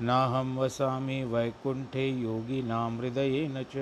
नाहं 0.00 0.56
वसामि 0.56 1.24
वैकुण्ठे 1.24 2.08
योगिनां 2.08 2.98
हृदयेन 2.98 3.62
च। 3.62 3.76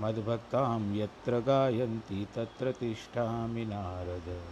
मद्भक्तां 0.00 0.94
यत्र 0.94 1.40
गायन्ति 1.40 2.26
तत्र 2.36 2.72
तिष्ठामि 2.72 3.64
नारद। 3.64 4.42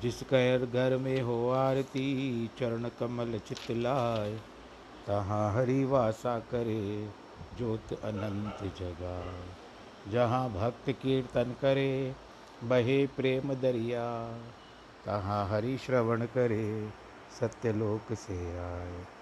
जिस 0.00 0.22
कैर 0.22 0.66
घर 0.66 0.96
में 0.96 1.20
हो 1.20 1.50
आरती 1.50 2.50
चरण 2.58 2.88
कमल 3.00 3.38
चितलाय, 3.38 4.40
तहाँ 5.06 5.54
हरि 5.54 5.84
वासा 5.84 6.38
करे, 6.38 7.10
ज्योत 7.58 7.92
अनंत 7.92 8.74
जगा 8.74 9.34
जहाँ 10.08 10.50
भक्त 10.50 10.90
कीर्तन 10.90 11.54
करे, 11.60 12.16
बहे 12.64 13.06
प्रेम 13.06 13.54
दरिया। 13.54 14.36
तहाँ 15.06 15.48
हरि 15.48 15.78
श्रवण 15.78 16.24
करे, 16.24 16.90
सत्यलोक 17.40 18.12
से 18.12 18.58
आए 18.58 19.21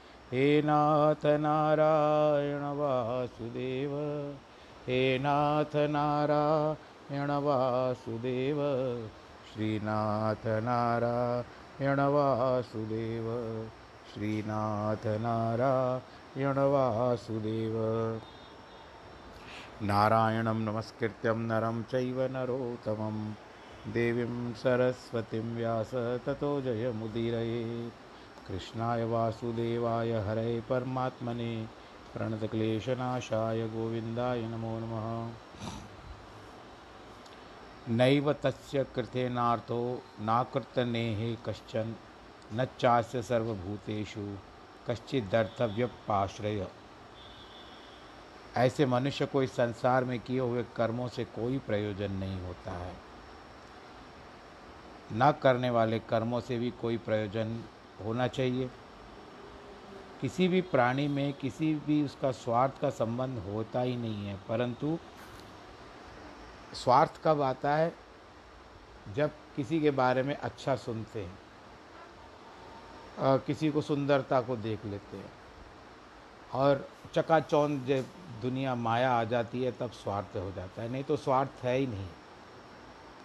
हे 0.33 0.61
नाथ 0.61 1.25
नारायण 1.25 2.61
वासुदेव, 2.61 3.91
हे 4.87 5.19
नाथ 5.19 5.75
नारायण 5.75 7.31
वासुदेव, 7.31 8.57
श्रीनाथ 9.53 10.47
नारायण 10.47 11.99
वासुदेव, 11.99 13.25
श्रीनाथ 14.13 15.07
नारायण 15.07 16.57
वासुदेव। 16.57 17.75
नारायणं 19.81 20.55
नमस्कृत्यं 20.55 21.35
नरं 21.35 21.83
चैव 21.83 22.21
नरोत्तमं, 22.21 23.31
देवीं 23.93 24.53
सरस्वतीं 24.53 25.55
व्यास 25.55 25.91
ततो 25.95 26.61
जयमुदीरयेत् 26.61 28.00
कृष्णाय 28.51 29.03
वासुदेवाय 29.03 30.11
हरे 30.11 30.61
परमात्मने 30.61 31.65
प्रणतक्लेशनाशाय 32.13 33.67
गोविन्दाय 33.67 34.41
नमो 34.41 34.79
नमः। 34.79 35.31
नैव 37.95 38.33
तस्य 38.33 38.83
कृतेनार्थो 38.83 40.03
कश्चन, 41.45 41.95
न 42.53 42.67
चास्य 42.79 43.21
सर्वभूतेषु 43.21 44.37
कश्चिदर्थव्यपाश्रय 44.87 46.67
ऐसे 48.57 48.85
मनुष्य 48.85 49.25
को 49.25 49.43
इस 49.43 49.51
संसार 49.51 50.03
में 50.03 50.19
किए 50.19 50.39
हुए 50.39 50.65
कर्मों 50.75 51.07
से 51.07 51.25
कोई 51.25 51.57
प्रयोजन 51.57 52.11
नहीं 52.11 52.41
होता 52.41 52.71
है। 52.71 52.95
न 55.13 55.33
करने 55.43 55.69
वाले 55.69 55.99
कर्मों 55.99 56.39
से 56.41 56.57
भी 56.59 56.71
कोई 56.71 56.97
प्रयोजन 56.97 57.63
होना 58.05 58.27
चाहिए। 58.27 58.69
किसी 60.21 60.47
भी 60.47 60.61
प्राणी 60.61 61.07
में 61.07 61.33
किसी 61.33 61.73
भी 61.75 62.03
उसका 62.03 62.31
स्वार्थ 62.31 62.79
का 62.81 62.89
संबंध 62.89 63.39
होता 63.39 63.81
ही 63.81 63.95
नहीं 63.95 64.27
है 64.27 64.35
परंतु 64.49 64.97
स्वार्थ 66.73 67.19
कब 67.23 67.41
आता 67.41 67.75
है? 67.75 67.93
जब 69.15 69.31
किसी 69.55 69.79
के 69.81 69.91
बारे 69.91 70.23
में 70.23 70.35
अच्छा 70.35 70.75
सुनते 70.75 71.21
हैं 71.21 71.39
आ, 73.19 73.37
किसी 73.37 73.69
को 73.71 73.81
सुंदरता 73.81 74.41
को 74.41 74.55
देख 74.55 74.85
लेते 74.85 75.17
हैं 75.17 75.31
और 76.53 76.87
चकाचौंध 77.13 77.85
जब 77.85 78.05
दुनिया 78.41 78.75
माया 78.75 79.11
आ 79.11 79.23
जाती 79.23 79.63
है 79.63 79.71
तब 79.71 79.91
स्वार्थ 79.91 80.37
हो 80.37 80.51
जाता 80.51 80.81
है। 80.81 80.89
नहीं 80.89 81.03
तो 81.03 81.17
स्वार्थ 81.17 81.63
है 81.63 81.77
ही 81.77 81.87
नहीं। 81.87 82.07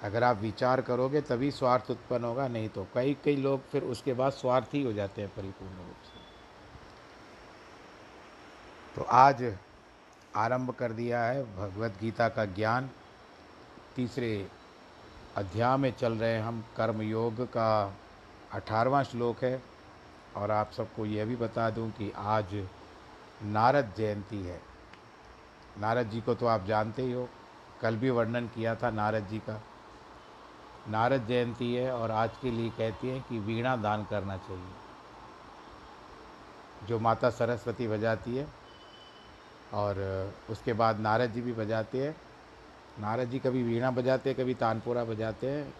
अगर 0.03 0.25
आप 0.25 0.37
विचार 0.37 0.81
करोगे 0.81 1.21
तभी 1.21 1.51
स्वार्थ 1.51 1.91
उत्पन्न 1.91 2.25
होगा, 2.25 2.49
नहीं 2.49 2.69
तो। 2.69 2.87
कई 2.95 3.17
कई 3.25 3.37
लोग 3.37 3.69
फिर 3.69 3.85
उसके 3.85 4.13
बाद 4.13 4.33
स्वार्थी 4.33 4.83
हो 4.83 4.93
जाते 4.93 5.23
हैं 5.23 5.31
परिपूर्ण 5.31 5.77
रूप 5.77 6.05
से। 6.05 6.25
तो 8.97 9.03
आज 9.03 9.57
आरंभ 10.37 10.71
कर 10.71 10.93
दिया 10.93 11.23
है 11.25 11.43
भगवत 11.57 11.99
गीता 12.01 12.29
का 12.29 12.45
ज्ञान। 12.45 12.91
तीसरे 13.97 14.49
अध्याय 15.37 15.77
में 15.77 15.91
चल 15.93 16.13
रहे 16.13 16.35
हैं 16.35 16.43
हम। 16.43 16.65
कर्म 16.77 17.03
योग 17.03 17.41
का 17.47 17.95
अठारहवां 18.53 19.05
श्लोक 19.05 19.45
है 19.45 19.63
और 20.37 20.51
आप 20.51 20.73
सबको 20.73 21.07
यह 21.07 21.25
भी 21.25 21.37
बता 21.37 21.71
दूँ 21.71 21.91
कि 21.91 22.13
आज 22.17 22.67
नारद 23.43 23.93
जयंती 23.97 24.43
है। 24.43 24.61
नारद 25.79 26.11
जी 26.11 26.21
को 26.21 26.35
तो 26.35 26.47
आप 26.47 26.65
जानते 26.65 27.03
ही 27.03 27.13
हो, 27.13 27.29
कल 27.81 27.97
भी 27.97 28.11
वर्णन 28.11 28.47
किया 28.47 28.75
था 28.75 28.91
नारद 28.91 29.27
जी 29.27 29.39
का। 29.39 29.63
नारद 30.89 31.27
जयंती 31.29 31.75
है 31.75 31.93
और 31.93 32.11
आज 32.13 32.31
के 32.43 32.51
लिए 32.51 32.71
कहती 32.71 33.09
हैं 33.09 33.23
कि 33.29 33.39
वीणा 33.41 33.77
दान 33.79 34.05
करना 34.05 34.37
चाहिए। 34.39 34.75
जो 36.89 36.99
माता 36.99 37.31
सरस्वती 37.31 37.89
बजाती 37.89 38.37
है 38.37 38.47
और 39.75 39.99
उसके 40.51 40.73
बाद 40.75 41.01
नारद 41.01 41.33
जी 41.33 41.41
भी 41.41 41.53
बजाते 41.55 42.07
हैं। 42.07 42.15
नारद 43.01 43.31
जी 43.31 43.39
कभी 43.39 43.63
वीणा 43.63 43.91
बजाते 43.91 44.31
हैं, 44.31 44.39
कभी 44.39 44.55
तानपुरा 44.55 45.05
बजाते 45.05 45.47
हैं, 45.47 45.73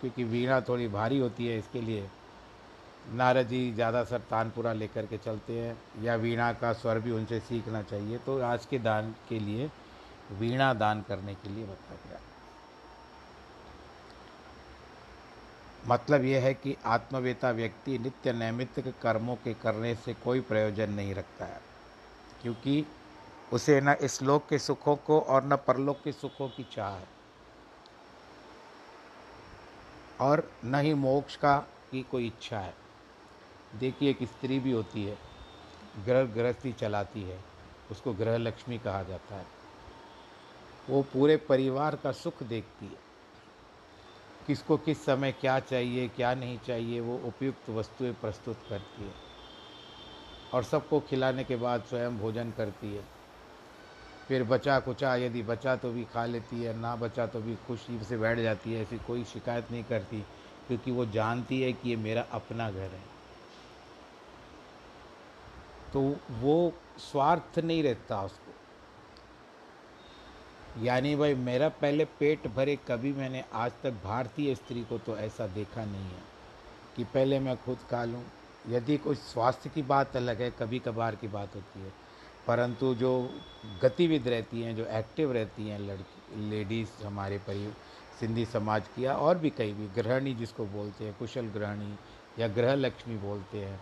क्योंकि 0.00 0.24
वीणा 0.24 0.60
थोड़ी 0.60 0.88
भारी 0.88 1.18
होती 1.18 1.46
है, 1.46 1.58
इसके 1.58 1.80
लिए 1.80 2.08
नारद 3.12 3.48
जी 3.48 3.72
ज़्यादा 3.74 4.02
सर 4.04 4.18
तानपुरा 4.30 4.72
लेकर 4.74 5.06
के 5.06 5.18
चलते 5.18 5.58
हैं, 5.58 5.76
या 6.02 6.14
वीणा 6.16 6.52
का 6.54 6.72
स्वर 6.72 6.98
भी 6.98 7.10
उनसे 7.10 7.40
सीखना 7.40 7.82
चाहिए। 7.82 8.18
तो 8.18 8.40
आज 8.42 8.66
के 8.66 8.78
दान 8.80 9.14
के 9.28 9.38
लिए 9.40 9.70
वीणा 10.32 10.72
दान 10.74 11.02
करने 11.08 11.34
के 11.34 11.48
लिए 11.48 11.64
बताया 11.64 11.98
गया 12.08 12.18
मतलब 15.88 16.24
यह 16.24 16.42
है 16.42 16.52
कि 16.54 16.76
आत्मवेता 16.86 17.50
व्यक्ति 17.50 17.98
नित्य 17.98 18.32
नैमित्तिक 18.32 18.92
कर्मों 19.02 19.36
के 19.36 19.54
करने 19.54 19.94
से 19.94 20.14
कोई 20.14 20.40
प्रयोजन 20.40 20.90
नहीं 20.90 21.14
रखता 21.14 21.44
है, 21.44 21.60
क्योंकि 22.42 22.84
उसे 23.52 23.80
न 23.80 23.96
इस 24.02 24.22
लोक 24.22 24.48
के 24.48 24.58
सुखों 24.58 24.96
को 24.96 25.20
और 25.20 25.44
न 25.44 25.56
परलोक 25.66 26.00
के 26.04 26.12
सुखों 26.12 26.48
की 26.48 26.66
चाह 26.72 26.90
है। 26.90 27.08
और 30.20 30.50
न 30.64 30.80
ही 30.80 30.94
मोक्ष 30.94 31.36
का 31.36 31.56
की 31.90 32.02
कोई 32.02 32.26
इच्छा 32.26 32.58
है। 32.58 32.74
देखिए 33.74 34.10
एक 34.10 34.22
स्त्री 34.22 34.58
भी 34.58 34.72
होती 34.72 35.04
है, 35.04 35.18
ग्रह 36.04 36.24
गृहस्थी 36.24 36.72
चलाती 36.72 37.22
है, 37.22 37.38
उसको 37.90 38.12
गृह 38.14 38.36
लक्ष्मी 38.36 38.78
कहा 38.78 39.02
जाता 39.02 39.36
है। 39.36 39.46
वो 40.90 41.02
पूरे 41.02 41.36
परिवार 41.44 41.96
का 41.96 42.12
सुख 42.12 42.42
देखती 42.42 42.86
है। 42.86 43.01
किसको 44.46 44.76
किस 44.76 45.04
समय 45.04 45.32
क्या 45.32 45.58
चाहिए, 45.60 46.08
क्या 46.08 46.34
नहीं 46.34 46.58
चाहिए, 46.58 47.00
वो 47.00 47.16
उपयुक्त 47.16 47.70
वस्तुएँ 47.70 48.12
प्रस्तुत 48.12 48.58
करती 48.70 49.04
है। 49.04 49.14
और 50.54 50.64
सबको 50.64 51.00
खिलाने 51.00 51.44
के 51.44 51.56
बाद 51.56 51.82
स्वयं 51.82 52.18
भोजन 52.18 52.50
करती 52.50 52.94
है। 52.94 53.04
फिर 54.28 54.44
बचा 54.44 54.80
कुचा 54.80 55.16
यदि 55.16 55.42
बचा 55.42 55.76
तो 55.76 55.92
भी 55.92 56.04
खा 56.04 56.26
लेती 56.26 56.62
है, 56.62 56.78
ना 56.78 56.96
बचा 56.96 57.26
तो 57.26 57.40
भी 57.40 57.54
खुशी 57.54 58.04
से 58.04 58.16
बैठ 58.16 58.38
जाती 58.38 58.72
है, 58.72 58.82
ऐसी 58.82 58.98
कोई 58.98 59.24
शिकायत 59.24 59.70
नहीं 59.70 59.84
करती, 59.84 60.20
क्योंकि 60.66 60.90
वो 60.90 61.06
जानती 61.06 61.62
है 61.62 61.72
कि 61.72 61.90
ये 61.90 61.96
मेरा 61.96 62.22
अपना 62.22 62.70
घर 62.70 62.90
है। 62.90 63.12
तो 65.92 66.16
वो 66.30 66.72
स्वार्थ 66.98 67.58
नहीं 67.58 67.82
रहता 67.82 68.22
उसको। 68.22 68.41
यानी 70.80 71.16
भाई, 71.16 71.34
मेरा 71.34 71.68
पहले 71.68 72.04
पेट 72.04 72.46
भरे 72.46 72.78
कभी 72.88 73.12
मैंने 73.12 73.44
आज 73.52 73.72
तक 73.82 73.90
भारतीय 73.90 74.54
स्त्री 74.54 74.84
को 74.84 74.98
तो 74.98 75.16
ऐसा 75.16 75.46
देखा 75.46 75.84
नहीं 75.84 76.04
है 76.04 76.22
कि 76.96 77.04
पहले 77.04 77.40
मैं 77.40 77.56
खुद 77.56 77.78
खा 77.90 78.04
लूँ। 78.04 78.24
यदि 78.68 78.96
कोई 78.96 79.14
स्वास्थ्य 79.14 79.70
की 79.70 79.82
बात 79.82 80.16
अलग 80.16 80.42
है 80.42 80.50
कभी 80.50 80.78
कभार 80.78 81.14
की 81.14 81.28
बात 81.28 81.54
होती 81.54 81.80
है। 81.80 81.92
परंतु 82.46 82.94
जो 82.94 83.30
गतिविध 83.82 84.28
रहती 84.28 84.62
हैं, 84.62 84.76
जो 84.76 84.86
एक्टिव 84.86 85.32
रहती 85.32 85.68
हैं, 85.68 85.78
लड़की, 85.78 86.50
लेडीज़ 86.50 87.04
हमारे 87.04 87.38
परि, 87.38 87.72
सिंधी 88.20 88.44
समाज 88.44 88.88
की 88.88 89.04
या 89.04 89.16
और 89.16 89.38
भी 89.38 89.50
कई 89.50 89.72
भी, 89.72 90.02
गृहिणी 90.02 90.34
जिसको 90.34 90.66
बोलते 90.66 91.04
हैं, 91.04 91.16
कुशल 91.18 91.46
गृहिणी 91.46 91.98
या 92.38 92.48
गृह 92.48 92.74
लक्ष्मी 92.74 93.16
बोलते 93.16 93.58
हैं, 93.58 93.80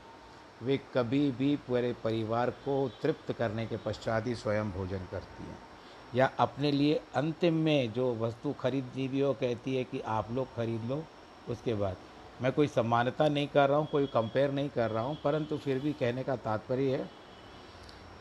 वे 0.62 0.80
कभी 0.94 1.30
भी 1.30 1.56
पूरे 1.56 1.92
परिवार 1.92 2.50
को 2.50 2.90
तृप्त 3.02 3.32
करने 3.32 3.66
के 3.66 3.76
पश्चात 3.76 4.26
ही 4.26 4.34
स्वयं 4.34 4.70
भोजन 4.70 5.06
करती 5.10 5.44
हैं। 5.44 5.69
या 6.14 6.30
अपने 6.38 6.70
लिए 6.72 7.00
अंतिम 7.14 7.54
में 7.54 7.92
जो 7.92 8.14
वस्तु 8.14 8.52
खरीदनी 8.52 9.06
भी 9.08 9.20
हो 9.20 9.32
कहती 9.32 9.74
है 9.76 9.84
कि 9.84 10.00
आप 10.00 10.30
लोग 10.32 10.54
खरीद 10.56 10.84
लो, 10.84 11.04
उसके 11.48 11.74
बाद। 11.74 11.96
मैं 12.42 12.52
कोई 12.52 12.68
समानता 12.68 13.28
नहीं 13.28 13.48
कर 13.48 13.68
रहा 13.68 13.78
हूँ, 13.78 13.86
कोई 13.86 14.06
कंपेयर 14.06 14.52
नहीं 14.52 14.68
कर 14.68 14.90
रहा 14.90 15.02
हूँ, 15.04 15.16
परंतु 15.24 15.56
फिर 15.56 15.78
भी 15.78 15.92
कहने 15.92 16.22
का 16.22 16.36
तात्पर्य 16.36 16.96
है 16.96 17.04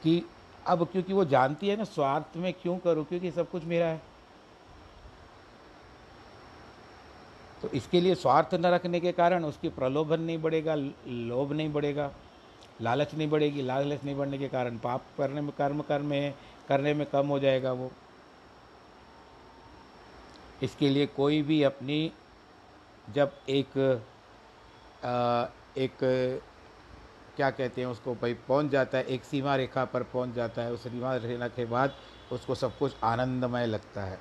कि 0.04 0.24
अब 0.68 0.84
क्योंकि 0.92 1.14
वो 1.14 1.26
जानती 1.26 1.68
है 1.68 1.76
ना, 1.78 1.84
स्वार्थ 1.84 2.38
में 2.38 2.54
क्यों 2.54 2.78
करूँ? 2.78 3.06
क्योंकि 3.06 3.32
सब 3.32 3.50
कुछ 3.50 3.64
मेरा 3.64 3.86
है। 3.86 4.02
तो 7.62 7.70
इसके 7.70 8.02
लिए 8.02 8.16
स्वार्थ 8.16 8.54
न 8.54 8.66
रखने 8.66 9.00
के 9.00 9.12
कारण 9.12 9.46
उसकी 9.46 9.70
प्रलोभन 9.70 10.22
नहीं 10.22 10.42
बढ़ेगा, 10.42 10.76
लोभ 10.76 11.54
नहीं 11.54 11.72
बढ़ेगा, 11.74 12.12
लालच 12.82 13.14
नहीं 13.16 13.30
बढ़ेगी। 13.30 13.62
लालच 13.62 14.04
नहीं 14.04 14.16
बढ़ने 14.16 14.38
के 14.38 14.48
कारण 14.48 14.78
पाप 14.78 15.06
करने 15.18 15.42
में 15.42 15.52
कर्म 15.52 15.82
कर्म 15.82 16.06
में 16.06 16.34
करने 16.70 16.94
में 16.94 17.06
कम 17.10 17.28
हो 17.28 17.40
जाएगा 17.40 17.72
वो। 17.74 17.92
इसके 20.64 20.90
लिए 20.90 21.06
कोई 21.06 21.42
भी 21.42 21.62
अपनी 21.64 22.12
जब 23.10 23.32
एक 23.50 23.78
आ, 25.06 25.46
एक 25.78 25.98
क्या 27.36 27.50
कहते 27.50 27.82
हैं 27.82 27.88
उसको 27.88 28.14
भाई 28.16 28.34
पहुँच 28.48 28.72
जाता 28.72 28.98
है 28.98 29.04
एक 29.06 29.24
सीमा 29.24 29.56
रेखा 29.56 29.86
पर 29.86 30.04
पहुँच 30.04 30.34
जाता 30.34 30.62
है 30.62 30.74
उस 30.74 30.84
सीमा 30.84 31.16
रेखा 31.16 31.48
के 31.48 31.66
बाद 31.66 31.94
उसको 32.32 32.56
सब 32.56 32.78
कुछ 32.78 32.96
आनंदमय 33.04 33.66
लगता 33.66 34.04
है। 34.04 34.20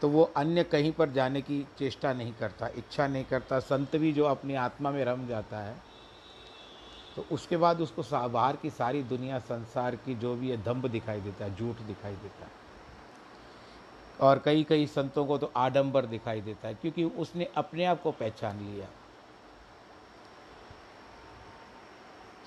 तो 0.00 0.08
वो 0.08 0.22
अन्य 0.36 0.64
कहीं 0.64 0.92
पर 0.92 1.10
जाने 1.10 1.40
की 1.42 1.66
चेष्टा 1.78 2.12
नहीं 2.12 2.32
करता 2.32 2.68
इच्छा 2.68 3.06
नहीं 3.06 3.24
करता 3.24 3.58
संत 3.60 3.96
भी 3.96 4.12
जो 4.12 4.24
अपनी 4.24 4.54
आत्मा 4.54 4.90
में 4.90 5.04
रम 5.04 5.26
जाता 5.26 5.58
है 5.58 5.74
तो 7.16 7.24
उसके 7.32 7.56
बाद 7.56 7.80
उसको 7.80 8.28
बाहर 8.28 8.56
की 8.56 8.70
सारी 8.70 9.02
दुनिया, 9.02 9.38
संसार 9.38 9.96
की 9.96 10.14
जो 10.14 10.34
भी 10.36 10.50
है, 10.50 10.62
दम्भ 10.64 10.86
दिखाई 10.86 11.20
देता 11.20 11.44
है, 11.44 11.56
झूठ 11.56 11.76
दिखाई 11.76 12.12
देता 12.12 12.44
है। 12.44 12.58
और 14.20 14.38
कई 14.38 14.64
कई 14.64 14.86
संतों 14.86 15.26
को 15.26 15.38
तो 15.38 15.52
आडंबर 15.56 16.06
दिखाई 16.06 16.40
देता 16.40 16.68
है, 16.68 16.74
क्योंकि 16.74 17.04
उसने 17.04 17.44
अपने 17.56 17.84
आप 17.84 18.02
को 18.02 18.10
पहचान 18.10 18.58
लिया। 18.58 18.86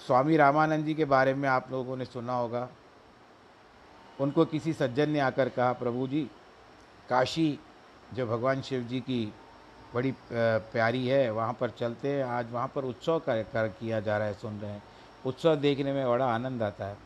स्वामी 0.07 0.37
रामानंद 0.37 0.85
जी 0.85 0.93
के 0.93 1.05
बारे 1.05 1.33
में 1.33 1.49
आप 1.49 1.71
लोगों 1.71 1.97
ने 1.97 2.05
सुना 2.05 2.33
होगा। 2.33 2.69
उनको 4.21 4.45
किसी 4.45 4.73
सज्जन 4.73 5.09
ने 5.09 5.19
आकर 5.19 5.49
कहा, 5.49 5.73
प्रभु 5.73 6.07
जी, 6.07 6.29
काशी 7.09 7.59
जो 8.13 8.27
भगवान 8.27 8.61
शिव 8.61 8.81
जी 8.81 8.99
की 8.99 9.33
बड़ी 9.95 10.13
प्यारी 10.31 11.07
है 11.07 11.29
वहाँ 11.31 11.53
पर 11.53 11.69
चलते 11.69 12.07
हैं। 12.07 12.23
आज 12.25 12.51
वहाँ 12.51 12.71
पर 12.75 12.83
उत्सव 12.83 13.19
कर, 13.19 13.41
कर 13.43 13.67
किया 13.69 13.99
जा 13.99 14.17
रहा 14.17 14.27
है 14.27 14.33
सुन 14.33 14.59
रहे 14.59 14.71
हैं। 14.71 14.83
उत्सव 15.25 15.55
देखने 15.55 15.93
में 15.93 16.07
बड़ा 16.07 16.25
आनंद 16.25 16.63
आता 16.63 16.85
है। 16.85 16.97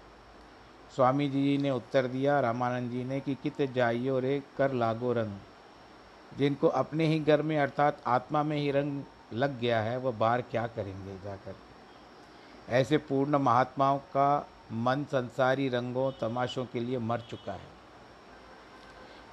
स्वामी 0.95 1.27
जी 1.29 1.57
ने 1.57 1.71
उत्तर 1.71 2.07
दिया 2.07 2.39
रामानंद 2.39 2.91
जी 2.91 3.03
ने 3.03 3.19
कि 3.19 3.35
कित 3.35 3.61
जाइयो 3.71 4.19
रे 4.19 4.41
कर 4.57 4.73
लागो 4.73 5.13
रंग। 5.13 5.37
जिनको 6.37 6.67
अपने 6.67 7.05
ही 7.05 7.19
घर 7.19 7.41
में 7.41 7.57
अर्थात 7.59 8.01
आत्मा 8.07 8.43
में 8.43 8.57
ही 8.57 8.71
रंग 8.71 9.01
लग 9.33 9.59
गया 9.59 9.81
है 9.81 9.97
वह 9.97 10.11
बाहर 10.11 10.41
क्या 10.41 10.65
करेंगे 10.67 11.17
जाकर? 11.23 11.55
ऐसे 12.69 12.97
पूर्ण 12.97 13.37
महात्माओं 13.37 13.97
का 13.97 14.47
मन 14.71 15.03
संसारी 15.03 15.67
रंगों 15.69 16.11
तमाशों 16.11 16.65
के 16.65 16.79
लिए 16.79 16.97
मर 16.99 17.21
चुका 17.29 17.53
है। 17.53 17.75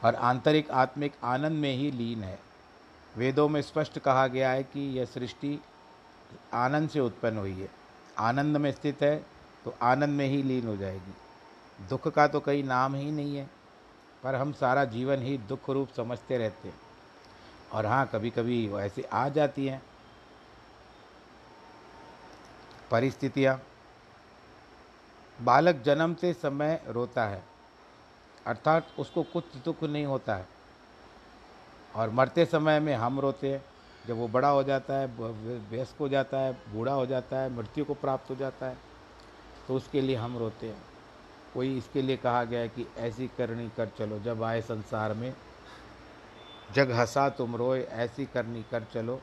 और 0.04 0.14
आंतरिक 0.14 0.70
आत्मिक 0.70 1.12
आनंद 1.24 1.58
में 1.58 1.72
ही 1.74 1.90
लीन 1.90 2.22
है। 2.22 2.38
वेदों 3.16 3.49
में 3.49 3.61
स्पष्ट 3.62 3.99
कहा 3.99 4.26
गया 4.26 4.50
है 4.50 4.62
कि 4.64 4.81
यह 4.99 5.05
सृष्टि 5.05 5.58
आनंद 6.55 6.88
से 6.90 7.00
उत्पन्न 7.00 7.38
हुई 7.38 7.52
है। 7.52 7.69
आनंद 8.19 8.56
में 8.56 8.70
स्थित 8.72 9.02
है 9.02 9.16
तो 9.64 9.75
आनंद 9.82 10.16
में 10.16 10.26
ही 10.26 10.43
लीन 10.43 10.66
हो 10.66 10.76
जाएगी। 10.76 11.14
दुख 11.88 12.08
का 12.08 12.26
तो 12.26 12.40
कहीं 12.40 12.64
नाम 12.64 12.94
ही 12.94 13.11
नहीं 13.11 13.37
है, 13.37 13.49
पर 14.22 14.34
हम 14.34 14.52
सारा 14.52 14.84
जीवन 14.87 15.22
ही 15.22 15.37
दुख 15.38 15.70
रूप 15.70 15.93
समझते 15.96 16.38
रहते 16.38 16.69
हैं। 16.69 16.81
और 17.72 17.87
हाँ 17.87 18.06
कभी 18.06 18.31
कभी 18.31 18.66
वो 18.69 18.81
ऐसे 18.81 19.02
आ 19.02 19.28
जाती 19.28 19.67
हैं। 19.67 19.82
परिस्थितियाँ। 22.90 23.60
बालक 25.38 25.82
जन्मते 25.82 26.32
समय 26.32 26.81
रोता 26.88 27.25
है, 27.25 27.43
अर्थात 28.46 28.88
उसको 28.99 29.22
कुछ 29.22 29.56
दुख 29.64 29.82
नहीं 29.84 30.05
होता 30.06 30.34
है। 30.34 30.46
और 31.94 32.11
मरते 32.11 32.44
समय 32.44 32.81
में 32.81 32.94
हम 32.94 33.20
रोते 33.20 33.52
हैं। 33.52 33.64
जब 34.05 34.17
वो 34.17 34.29
बड़ा 34.29 34.49
हो 34.49 34.62
जाता 34.62 34.94
है 34.94 35.06
व्यस्क 35.70 36.00
हो 36.00 36.08
जाता 36.08 36.38
है, 36.38 36.52
बूढ़ा 36.73 36.93
हो 36.93 37.06
जाता 37.06 37.37
है, 37.37 37.55
मृत्यु 37.56 37.85
को 37.85 37.94
प्राप्त 37.94 38.31
हो 38.31 38.37
जाता 38.37 38.67
है 38.67 38.76
तो 39.69 39.75
उसके 39.75 40.00
लिए 40.00 40.17
हम 40.17 40.37
रोते 40.38 40.67
हैं। 40.67 40.82
कोई 41.55 41.76
इसके 41.79 42.02
लिए 42.02 42.17
कहा 42.17 42.43
गया 42.44 42.61
है 42.61 42.69
कि 42.69 42.87
ऐसी 42.99 43.26
करनी 43.38 43.69
कर 43.76 43.88
चलो, 43.99 44.19
जब 44.19 44.43
आए 44.43 44.61
संसार 44.62 45.12
में, 45.14 45.35
जग 46.75 46.91
हंसा 46.91 47.29
तुम 47.31 47.56
रोए, 47.56 47.82
ऐसी 47.82 48.26
करनी 48.26 48.62
कर 48.70 48.85
चलो, 48.94 49.20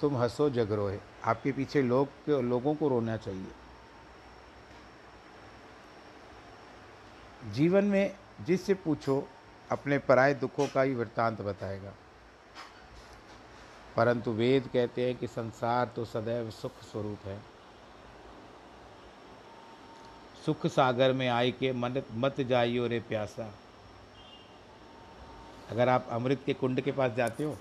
तुम 0.00 0.16
हंसो 0.16 0.48
जग 0.50 0.72
रोए। 0.72 0.98
आपके 1.24 1.52
पीछे 1.52 1.82
लोग, 1.82 2.30
लोगों 2.30 2.74
को 2.74 2.88
रोना 2.88 3.16
चाहिए। 3.16 3.52
जीवन 7.52 7.84
में 7.84 8.14
जिससे 8.40 8.74
पूछो 8.76 9.22
अपने 9.72 9.98
पराए 9.98 10.34
दुखों 10.34 10.66
का 10.68 10.82
ही 10.82 10.94
वृत्तांत 10.94 11.40
बताएगा। 11.40 11.92
परंतु 13.96 14.32
वेद 14.32 14.68
कहते 14.72 15.06
हैं 15.06 15.16
कि 15.16 15.26
संसार 15.26 15.92
तो 15.96 16.04
सदैव 16.04 16.50
सुख 16.50 16.82
स्वरूप 16.82 17.26
है। 17.26 17.40
सुख 20.46 20.66
सागर 20.66 21.12
में 21.12 21.28
आए 21.28 21.50
के 21.50 21.72
मन, 21.72 22.02
मत 22.12 22.40
जाइयो 22.40 22.86
रे 22.86 23.00
प्यासा। 23.00 23.52
अगर 25.70 25.88
आप 25.88 26.08
अमृत 26.10 26.42
के 26.46 26.54
कुंड 26.54 26.80
के 26.80 26.92
पास 26.92 27.12
जाते 27.12 27.44
हो 27.44 27.56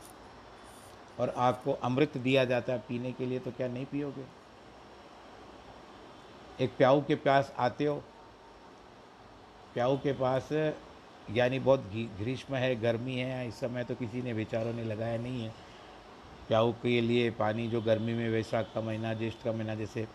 और 1.19 1.34
आपको 1.38 1.74
अमृत 1.74 2.18
दिया 2.18 2.46
जाता 2.46 2.74
है 2.74 2.80
पीने 2.80 3.12
के 3.12 3.25
लिए 3.25 3.40
तो 3.40 3.52
क्या 3.52 3.68
नहीं 3.68 3.86
पियोगे? 3.86 4.25
एक 6.60 6.75
प्याऊ 6.78 7.02
के 7.02 7.16
प्यास 7.16 7.54
आते 7.58 7.86
हो, 7.86 7.96
प्याऊ 9.74 9.98
के 9.98 10.13
पास 10.13 10.50
यानी 11.34 11.60
बहुत 11.60 11.90
ग्रीष्म 12.20 12.56
है, 12.56 12.76
गर्मी 12.76 13.16
है, 13.16 13.48
इस 13.48 13.60
समय 13.60 13.84
तो 13.84 13.96
किसी 13.96 14.22
ने 14.22 14.34
विचारों 14.34 14.74
ने 14.74 14.84
लगाया 14.84 15.18
नहीं 15.18 15.44
है। 15.44 15.54
प्याऊ 16.48 16.72
के 16.74 17.00
लिए 17.02 17.30
पानी 17.32 17.68
जो 17.68 17.82
गर्मी 17.82 18.14
में 18.14 18.30
वैशाख 18.30 18.72
का 18.74 18.82
महीना, 18.82 19.14
ज्येष्ठ 19.14 19.44
का 19.44 19.52
महीना 19.52 19.76
जैसे 19.76 20.08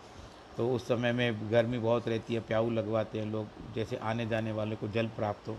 तो 0.57 0.69
उस 0.69 0.87
समय 0.87 1.11
में 1.11 1.51
गर्मी 1.51 1.77
बहुत 1.79 2.07
रहती 2.07 2.33
है, 2.33 2.39
प्याऊ 2.39 2.69
लगवाते 2.69 3.19
हैं 3.19 3.25
लोग, 3.25 3.47
जैसे 3.75 3.97
आने 3.97 4.25
जाने 4.25 4.51
वाले 4.51 4.75
को 4.75 4.87
जल 4.87 5.07
प्राप्त 5.07 5.47
हो। 5.47 5.57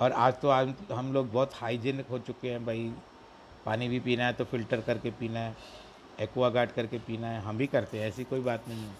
और 0.00 0.12
आज 0.12 0.40
तो 0.40 0.48
आज 0.48 0.74
हम 0.92 1.12
लोग 1.12 1.30
बहुत 1.32 1.54
हाइजीनिक 1.54 2.08
हो 2.08 2.18
चुके 2.18 2.50
हैं 2.50 2.64
भाई। 2.66 2.92
पानी 3.66 3.88
भी 3.88 4.00
पीना 4.00 4.26
है 4.26 4.32
तो 4.32 4.44
फ़िल्टर 4.44 4.80
करके 4.80 5.10
पीना 5.10 5.40
है 5.40 5.56
एक्वा 6.20 6.48
गार्ड 6.48 6.70
करके 6.70 6.98
पीना 6.98 7.28
है, 7.28 7.40
हम 7.40 7.58
भी 7.58 7.66
करते 7.66 7.98
हैं, 7.98 8.08
ऐसी 8.08 8.24
कोई 8.24 8.40
बात 8.40 8.68
नहीं 8.68 8.82
है। 8.82 8.94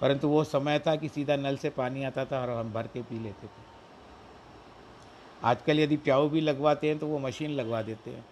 परंतु 0.00 0.28
वो 0.28 0.42
समय 0.44 0.78
था 0.78 0.96
कि 0.96 1.08
सीधा 1.08 1.36
नल 1.36 1.56
से 1.56 1.70
पानी 1.70 2.04
आता 2.04 2.24
था 2.24 2.40
और 2.40 2.50
हम 2.50 2.72
भर 2.72 2.86
के 2.86 3.02
पी 3.02 3.18
लेते 3.18 3.46
थे। 3.46 3.73
आजकल 5.44 5.80
यदि 5.80 5.96
प्याऊ 5.96 6.28
भी 6.28 6.40
लगवाते 6.40 6.88
हैं 6.88 6.98
तो 6.98 7.06
वो 7.06 7.18
मशीन 7.18 7.50
लगवा 7.50 7.82
देते 7.82 8.10
हैं। 8.10 8.26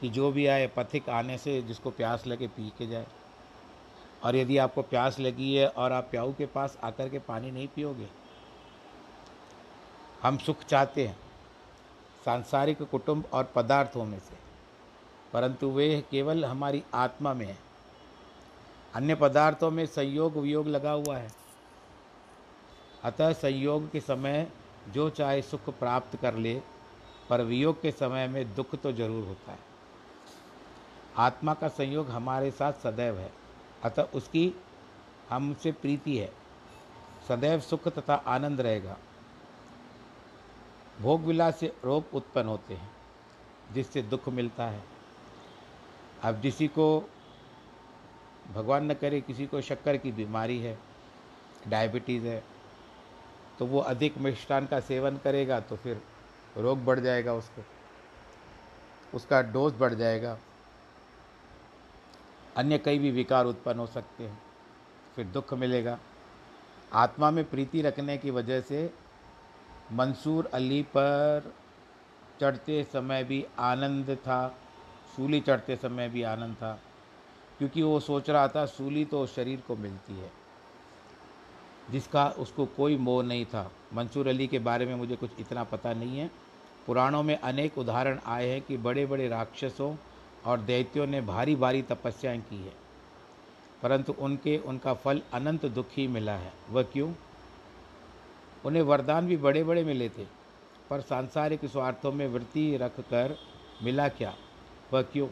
कि 0.00 0.08
जो 0.08 0.32
भी 0.32 0.46
आए, 0.46 0.66
पथिक 0.66 1.08
आने 1.08 1.38
से 1.38 1.62
जिसको 1.62 1.90
प्यास 1.90 2.26
लगे, 2.26 2.48
पी 2.48 2.72
के 2.78 2.86
जाए। 2.86 3.06
और 4.24 4.36
यदि 4.36 4.58
आपको 4.58 4.82
प्यास 4.82 5.20
लगी 5.20 5.54
है 5.54 5.68
और 5.68 5.92
आप 5.92 6.08
प्याऊ 6.10 6.32
के 6.32 6.46
पास 6.46 6.78
आकर 6.84 7.08
के 7.08 7.18
पानी 7.18 7.50
नहीं 7.50 7.68
पियोगे, 7.68 8.08
हम 10.22 10.38
सुख 10.38 10.60
चाहते 10.60 11.06
हैं, 11.06 11.16
सांसारिक 12.24 12.82
कुटुंब 12.82 13.24
और 13.32 13.44
पदार्थों 13.44 14.04
में 14.04 14.18
से। 14.18 14.36
परंतु 15.32 15.70
वे 15.70 16.04
केवल 16.10 16.44
हमारी 16.44 16.82
आत्मा 16.94 17.34
में 17.34 17.46
है। 17.46 17.58
अन्य 18.94 19.14
पदार्थों 19.14 19.70
में 19.70 19.86
संयोग 19.86 20.36
वियोग 20.36 20.68
लगा 20.68 20.90
हुआ 20.90 21.16
है। 21.16 21.32
अतः 23.04 23.32
संयोग 23.32 23.90
के 23.90 24.00
समय 24.00 24.52
जो 24.92 25.08
चाहे 25.10 25.42
सुख 25.42 25.68
प्राप्त 25.78 26.16
कर 26.16 26.34
ले, 26.34 26.60
पर 27.30 27.42
वियोग 27.42 27.80
के 27.82 27.90
समय 27.90 28.28
में 28.28 28.54
दुख 28.54 28.74
तो 28.74 28.92
ज़रूर 28.92 29.24
होता 29.24 29.52
है। 29.52 29.58
आत्मा 31.16 31.54
का 31.54 31.68
संयोग 31.68 32.10
हमारे 32.10 32.50
साथ 32.50 32.72
सदैव 32.72 33.18
है, 33.18 33.32
अतः 33.84 34.02
उसकी 34.14 34.52
हमसे 35.30 35.72
प्रीति 35.72 36.16
है। 36.16 36.32
सदैव 37.28 37.60
सुख 37.60 37.88
तथा 37.88 38.14
आनंद 38.14 38.60
रहेगा। 38.60 38.96
भोग 41.00 41.24
विलास 41.24 41.58
से 41.58 41.72
रोग 41.84 42.14
उत्पन्न 42.14 42.48
होते 42.48 42.74
हैं, 42.74 42.90
जिससे 43.72 44.02
दुख 44.02 44.28
मिलता 44.28 44.66
है। 44.66 44.82
अब 46.22 46.40
जिसी 46.40 46.68
को 46.68 47.08
भगवान 48.54 48.90
न 48.90 48.94
करे, 48.94 49.20
किसी 49.20 49.46
को 49.46 49.60
शक्कर 49.60 49.96
की 49.96 50.12
बीमारी 50.12 50.58
है, 50.58 50.78
डायबिटीज़ 51.68 52.26
है 52.26 52.42
तो 53.58 53.66
वो 53.66 53.80
अधिक 53.80 54.18
मिष्टान 54.18 54.66
का 54.66 54.80
सेवन 54.80 55.16
करेगा 55.16 55.60
तो 55.60 55.76
फिर 55.76 56.00
रोग 56.56 56.84
बढ़ 56.84 57.00
जाएगा 57.00 57.34
उसको। 57.34 57.64
उसका 59.12 59.40
डोज 59.42 59.74
बढ़ 59.78 59.94
जाएगा। 59.94 60.36
अन्य 62.56 62.78
कई 62.78 62.98
भी 62.98 63.10
विकार 63.10 63.46
उत्पन्न 63.46 63.78
हो 63.78 63.86
सकते 63.86 64.24
हैं, 64.24 64.38
फिर 65.16 65.26
दुख 65.26 65.52
मिलेगा। 65.54 65.98
आत्मा 66.92 67.30
में 67.30 67.44
प्रीति 67.44 67.82
रखने 67.82 68.16
की 68.18 68.30
वजह 68.30 68.60
से 68.60 68.90
मंसूर 69.92 70.46
अली 70.46 70.82
पर 70.96 71.52
चढ़ते 72.40 72.82
समय 72.84 73.24
भी 73.24 73.44
आनंद 73.58 74.10
था, 74.16 74.48
सूली 75.16 75.40
चढ़ते 75.40 75.76
समय 75.76 76.08
भी 76.08 76.22
आनंद 76.22 76.54
था, 76.54 76.72
क्योंकि 77.58 77.82
वो 77.82 78.00
सोच 78.00 78.30
रहा 78.30 78.48
था 78.48 78.64
सूली 78.66 79.04
तो 79.04 79.26
शरीर 79.26 79.62
को 79.68 79.76
मिलती 79.76 80.14
है। 80.14 80.30
जिसका 81.90 82.28
उसको 82.28 82.66
कोई 82.66 82.96
मोह 82.96 83.22
नहीं 83.24 83.44
था। 83.46 83.70
मंसूर 83.94 84.28
अली 84.28 84.46
के 84.46 84.58
बारे 84.58 84.86
में 84.86 84.94
मुझे 84.94 85.16
कुछ 85.16 85.30
इतना 85.38 85.64
पता 85.64 85.92
नहीं 85.92 86.18
है। 86.18 86.30
पुराणों 86.86 87.22
में 87.22 87.38
अनेक 87.38 87.78
उदाहरण 87.78 88.18
आए 88.26 88.48
हैं 88.48 88.60
कि 88.62 88.76
बड़े 88.76 89.06
बड़े 89.06 89.28
राक्षसों 89.28 89.96
और 90.44 90.60
दैत्यों 90.60 91.06
ने 91.06 91.20
भारी 91.20 91.56
भारी 91.56 91.82
तपस्याएँ 91.82 92.40
की 92.40 92.56
है। 92.56 92.72
परंतु 93.82 94.14
उनके, 94.18 94.58
उनका 94.58 94.94
फल 94.94 95.22
अनंत 95.32 95.66
दुखी 95.66 96.06
मिला 96.06 96.34
है। 96.34 96.52
वह 96.70 96.82
क्यों? 96.82 97.12
उन्हें 98.64 98.82
वरदान 98.82 99.26
भी 99.26 99.36
बड़े 99.36 99.64
बड़े 99.64 99.84
मिले 99.84 100.08
थे, 100.08 100.24
पर 100.90 101.00
सांसारिक 101.00 101.64
स्वार्थों 101.64 102.12
में 102.12 102.26
वृत्ति 102.28 102.76
रख 102.76 103.00
कर 103.00 103.36
मिला 103.82 104.08
क्या? 104.08 104.34
वह 104.92 105.02
क्यों? 105.02 105.28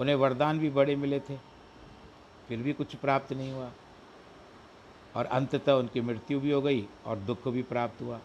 उन्हें 0.00 0.14
वरदान 0.14 0.58
भी 0.58 0.70
बड़े 0.70 0.96
मिले 0.96 1.20
थे, 1.20 1.36
फिर 2.48 2.58
भी 2.58 2.72
कुछ 2.72 2.94
प्राप्त 2.94 3.32
नहीं 3.32 3.52
हुआ। 3.52 3.70
और 5.16 5.26
अंततः 5.26 5.72
उनकी 5.72 6.00
मृत्यु 6.00 6.40
भी 6.40 6.50
हो 6.50 6.60
गई 6.62 6.86
और 7.06 7.18
दुख 7.18 7.48
भी 7.48 7.62
प्राप्त 7.62 8.02
हुआ। 8.02 8.20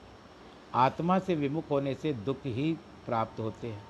आत्मा 0.74 1.20
से 1.20 1.36
विमुख 1.36 1.70
होने 1.70 1.96
से 1.96 2.14
दुख 2.14 2.46
ही 2.46 2.74
प्राप्त 3.06 3.40
होते 3.40 3.68
हैं। 3.68 3.84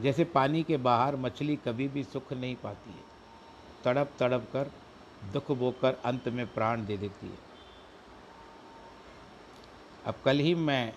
जैसे 0.00 0.24
पानी 0.24 0.62
के 0.62 0.76
बाहर 0.76 1.16
मछली 1.16 1.56
कभी 1.56 1.88
भी 1.88 2.04
सुख 2.04 2.32
नहीं 2.32 2.56
पाती 2.56 2.90
है। 2.90 3.04
तड़प 3.84 4.10
तड़प 4.18 4.48
कर 4.52 4.70
दुख 5.32 5.50
बोकर 5.52 5.96
अंत 6.04 6.28
में 6.28 6.46
प्राण 6.46 6.84
दे 6.84 6.96
देती 6.96 7.26
है। 7.26 7.38
अब 10.06 10.14
कल 10.24 10.38
ही 10.38 10.54
मैं 10.54 10.92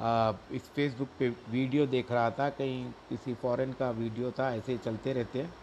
आ, 0.00 0.32
इस 0.52 0.62
फेसबुक 0.62 1.08
पे 1.18 1.28
वीडियो 1.28 1.86
देख 1.86 2.10
रहा 2.12 2.30
था 2.30 2.48
कहीं 2.50 2.84
किसी 3.08 3.34
फॉरेन 3.34 3.72
का 3.72 3.90
वीडियो 3.90 4.30
था 4.30 4.54
ऐसे 4.54 4.76
चलते 4.78 5.12
रहते 5.12 5.42
हैं। 5.42 5.54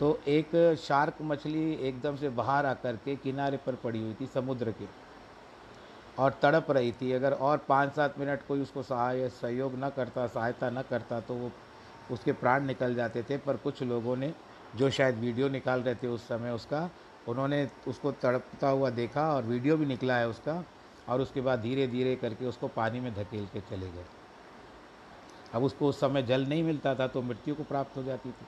तो 0.00 0.18
एक 0.28 0.50
शार्क 0.80 1.16
मछली 1.22 1.72
एकदम 1.88 2.16
से 2.16 2.28
बाहर 2.30 2.66
आकर 2.66 2.96
के 2.96 3.14
किनारे 3.16 3.56
पर 3.56 3.74
पड़ी 3.74 4.00
हुई 4.02 4.14
थी 4.20 4.26
समुद्र 4.26 4.72
के 4.72 4.86
और 6.18 6.38
तड़प 6.42 6.70
रही 6.70 6.92
थी। 6.92 7.12
अगर 7.12 7.32
और 7.32 7.58
पाँच 7.68 7.92
सात 7.92 8.18
मिनट 8.18 8.46
कोई 8.48 8.60
उसको 8.60 8.82
सहाय, 8.82 9.28
सहयोग 9.30 9.74
न 9.78 9.88
करता, 9.96 10.26
सहायता 10.26 10.70
न 10.70 10.82
करता 10.90 11.20
तो 11.20 11.34
वो 11.34 11.50
उसके 12.10 12.32
प्राण 12.32 12.64
निकल 12.66 12.94
जाते 12.94 13.22
थे। 13.22 13.36
पर 13.38 13.56
कुछ 13.56 13.82
लोगों 13.82 14.16
ने 14.16 14.32
जो 14.76 14.90
शायद 14.90 15.18
वीडियो 15.18 15.48
निकाल 15.48 15.82
रहे 15.82 15.94
थे 15.94 16.06
उस 16.08 16.26
समय 16.28 16.50
उसका, 16.50 16.88
उन्होंने 17.28 17.68
उसको 17.88 18.12
तड़पता 18.12 18.68
हुआ 18.68 18.90
देखा 18.92 19.32
और 19.34 19.42
वीडियो 19.44 19.76
भी 19.76 19.86
निकला 19.86 20.16
है 20.16 20.28
उसका 20.28 20.62
और 21.08 21.20
उसके 21.20 21.40
बाद 21.40 21.60
धीरे 21.60 21.86
धीरे 21.86 22.16
करके 22.16 22.46
उसको 22.46 22.68
पानी 22.70 23.00
में 23.00 23.12
धकेल 23.14 23.46
के 23.46 23.60
चले 23.60 23.86
गए। 23.86 24.04
अब 25.54 25.64
उसको 25.64 25.88
उस 25.88 26.00
समय 26.00 26.22
जल 26.22 26.46
नहीं 26.46 26.62
मिलता 26.64 26.94
था 26.94 27.06
तो 27.06 27.22
मृत्यु 27.22 27.54
को 27.54 27.62
प्राप्त 27.64 27.96
हो 27.96 28.02
जाती 28.02 28.30
थी। 28.30 28.46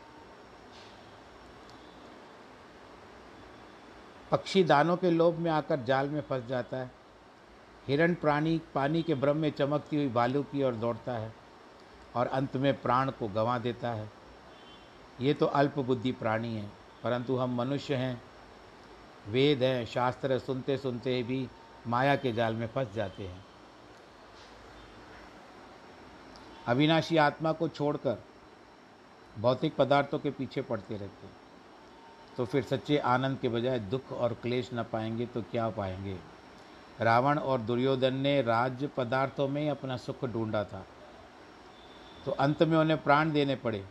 पक्षी 4.30 4.62
दानों 4.64 4.96
के 4.96 5.10
लोभ 5.10 5.38
में 5.38 5.50
आकर 5.50 5.80
जाल 5.80 6.08
में 6.08 6.20
फंस 6.20 6.46
जाता 6.46 6.76
है। 6.76 6.90
हिरण 7.88 8.14
प्राणी, 8.14 8.60
पानी 8.74 9.02
के 9.02 9.14
भ्रम 9.14 9.36
में 9.36 9.50
चमकती 9.50 9.96
हुई 9.96 10.08
बालू 10.08 10.42
की 10.42 10.62
ओर 10.62 10.74
दौड़ता 10.74 11.12
है 11.12 11.32
और 12.16 12.26
अंत 12.26 12.56
में 12.56 12.72
प्राण 12.82 13.10
को 13.10 13.28
गंवा 13.28 13.58
देता 13.58 13.92
है। 13.92 14.10
ये 15.20 15.34
तो 15.34 15.46
अल्प 15.46 15.78
बुद्धि 15.78 16.12
प्राणी 16.12 16.54
है, 16.54 16.70
परंतु 17.04 17.36
हम 17.36 17.54
मनुष्य 17.54 17.94
हैं। 17.94 18.22
वेद 19.28 19.62
हैं, 19.62 19.84
शास्त्र 19.86 20.38
सुनते 20.38 20.76
सुनते 20.78 21.22
भी 21.22 21.48
माया 21.86 22.16
के 22.16 22.32
जाल 22.32 22.54
में 22.54 22.66
फंस 22.66 22.92
जाते 22.94 23.26
हैं। 23.26 23.44
अविनाशी 26.66 27.16
आत्मा 27.16 27.52
को 27.52 27.68
छोड़कर 27.68 28.22
भौतिक 29.36 29.76
पदार्थों 29.76 30.18
के 30.18 30.30
पीछे 30.30 30.62
पड़ते 30.62 30.94
रहते 30.94 31.26
हैं। 31.26 31.45
तो 32.36 32.44
फिर 32.44 32.62
सच्चे 32.62 32.98
आनंद 32.98 33.38
के 33.38 33.48
बजाय 33.48 33.78
दुख 33.78 34.12
और 34.12 34.34
क्लेश 34.34 34.70
न 34.74 34.82
पाएँगे 34.82 35.26
तो 35.26 35.42
क्या 35.42 35.68
पाएँगे? 35.68 36.16
रावण 37.00 37.38
और 37.38 37.60
दुर्योधन 37.60 38.14
ने 38.14 38.42
राज्य 38.42 38.86
पदार्थों 38.86 39.48
में 39.48 39.70
अपना 39.70 39.96
सुख 39.96 40.24
ढूंढा 40.24 40.64
था। 40.64 40.86
तो 42.24 42.30
अंत 42.30 42.62
में 42.62 42.76
उन्हें 42.78 43.02
प्राण 43.02 43.32
देने 43.32 43.56
पड़े। 43.56 43.84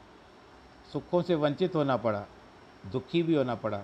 सुखों 0.93 1.21
से 1.21 1.35
वंचित 1.35 1.75
होना 1.75 1.97
पड़ा, 1.97 2.25
दुखी 2.91 3.23
भी 3.23 3.35
होना 3.35 3.55
पड़ा। 3.55 3.81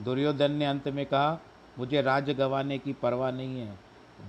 दुर्योधन 0.00 0.52
ने 0.52 0.64
अंत 0.64 0.88
में 0.88 1.06
कहा, 1.06 1.38
मुझे 1.78 2.02
राज्य 2.02 2.34
गंवाने 2.34 2.78
की 2.78 2.92
परवाह 2.92 3.30
नहीं 3.30 3.60
है। 3.60 3.78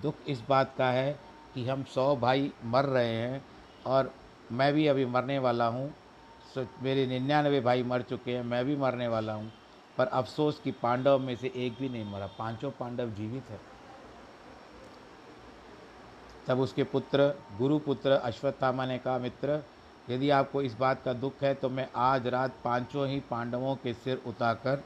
दुख 0.02 0.16
इस 0.28 0.44
बात 0.50 0.74
का 0.78 0.90
है 0.90 1.20
कि 1.54 1.68
हम 1.68 1.84
सौ 1.84 2.16
भाई 2.16 2.52
मर 2.66 2.86
रहे 2.86 3.14
हैं 3.14 3.46
और 3.86 4.14
मैं 4.52 4.74
भी 4.74 4.88
अभी 4.88 5.06
मरने 5.06 5.40
वाला 5.40 5.68
हूँ। 5.68 5.94
मेरे 6.58 7.06
निन्यानवे 7.08 7.62
भाई 7.62 7.84
मर 7.84 8.02
चुके 8.02 8.36
हैं, 8.36 8.44
मैं 8.44 8.66
भी 8.66 8.76
मरने 8.76 9.08
वाला 9.08 9.34
हूँ। 9.34 9.52
पर 9.98 10.08
अफसोस 10.08 10.60
कि 10.64 10.72
पांडव 10.72 11.20
में 11.20 11.36
से 11.36 11.52
एक 11.56 11.78
भी 11.80 11.90
नहीं 11.90 12.06
मरा, 12.06 12.28
पाँचों 12.40 12.72
पांडव 12.72 13.10
जीवित 13.10 13.50
है। 13.50 13.60
तब 16.48 16.60
उसके 16.60 16.84
पुत्र 16.84 17.28
गुरुपुत्र 17.58 18.12
अश्वत्थामा 18.12 18.86
ने 18.86 18.98
कहा, 18.98 19.18
मित्र, 19.18 19.64
यदि 20.10 20.30
आपको 20.30 20.62
इस 20.62 20.74
बात 20.74 21.02
का 21.04 21.14
दुख 21.14 21.44
है 21.44 21.54
तो 21.54 21.70
मैं 21.70 21.88
आज 21.96 22.28
रात 22.28 22.56
पाँचों 22.64 23.08
ही 23.08 23.20
पांडवों 23.20 23.76
के 23.76 23.94
सिर 23.94 24.22
उतारकर 24.28 24.84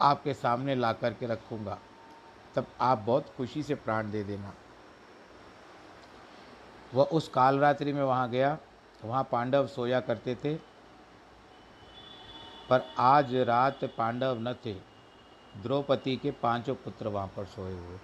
आपके 0.00 0.34
सामने 0.34 0.74
ला 0.74 0.92
कर 0.92 1.12
के 1.12 1.26
रखूँगा। 1.26 1.78
तब 2.54 2.66
आप 2.80 2.98
बहुत 2.98 3.32
खुशी 3.36 3.62
से 3.62 3.74
प्राण 3.74 4.10
दे 4.10 4.24
देना। 4.24 4.52
वह 6.94 7.04
उस 7.04 7.28
कालरात्रि 7.28 7.92
में 7.92 8.02
वहाँ 8.02 8.28
गया 8.30 8.58
वहाँ 9.04 9.28
पांडव 9.32 9.66
सोया 9.66 10.00
करते 10.00 10.34
थे। 10.34 10.54
पर 12.70 12.94
आज 12.98 13.34
रात 13.34 13.84
पांडव 13.84 14.36
न 14.40 14.54
थे। 14.66 14.74
द्रौपदी 15.62 16.16
के 16.16 16.30
पाँचों 16.30 16.74
पुत्र 16.74 17.08
वहाँ 17.08 17.26
पर 17.26 17.44
सोए 17.44 17.72
हुए। 17.72 17.98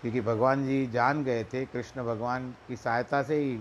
क्योंकि 0.00 0.20
भगवान 0.20 0.66
जी 0.66 0.86
जान 0.86 1.24
गए 1.24 1.44
थे, 1.44 1.66
कृष्ण 1.66 2.04
भगवान 2.04 2.54
की 2.68 2.76
सहायता 2.76 3.22
से 3.22 3.36
ही 3.36 3.60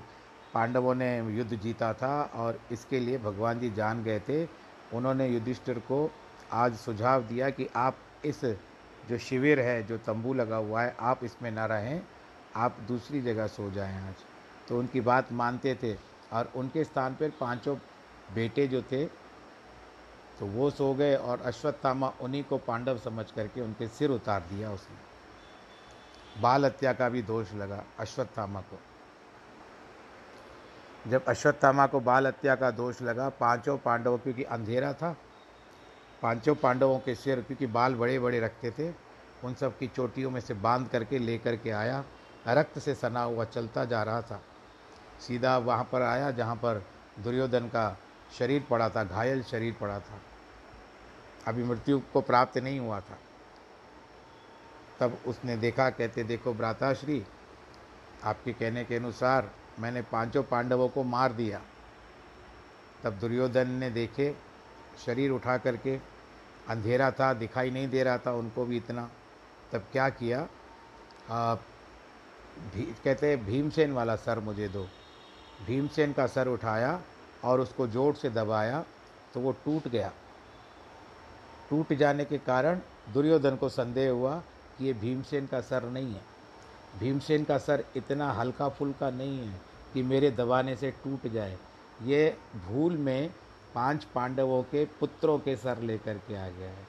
पांडवों 0.53 0.95
ने 0.95 1.19
युद्ध 1.19 1.55
जीता 1.55 1.93
था 1.93 2.31
और 2.35 2.61
इसके 2.71 2.99
लिए 2.99 3.17
भगवान 3.17 3.59
जी 3.59 3.69
जान 3.69 4.03
गए 4.03 4.19
थे। 4.19 4.45
उन्होंने 4.93 5.27
युधिष्ठिर 5.27 5.79
को 5.79 6.11
आज 6.51 6.75
सुझाव 6.75 7.23
दिया 7.23 7.49
कि 7.49 7.69
आप 7.75 7.97
इस 8.25 8.41
जो 9.09 9.17
शिविर 9.17 9.59
है, 9.59 9.83
जो 9.83 9.97
तंबू 9.97 10.33
लगा 10.33 10.55
हुआ 10.55 10.81
है, 10.81 10.95
आप 10.99 11.23
इसमें 11.23 11.51
ना 11.51 11.65
रहें, 11.65 12.01
आप 12.55 12.77
दूसरी 12.79 13.21
जगह 13.21 13.47
सो 13.47 13.71
जाएँ 13.71 14.09
आज। 14.09 14.15
तो 14.67 14.79
उनकी 14.79 15.01
बात 15.01 15.31
मानते 15.31 15.75
थे 15.75 15.93
और 16.33 16.51
उनके 16.55 16.83
स्थान 16.83 17.15
पर 17.15 17.31
पाँचों 17.39 17.75
बेटे 18.35 18.67
जो 18.67 18.81
थे 18.81 19.05
तो 20.39 20.45
वो 20.45 20.69
सो 20.69 20.93
गए 20.93 21.15
और 21.15 21.41
अश्वत्थामा 21.41 22.13
उन्हीं 22.21 22.43
को 22.43 22.57
पांडव 22.57 22.97
समझ 22.97 23.31
करके 23.31 23.61
उनके 23.61 23.87
सिर 23.87 24.09
उतार 24.09 24.41
दिया 24.41 24.71
उसने। 24.71 26.41
बाल 26.41 26.65
हत्या 26.65 26.93
का 26.93 27.09
भी 27.09 27.21
दोष 27.21 27.53
लगा 27.53 27.83
अश्वत्थामा 27.99 28.61
को। 28.61 28.79
जब 31.07 31.25
अश्वत्थामा 31.25 31.87
को 31.87 31.99
बाल 31.99 32.27
हत्या 32.27 32.55
का 32.55 32.71
दोष 32.71 33.01
लगा, 33.01 33.29
पाँचों 33.29 33.77
पांडवों, 33.77 34.17
क्योंकि 34.17 34.43
अंधेरा 34.43 34.93
था, 34.93 35.15
पाँचों 36.21 36.55
पांडवों 36.55 36.99
के 36.99 37.15
सिर, 37.15 37.41
क्योंकि 37.41 37.67
बाल 37.67 37.95
बड़े 37.95 38.19
बड़े 38.19 38.39
रखते 38.39 38.71
थे, 38.71 38.91
उन 39.43 39.53
सब 39.53 39.77
की 39.77 39.87
चोटियों 39.87 40.31
में 40.31 40.41
से 40.41 40.53
बाँध 40.53 40.87
करके 40.87 41.19
लेकर 41.19 41.55
के 41.55 41.69
आया। 41.69 42.03
रक्त 42.47 42.79
से 42.79 42.95
सना 42.95 43.23
हुआ 43.23 43.45
चलता 43.45 43.85
जा 43.85 44.03
रहा 44.03 44.21
था। 44.21 44.41
सीधा 45.27 45.57
वहाँ 45.57 45.89
पर 45.91 46.01
आया 46.01 46.31
जहाँ 46.31 46.55
पर 46.55 46.85
दुर्योधन 47.19 47.67
का 47.67 47.97
शरीर 48.39 48.65
पड़ा 48.69 48.89
था 48.89 49.03
घायल 49.03 49.43
शरीर 49.43 49.75
पड़ा 49.81 49.99
था। 49.99 50.19
अभी 51.47 51.63
मृत्यु 51.63 51.99
को 52.13 52.21
प्राप्त 52.21 52.57
नहीं 52.57 52.79
हुआ 52.79 52.99
था। 52.99 53.17
तब 54.99 55.17
उसने 55.27 55.57
देखा 55.57 55.89
कहते 55.89 56.23
देखो 56.23 56.53
भ्राताश्री 56.53 57.23
आपके 58.23 58.53
कहने 58.53 58.83
के 58.83 58.95
अनुसार 58.95 59.51
मैंने 59.79 60.01
पाँचों 60.01 60.43
पांडवों 60.43 60.89
को 60.89 61.03
मार 61.03 61.33
दिया। 61.33 61.61
तब 63.03 63.13
दुर्योधन 63.13 63.69
ने 63.69 63.89
देखे 63.89 64.35
शरीर 65.05 65.31
उठा 65.31 65.57
करके 65.57 65.97
अंधेरा 66.69 67.11
था 67.11 67.33
दिखाई 67.33 67.69
नहीं 67.69 67.89
दे 67.89 68.03
रहा 68.03 68.17
था 68.17 68.31
उनको 68.31 68.65
भी 68.65 68.77
इतना। 68.77 69.09
तब 69.71 69.85
क्या 69.91 70.09
किया? 70.09 70.47
आ, 71.29 71.55
भी, 72.75 72.95
कहते 73.03 73.35
भीमसेन 73.35 73.91
वाला 73.91 74.15
सर 74.15 74.39
मुझे 74.39 74.67
दो। 74.67 74.87
भीमसेन 75.67 76.13
का 76.13 76.25
सर 76.27 76.47
उठाया 76.47 76.99
और 77.43 77.59
उसको 77.59 77.87
ज़ोर 77.87 78.13
से 78.15 78.29
दबाया 78.29 78.83
तो 79.33 79.39
वो 79.39 79.51
टूट 79.65 79.87
गया। 79.87 80.11
टूट 81.69 81.93
जाने 81.93 82.25
के 82.25 82.37
कारण 82.39 82.79
दुर्योधन 83.13 83.55
को 83.55 83.69
संदेह 83.69 84.09
हुआ 84.11 84.35
कि 84.77 84.85
ये 84.85 84.93
भीमसेन 84.95 85.45
का 85.47 85.61
सर 85.61 85.83
नहीं 85.85 86.13
है। 86.13 86.21
भीमसेन 86.99 87.43
का 87.43 87.57
सर 87.57 87.83
इतना 87.95 88.31
हल्का 88.33 88.69
फुल्का 88.69 89.09
नहीं 89.11 89.37
है 89.39 89.59
कि 89.93 90.03
मेरे 90.03 90.31
दबाने 90.31 90.75
से 90.75 90.91
टूट 91.03 91.27
जाए। 91.33 91.57
ये 92.03 92.37
भूल 92.67 92.97
में 92.97 93.29
पाँच 93.75 94.03
पांडवों 94.15 94.61
के 94.63 94.85
पुत्रों 94.99 95.37
के 95.39 95.55
सर 95.55 95.81
लेकर 95.81 96.17
के 96.27 96.35
आ 96.35 96.47
गया 96.49 96.69
है। 96.69 96.85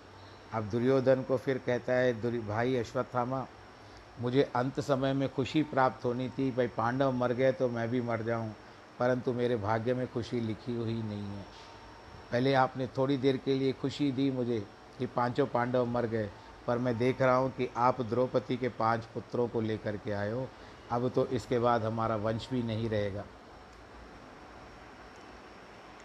अब 0.55 0.69
दुर्योधन 0.71 1.23
को 1.23 1.37
फिर 1.37 1.59
कहता 1.67 1.93
है 1.93 2.41
भाई 2.41 2.77
अश्वत्थामा 2.77 3.47
मुझे 4.21 4.43
अंत 4.57 4.81
समय 4.81 5.13
में 5.13 5.29
खुशी 5.29 5.63
प्राप्त 5.65 6.05
होनी 6.05 6.29
थी, 6.29 6.51
भाई 6.51 6.67
पांडव 6.69 7.13
मर 7.13 7.33
गए 7.33 7.53
तो 7.53 7.69
मैं 7.69 7.89
भी 7.91 8.01
मर 8.01 8.23
जाऊँ, 8.23 8.55
परंतु 8.99 9.33
मेरे 9.33 9.57
भाग्य 9.57 9.95
में 9.95 10.07
खुशी 10.13 10.41
लिखी 10.41 10.75
हुई 10.77 10.95
नहीं 10.95 11.25
है। 11.27 11.45
पहले 12.33 12.55
आपने 12.55 12.87
थोड़ी 12.89 13.17
देर 13.17 13.37
के 13.37 13.55
लिए 13.55 13.73
खुशी 13.73 14.11
दी 14.13 14.31
मुझे 14.31 14.59
कि 14.99 15.07
पाँचों 15.07 15.47
पांडव 15.47 15.87
मर 15.87 16.07
गए, 16.07 16.31
पर 16.67 16.79
मैं 16.79 16.97
देख 16.99 17.23
रहा 17.23 17.37
हूँ 17.37 17.51
कि 17.51 17.69
आप 17.77 18.01
द्रौपदी 18.03 18.57
के 18.57 18.69
पाँच 18.71 19.05
पुत्रों 19.15 19.49
को 19.49 19.61
लेकर 19.61 19.97
के 19.97 20.13
आए 20.13 20.31
हो। 20.31 20.49
अब 20.91 21.11
तो 21.15 21.27
इसके 21.29 21.59
बाद 21.59 21.85
हमारा 21.85 22.17
वंश 22.17 22.49
भी 22.51 22.63
नहीं 22.63 22.89
रहेगा। 22.89 23.25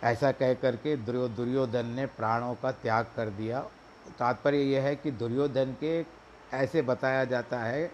ऐसा 0.04 0.32
कह 0.32 0.54
करके 0.54 0.96
दुर्योधन 0.98 1.86
ने 1.86 2.06
प्राणों 2.08 2.54
का 2.56 2.72
त्याग 2.74 3.06
कर 3.16 3.30
दिया। 3.30 3.60
तात्पर्य 4.20 4.58
यह 4.64 4.84
है 4.84 4.96
कि 4.96 5.12
दुर्योधन 5.14 5.76
के 5.80 6.02
ऐसे 6.54 6.82
बताया 6.82 7.26
जाता 7.26 7.60
है 7.60 7.88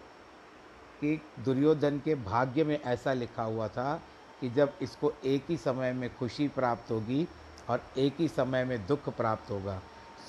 कि 1.02 1.22
दुर्योधन 1.46 2.00
के 2.00 2.16
भाग्य 2.16 2.64
में 2.64 2.80
ऐसा 2.82 3.14
लिखा 3.14 3.44
हुआ 3.44 3.68
था 3.68 4.02
कि 4.42 4.50
जब 4.50 4.74
इसको 4.82 5.14
एक 5.26 5.46
ही 5.50 5.58
समय 5.58 5.94
में 5.94 6.10
खुशी 6.18 6.48
प्राप्त 6.48 6.92
होगी 6.92 7.28
और 7.70 7.82
एक 7.98 8.16
ही 8.20 8.28
समय 8.28 8.64
में 8.66 8.86
दुख 8.88 9.10
प्राप्त 9.10 9.52
होगा, 9.52 9.82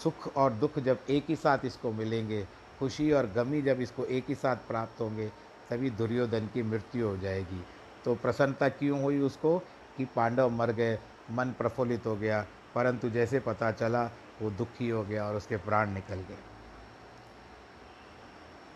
सुख 0.02 0.36
और 0.36 0.52
दुख 0.52 0.78
जब 0.78 0.98
एक 1.10 1.24
ही 1.28 1.36
साथ 1.36 1.58
इसको 1.64 1.92
मिलेंगे, 1.92 2.46
खुशी 2.78 3.12
और 3.12 3.26
गमी 3.26 3.62
जब 3.62 3.80
इसको 3.80 4.04
एक 4.04 4.24
ही 4.28 4.34
साथ 4.34 4.56
प्राप्त 4.56 5.00
होंगे, 5.00 5.28
तभी 5.70 5.90
दुर्योधन 5.90 6.46
की 6.46 6.62
मृत्यु 6.62 7.08
हो 7.08 7.16
जाएगी। 7.16 7.64
तो 8.04 8.14
प्रसन्नता 8.14 8.68
क्यों 8.68 9.02
हुई 9.02 9.20
उसको 9.20 9.58
कि 9.96 10.04
पांडव 10.04 10.50
मर 10.50 10.72
गए, 10.72 10.98
मन 11.30 11.54
प्रफुल्लित 11.58 12.06
हो 12.06 12.16
गया, 12.16 12.46
परंतु 12.74 13.10
जैसे 13.10 13.40
पता 13.40 13.72
चला, 13.72 14.10
वो 14.42 14.50
दुखी 14.50 14.88
हो 14.88 15.04
गया 15.04 15.28
और 15.28 15.36
उसके 15.36 15.56
प्राण 15.56 15.90
निकल 15.90 16.14
गए। 16.14 16.53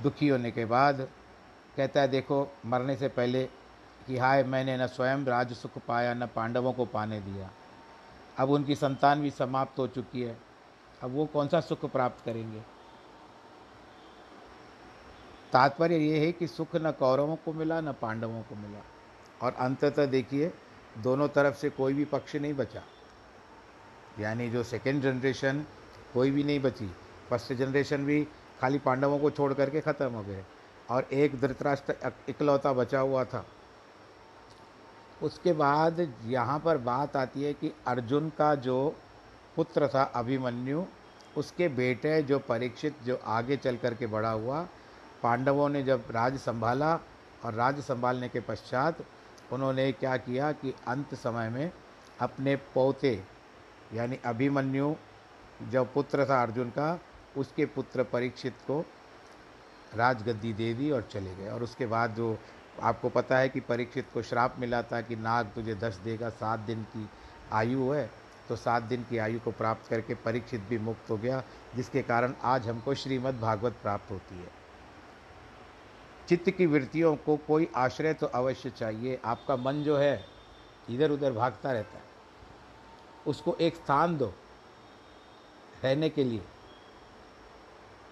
दुखी 0.03 0.29
होने 0.29 0.51
के 0.51 0.65
बाद 0.65 1.09
कहता 1.77 2.01
है, 2.01 2.09
देखो, 2.09 2.57
मरने 2.67 2.97
से 2.97 3.09
पहले 3.09 3.45
कि 4.07 4.19
हाय, 4.19 4.43
मैंने 4.43 4.77
न 4.77 4.87
स्वयं 4.87 5.25
राज 5.25 5.53
सुख 5.53 5.71
पाया, 5.89 6.15
न 6.15 6.27
पांडवों 6.27 6.73
को 6.73 6.85
पाने 6.85 7.21
दिया। 7.21 7.51
अब 8.39 8.51
उनकी 8.51 8.75
संतान 8.75 9.23
भी 9.23 9.31
समाप्त 9.31 9.79
हो 9.79 9.87
चुकी 9.87 10.23
है। 10.23 10.39
अब 11.03 11.11
वो 11.11 11.27
कौन 11.27 11.49
सा 11.49 11.61
सुख 11.61 11.93
प्राप्त 11.93 12.25
करेंगे? 12.25 12.61
तात्पर्य 15.53 15.97
ये 15.97 16.27
है 16.27 16.33
कि 16.33 16.47
सुख 16.47 16.69
न 16.77 16.91
कौरवों 16.91 17.37
को 17.37 17.53
मिला, 17.53 17.81
न 17.81 17.93
पांडवों 17.93 18.43
को 18.43 18.55
मिला। 18.55 18.81
और 19.43 19.55
अंततः 19.55 20.07
देखिए, 20.07 20.53
दोनों 20.99 21.29
तरफ़ 21.29 21.55
से 21.55 21.71
कोई 21.71 21.95
भी 21.95 22.05
पक्ष 22.05 22.37
नहीं 22.37 22.55
बचा। 22.55 22.83
यानी 24.21 24.51
जो 24.51 24.63
सेकेंड 24.63 25.03
जनरेशन 25.03 25.65
कोई 26.15 26.31
भी 26.31 26.45
नहीं 26.45 26.61
बची। 26.61 26.95
फ़र्स्ट 27.31 27.53
जनरेशन 27.53 28.07
भी 28.07 28.29
खाली 28.61 28.79
पांडवों 28.79 29.19
को 29.19 29.31
छोड़ 29.31 29.53
करके 29.55 29.81
ख़त्म 29.81 30.11
हो 30.13 30.23
गए। 30.23 30.45
और 30.91 31.09
एक 31.13 31.41
धृतराष्ट्र 31.41 32.13
इकलौता 32.29 32.73
बचा 32.73 33.01
हुआ 33.01 33.25
था। 33.25 33.45
उसके 35.23 35.53
बाद 35.53 36.01
यहाँ 36.27 36.59
पर 36.59 36.79
बात 36.79 37.17
आती 37.17 37.43
है 37.43 37.53
कि 37.53 37.73
अर्जुन 37.87 38.29
का 38.29 38.55
जो 38.55 38.95
पुत्र 39.57 39.89
था 39.89 40.03
अभिमन्यु, 40.15 40.85
उसके 41.37 41.69
बेटे 41.69 42.23
जो 42.23 42.39
परीक्षित, 42.39 43.03
जो 43.05 43.19
आगे 43.27 43.57
चल 43.57 43.77
कर 43.77 43.95
के 43.95 44.07
बड़ा 44.07 44.31
हुआ, 44.31 44.67
पांडवों 45.23 45.69
ने 45.69 45.83
जब 45.83 46.05
राज 46.11 46.39
संभाला 46.39 46.95
और 47.45 47.55
राज 47.55 47.81
संभालने 47.81 48.29
के 48.29 48.41
पश्चात 48.41 49.05
उन्होंने 49.53 49.91
क्या 49.93 50.17
किया 50.17 50.51
कि 50.53 50.75
अंत 50.89 51.15
समय 51.15 51.49
में 51.49 51.71
अपने 52.21 52.55
पोते, 52.75 53.23
यानी 53.95 54.19
अभिमन्यु, 54.25 54.95
जो 55.63 55.85
पुत्र 55.85 56.29
था 56.29 56.43
अर्जुन 56.43 56.71
का 56.71 56.99
उसके 57.39 57.67
पुत्र 57.67 58.03
परीक्षित 58.05 58.55
को 58.67 58.85
राजगद्दी 59.95 60.53
दे 60.53 60.73
दी 60.75 60.91
और 60.91 61.09
चले 61.13 61.35
गए। 61.37 61.49
और 61.49 61.63
उसके 61.63 61.87
बाद 61.87 62.15
जो 62.15 62.37
आपको 62.83 63.09
पता 63.09 63.39
है 63.39 63.49
कि 63.49 63.61
परीक्षित 63.61 64.07
को 64.15 64.23
श्राप 64.23 64.57
मिला 64.59 64.83
था 64.83 65.01
कि 65.01 65.17
नाग 65.17 65.51
तुझे 65.55 65.75
दस 65.75 65.97
देगा, 65.97 66.29
सात 66.31 66.61
दिन 66.61 66.83
की 66.85 67.09
आयु 67.53 67.91
है 67.91 68.11
तो 68.49 68.57
सात 68.57 68.83
दिन 68.83 69.03
की 69.03 69.19
आयु 69.19 69.41
को 69.41 69.51
प्राप्त 69.51 69.89
करके 69.91 70.15
परीक्षित 70.15 70.61
भी 70.61 70.79
मुक्त 70.79 71.11
हो 71.11 71.17
गया, 71.17 71.43
जिसके 71.77 72.03
कारण 72.03 72.35
आज 72.43 72.69
हमको 72.69 72.95
श्रीमद् 72.95 73.41
भागवत 73.41 73.73
प्राप्त 73.83 74.11
होती 74.11 74.39
है। 74.39 74.51
चित्त 76.29 76.51
की 76.51 76.67
वृत्तियों 76.67 77.15
को 77.17 77.37
कोई 77.37 77.69
आश्रय 77.77 78.15
तो 78.15 78.27
अवश्य 78.27 78.71
चाहिए। 78.71 79.19
आपका 79.25 79.57
मन 79.57 79.83
जो 79.83 79.97
है 79.97 80.25
इधर 80.91 81.11
उधर 81.11 81.33
भागता 81.33 81.73
रहता 81.73 81.99
है। 81.99 82.05
उसको 83.27 83.55
एक 83.55 83.77
स्थान 83.77 84.17
दो 84.19 84.33
रहने 85.85 86.09
के 86.09 86.25
लिए। 86.25 86.43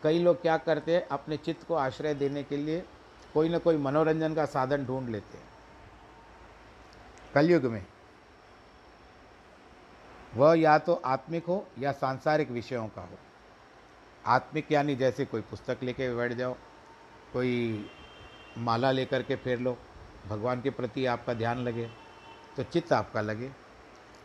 कई 0.06 0.18
लोग 0.18 0.40
क्या 0.42 0.56
करते 0.58 0.94
हैं, 0.94 1.06
अपने 1.08 1.36
चित्त 1.36 1.66
को 1.66 1.74
आश्रय 1.74 2.14
देने 2.14 2.42
के 2.42 2.56
लिए 2.56 2.84
कोई 3.34 3.48
ना 3.48 3.58
कोई 3.58 3.76
मनोरंजन 3.76 4.34
का 4.34 4.44
साधन 4.46 4.84
ढूंढ 4.86 5.08
लेते 5.10 5.38
हैं। 5.38 5.48
कलयुग 7.34 7.64
में 7.64 7.84
वह 10.34 10.54
या 10.58 10.76
तो 10.78 10.94
आत्मिक 11.06 11.46
हो 11.46 11.66
या 11.78 11.92
सांसारिक 11.94 12.50
विषयों 12.50 12.86
का 12.88 13.02
हो। 13.02 13.18
आत्मिक 14.26 14.72
यानी 14.72 14.96
जैसे 14.96 15.24
कोई 15.24 15.40
पुस्तक 15.40 15.82
लेके 15.82 16.14
बैठ 16.14 16.32
जाओ, 16.32 16.54
कोई 17.32 17.90
माला 18.58 18.90
लेकर 18.92 19.22
के 19.22 19.36
फेर 19.36 19.58
लो, 19.58 19.76
भगवान 20.26 20.62
के 20.62 20.70
प्रति 20.70 21.06
आपका 21.06 21.34
ध्यान 21.34 21.64
लगे 21.64 21.90
तो 22.56 22.62
चित्त 22.62 22.92
आपका 22.92 23.20
लगे। 23.20 23.50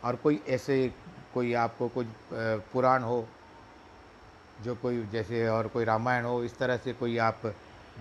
और 0.04 0.16
कोई 0.16 0.42
ऐसे 0.48 0.92
कोई 1.34 1.52
आपको 1.58 1.88
कुछ 1.88 2.06
पुराण 2.72 3.02
हो 3.02 3.26
जो 4.60 4.74
कोई 4.74 5.02
जैसे 5.06 5.46
और 5.48 5.68
कोई 5.68 5.84
रामायण 5.84 6.24
हो, 6.24 6.42
इस 6.44 6.56
तरह 6.58 6.76
से 6.76 6.92
कोई 6.92 7.16
आप 7.18 7.40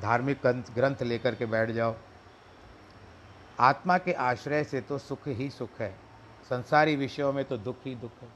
धार्मिक 0.01 0.45
ग्रंथ 0.75 1.01
लेकर 1.01 1.35
के 1.35 1.45
बैठ 1.45 1.71
जाओ। 1.71 1.95
आत्मा 3.59 3.97
के 3.97 4.13
आश्रय 4.13 4.63
से 4.63 4.81
तो 4.81 4.97
सुख 4.97 5.27
ही 5.27 5.49
सुख 5.49 5.79
है। 5.79 5.91
संसारी 6.49 6.95
विषयों 6.95 7.31
में 7.33 7.43
तो 7.45 7.57
दुख 7.57 7.85
ही 7.85 7.95
दुख 7.95 8.21
है। 8.21 8.27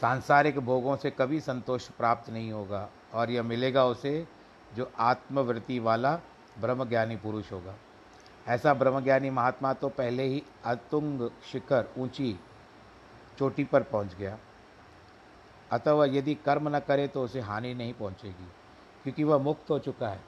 सांसारिक 0.00 0.58
भोगों 0.58 0.96
से 0.96 1.10
कभी 1.10 1.40
संतोष 1.40 1.88
प्राप्त 1.88 2.30
नहीं 2.30 2.52
होगा, 2.52 2.88
और 3.14 3.30
यह 3.30 3.42
मिलेगा 3.42 3.84
उसे 3.84 4.26
जो 4.76 4.90
आत्मवृत्ति 4.98 5.78
वाला 5.78 6.14
ब्रह्मज्ञानी 6.60 7.16
पुरुष 7.16 7.52
होगा। 7.52 7.74
ऐसा 8.48 8.72
ब्रह्मज्ञानी 8.74 9.30
महात्मा 9.30 9.72
तो 9.72 9.88
पहले 9.88 10.22
ही 10.22 10.42
अतुंग 10.64 11.28
शिखर 11.52 11.92
ऊँची 11.98 12.38
चोटी 13.38 13.64
पर 13.64 13.82
पहुँच 13.82 14.14
गया। 14.14 14.38
अतः 15.72 15.92
वह 15.92 16.16
यदि 16.16 16.34
कर्म 16.34 16.76
न 16.76 16.80
करे 16.80 17.08
तो 17.08 17.24
उसे 17.24 17.40
हानि 17.40 17.74
नहीं 17.74 17.94
पहुंचेगी, 17.94 18.48
क्योंकि 19.02 19.24
वह 19.24 19.38
मुक्त 19.38 19.70
हो 19.70 19.78
चुका 19.78 20.08
है। 20.08 20.20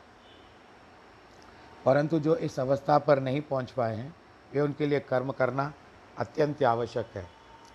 परंतु 1.85 2.19
जो 2.19 2.37
इस 2.37 2.61
अवस्था 2.61 2.99
पर 2.99 3.21
नहीं 3.21 3.41
पहुँच 3.41 3.71
पाए 3.71 3.97
हैं, 3.97 4.17
वे 4.55 4.61
उनके 4.61 4.87
लिए 4.87 5.01
कर्म 5.01 5.33
करना 5.33 5.73
अत्यंत 6.19 6.63
आवश्यक 6.63 7.07
है, 7.15 7.29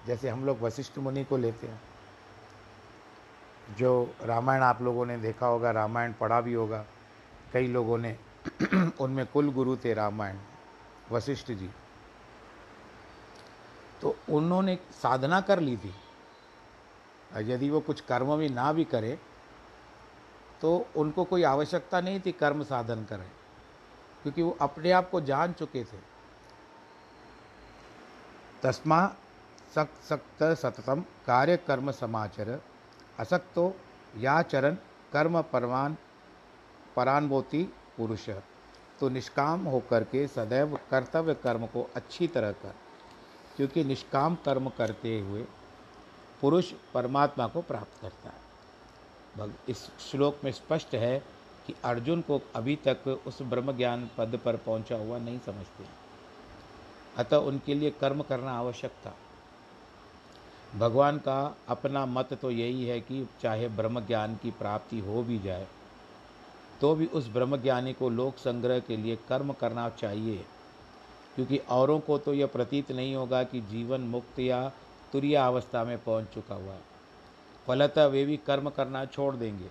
जैसे 0.07 0.29
हम 0.29 0.45
लोग 0.45 0.61
वशिष्ठ 0.61 0.97
मुनि 0.97 1.23
को 1.23 1.37
लेते 1.37 1.67
हैं। 1.67 1.81
जो 3.77 4.15
रामायण 4.21 4.61
आप 4.61 4.81
लोगों 4.81 5.05
ने 5.05 5.17
देखा 5.17 5.47
होगा, 5.47 5.71
रामायण 5.71 6.13
पढ़ा 6.13 6.41
भी 6.41 6.53
होगा, 6.53 6.85
कई 7.53 7.67
लोगों 7.67 7.97
ने 7.97 8.17
उनमें 9.01 9.25
कुल 9.25 9.51
गुरु 9.51 9.77
थे 9.77 9.93
रामायण, 9.93 10.37
वशिष्ठ 11.11 11.51
जी। 11.51 11.69
तो 14.01 14.15
उन्होंने 14.29 14.79
साधना 14.91 15.41
कर 15.41 15.59
ली 15.59 15.77
थी। 15.77 15.93
यदि 17.31 17.69
वो 17.69 17.79
कुछ 17.81 18.01
कर्म 18.01 18.35
भी 18.37 18.49
ना 18.49 18.71
भी 18.73 18.83
करे 18.85 19.17
तो 20.61 20.75
उनको 20.95 21.23
कोई 21.23 21.43
आवश्यकता 21.45 21.99
नहीं 22.01 22.19
थी 22.19 22.31
कर्म 22.33 22.63
साधन 22.65 23.03
करें, 23.09 23.29
क्योंकि 24.23 24.41
वो 24.41 24.57
अपने 24.61 24.91
आप 24.91 25.09
को 25.09 25.21
जान 25.21 25.53
चुके 25.53 25.83
थे। 25.83 25.97
तस्मा 28.63 29.05
सक्त 29.75 30.03
सक्त 30.03 30.43
सततम 30.59 31.01
कार्य 31.27 31.57
कर्म 31.57 31.91
समाचर, 31.93 32.59
असक्तो 33.19 33.73
या 34.17 34.41
चरण 34.43 34.75
कर्म 35.13 35.41
परमान 35.43 35.97
परानुभूति 36.95 37.63
पुरुष। 37.97 38.29
तो 38.99 39.09
निष्काम 39.09 39.65
होकर 39.65 40.03
के 40.03 40.25
सदैव 40.27 40.77
कर्तव्य 40.91 41.33
कर्म 41.43 41.65
को 41.67 41.87
अच्छी 41.95 42.27
तरह 42.27 42.51
कर, 42.53 42.75
क्योंकि 43.57 43.83
निष्काम 43.83 44.35
कर्म 44.45 44.69
करते 44.69 45.19
हुए 45.19 45.45
पुरुष 46.41 46.71
परमात्मा 46.93 47.47
को 47.47 47.61
प्राप्त 47.61 48.01
करता 48.01 48.29
है। 48.29 48.47
इस 49.69 49.89
श्लोक 50.01 50.37
में 50.43 50.51
स्पष्ट 50.51 50.95
है 50.95 51.19
कि 51.67 51.73
अर्जुन 51.83 52.21
को 52.21 52.41
अभी 52.55 52.75
तक 52.87 53.23
उस 53.27 53.41
ब्रह्म 53.41 53.77
ज्ञान 53.77 54.09
पद 54.17 54.39
पर 54.45 54.55
पहुँचा 54.57 54.95
हुआ 54.95 55.17
नहीं 55.17 55.39
समझते। 55.39 55.85
अतः 57.17 57.37
उनके 57.37 57.73
लिए 57.73 57.91
कर्म 57.91 58.21
करना 58.21 58.51
आवश्यक 58.51 58.91
था। 59.05 59.15
भगवान 60.77 61.17
का 61.17 61.57
अपना 61.67 62.05
मत 62.05 62.33
तो 62.33 62.51
यही 62.51 62.85
है 62.85 62.99
कि 63.01 63.27
चाहे 63.41 63.67
ब्रह्म 63.67 63.99
ज्ञान 63.99 64.35
की 64.35 64.51
प्राप्ति 64.51 64.99
हो 64.99 65.23
भी 65.23 65.39
जाए 65.39 65.67
तो 66.81 66.93
भी 66.95 67.05
उस 67.05 67.27
ब्रह्म 67.27 67.57
ज्ञानी 67.57 67.93
को 67.93 68.09
लोक 68.09 68.37
संग्रह 68.37 68.79
के 68.79 68.97
लिए 68.97 69.15
कर्म 69.29 69.53
करना 69.53 69.89
चाहिए। 69.89 70.45
क्योंकि 71.35 71.57
औरों 71.57 71.99
को 71.99 72.17
तो 72.17 72.33
यह 72.33 72.47
प्रतीत 72.47 72.91
नहीं 72.91 73.15
होगा 73.15 73.43
कि 73.43 73.61
जीवन 73.61 74.01
मुक्त 74.01 74.39
या 74.39 74.71
तुरीय 75.13 75.35
अवस्था 75.35 75.83
में 75.83 76.03
पहुँच 76.03 76.25
चुका 76.25 76.55
हुआ 76.55 76.73
है। 76.73 76.81
फलतः 77.67 78.05
वे 78.05 78.25
भी 78.25 78.37
कर्म 78.37 78.69
करना 78.69 79.05
छोड़ 79.05 79.35
देंगे। 79.35 79.69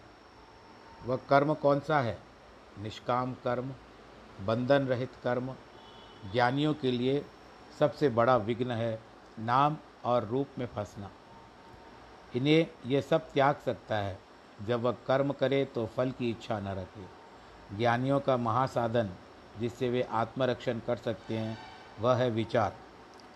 वह 1.06 1.16
कर्म 1.16 1.54
कौन 1.54 1.80
सा 1.80 2.00
है? 2.00 2.18
निष्काम 2.78 3.32
कर्म, 3.32 3.74
बंधन 4.46 4.86
रहित 4.86 5.10
कर्म, 5.24 5.54
ज्ञानियों 6.32 6.74
के 6.74 6.90
लिए 6.90 7.24
सबसे 7.78 8.08
बड़ा 8.08 8.36
विघ्न 8.36 8.70
है 8.70 9.02
नाम 9.38 9.76
और 10.04 10.24
रूप 10.24 10.48
में 10.58 10.66
फंसना। 10.66 11.10
इन्हें 12.36 12.66
यह 12.86 13.00
सब 13.00 13.30
त्याग 13.32 13.56
सकता 13.64 13.96
है। 13.96 14.18
जब 14.66 14.80
वह 14.80 14.96
कर्म 15.06 15.32
करे 15.32 15.64
तो 15.64 15.86
फल 15.86 16.10
की 16.10 16.30
इच्छा 16.30 16.60
न 16.60 16.68
रखे। 16.68 17.06
ज्ञानियों 17.76 18.20
का 18.20 18.36
महासाधन 18.36 19.10
जिससे 19.58 19.88
वे 19.88 20.02
आत्मरक्षण 20.02 20.78
कर 20.78 20.96
सकते 20.96 21.38
हैं, 21.38 21.58
वह 22.00 22.14
है 22.14 22.30
विचार। 22.30 22.76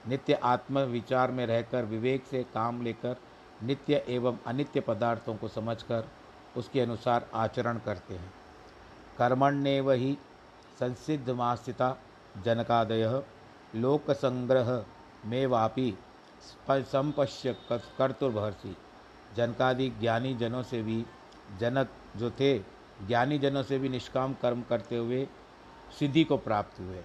नित्य 0.08 0.34
आत्म 0.44 0.78
विचार 0.88 1.30
में 1.30 1.46
रहकर 1.46 1.84
विवेक 1.84 2.24
से 2.24 2.42
काम 2.54 2.82
लेकर 2.82 3.16
नित्य 3.62 4.04
एवं 4.08 4.38
अनित्य 4.46 4.80
पदार्थों 4.80 5.34
को 5.36 5.48
समझकर 5.48 6.08
उसके 6.56 6.80
अनुसार 6.80 7.28
आचरण 7.34 7.78
करते 7.78 8.14
हैं। 8.14 8.32
कर्मण्य 9.18 9.80
वही 9.80 10.16
संसिद्ध 10.80 11.30
मास्थिता 11.30 11.96
जनकादय 12.44 13.22
लोक 13.74 14.10
संग्रह 14.10 14.84
में 15.26 15.46
वापी 15.46 15.94
संपश्य 16.70 17.56
कर्तुर्भर्षि 17.70 18.76
जनकादि 19.36 19.88
ज्ञानी 19.90 20.34
जनों 20.34 20.62
से 20.62 20.82
भी 20.82 21.04
जनक 21.58 21.90
जो 22.16 22.30
थे 22.30 22.58
ज्ञानी 23.06 23.38
जनों 23.38 23.62
से 23.62 23.78
भी 23.78 23.88
निष्काम 23.88 24.34
कर्म 24.34 24.62
करते 24.62 24.96
हुए 24.96 25.26
सिद्धि 25.98 26.24
को 26.24 26.36
प्राप्त 26.36 26.80
हुए। 26.80 27.02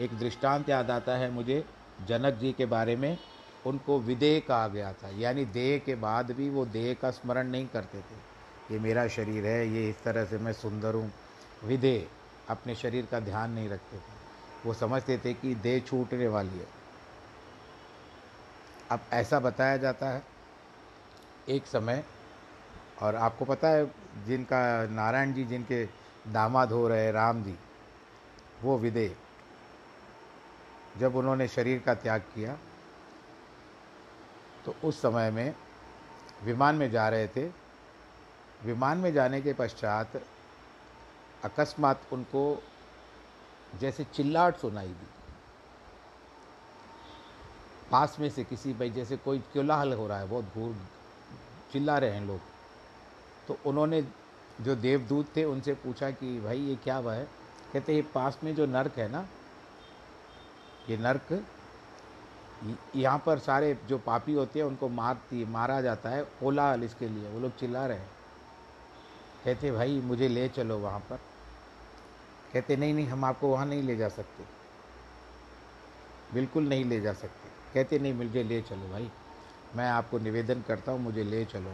एक 0.00 0.18
दृष्टांत 0.18 0.68
याद 0.68 0.90
आता 0.90 1.16
है 1.16 1.30
मुझे 1.30 1.64
जनक 2.06 2.34
जी 2.34 2.52
के 2.52 2.66
बारे 2.66 2.96
में 2.96 3.18
उनको 3.66 3.98
विदेह 4.00 4.40
कहा 4.40 4.68
गया 4.68 4.92
था। 4.92 5.08
यानी 5.08 5.44
देह 5.44 5.78
के 5.78 5.94
बाद 5.94 6.30
भी 6.30 6.50
वो 6.50 6.66
देह 6.66 6.94
का 6.94 7.10
स्मरण 7.10 7.48
नहीं 7.48 7.66
करते 7.66 7.98
थे। 7.98 8.74
ये 8.74 8.78
मेरा 8.78 9.08
शरीर 9.08 9.46
है, 9.46 9.68
ये 9.68 9.88
इस 9.90 10.02
तरह 10.02 10.24
से 10.24 10.38
मैं 10.38 10.52
सुंदर 10.52 10.94
हूँ। 10.94 11.12
विदेह, 11.64 12.06
अपने 12.48 12.74
शरीर 12.74 13.06
का 13.06 13.20
ध्यान 13.20 13.50
नहीं 13.50 13.68
रखते 13.68 13.96
थे। 13.96 14.16
वो 14.66 14.74
समझते 14.74 15.18
थे 15.18 15.34
कि 15.34 15.54
देह 15.54 15.80
छूटने 15.80 16.28
वाली 16.28 16.58
है। 16.58 16.66
अब 18.90 19.00
ऐसा 19.12 19.40
बताया 19.40 19.76
जाता 19.76 20.08
है 20.08 20.22
एक 21.48 21.66
समय, 21.66 22.04
और 23.02 23.16
आपको 23.16 23.44
पता 23.44 23.68
है, 23.68 23.86
जिनका 24.26 24.86
नारायण 24.86 25.32
जी, 25.32 25.44
जिनके 25.44 25.84
दामाद 26.32 26.72
हो 26.72 26.88
रहे 26.88 27.10
राम 27.12 27.42
जी, 27.42 27.54
वो 28.62 28.78
विदे 28.78 29.16
जब 31.00 31.16
उन्होंने 31.16 31.48
शरीर 31.48 31.78
का 31.78 31.94
त्याग 31.94 32.20
किया 32.34 32.56
तो 34.66 34.74
उस 34.84 35.00
समय 35.02 35.30
में 35.30 35.54
विमान 36.44 36.74
में 36.74 36.90
जा 36.90 37.08
रहे 37.08 37.28
थे। 37.28 37.46
विमान 38.64 38.98
में 38.98 39.12
जाने 39.12 39.40
के 39.42 39.52
पश्चात 39.52 40.20
अकस्मात 41.44 42.02
उनको 42.12 42.42
जैसे 43.80 44.04
चिल्लाहट 44.04 44.56
सुनाई 44.56 44.88
दी। 44.88 45.06
पास 47.90 48.16
में 48.20 48.28
से 48.30 48.44
किसी 48.44 48.72
भाई, 48.72 48.90
जैसे 48.90 49.16
कोई 49.16 49.38
कोलाहल 49.38 49.92
हो 49.92 50.06
रहा 50.06 50.18
है, 50.18 50.28
बहुत 50.28 50.54
घूर 50.54 50.76
चिल्ला 51.72 51.98
रहे 51.98 52.10
हैं 52.10 52.26
लोग। 52.26 52.40
तो 53.48 53.58
उन्होंने 53.66 54.02
जो 54.60 54.74
देवदूत 54.76 55.36
थे, 55.36 55.44
उनसे 55.44 55.74
पूछा 55.74 56.10
कि 56.10 56.38
भाई, 56.40 56.60
ये 56.60 56.76
क्या 56.76 56.96
हुआ 56.96 57.14
है? 57.14 57.24
कहते 57.72 57.94
ये 57.94 58.02
पास 58.14 58.38
में 58.44 58.54
जो 58.54 58.66
नर्क 58.66 58.98
है 58.98 59.08
ना 59.08 59.26
ये 60.90 60.96
नर्क 60.96 61.44
यहाँ 62.96 63.22
पर 63.26 63.38
सारे 63.38 63.78
जो 63.86 63.98
पापी 63.98 64.34
होते 64.34 64.58
हैं, 64.58 64.66
उनको 64.66 64.88
मारती, 64.88 65.44
मारा 65.44 65.80
जाता 65.80 66.10
है 66.10 66.22
कोलाहल 66.22 66.84
इसके 66.84 67.08
लिए, 67.08 67.28
वो 67.28 67.40
लोग 67.40 67.56
चिल्ला 67.56 67.86
रहे 67.86 67.98
हैं। 67.98 68.10
कहते, 69.44 69.72
भाई, 69.72 70.00
मुझे 70.00 70.28
ले 70.28 70.48
चलो 70.48 70.78
वहाँ 70.78 71.00
पर। 71.00 71.16
कहते, 72.52 72.76
नहीं 72.76 72.94
नहीं, 72.94 73.06
हम 73.06 73.24
आपको 73.24 73.48
वहाँ 73.48 73.66
नहीं 73.66 73.82
ले 73.82 73.96
जा 73.96 74.08
सकते। 74.08 74.44
बिल्कुल 76.34 76.68
नहीं 76.68 76.84
ले 76.84 77.00
जा 77.00 77.12
सकते। 77.12 77.74
कहते, 77.74 77.98
नहीं, 77.98 78.12
मुझे 78.12 78.42
ले 78.42 78.62
चलो 78.62 78.88
भाई, 78.88 79.10
मैं 79.76 79.90
आपको 79.90 80.18
निवेदन 80.18 80.62
करता 80.68 80.92
हूँ, 80.92 81.00
मुझे 81.00 81.24
ले 81.24 81.44
चलो। 81.44 81.72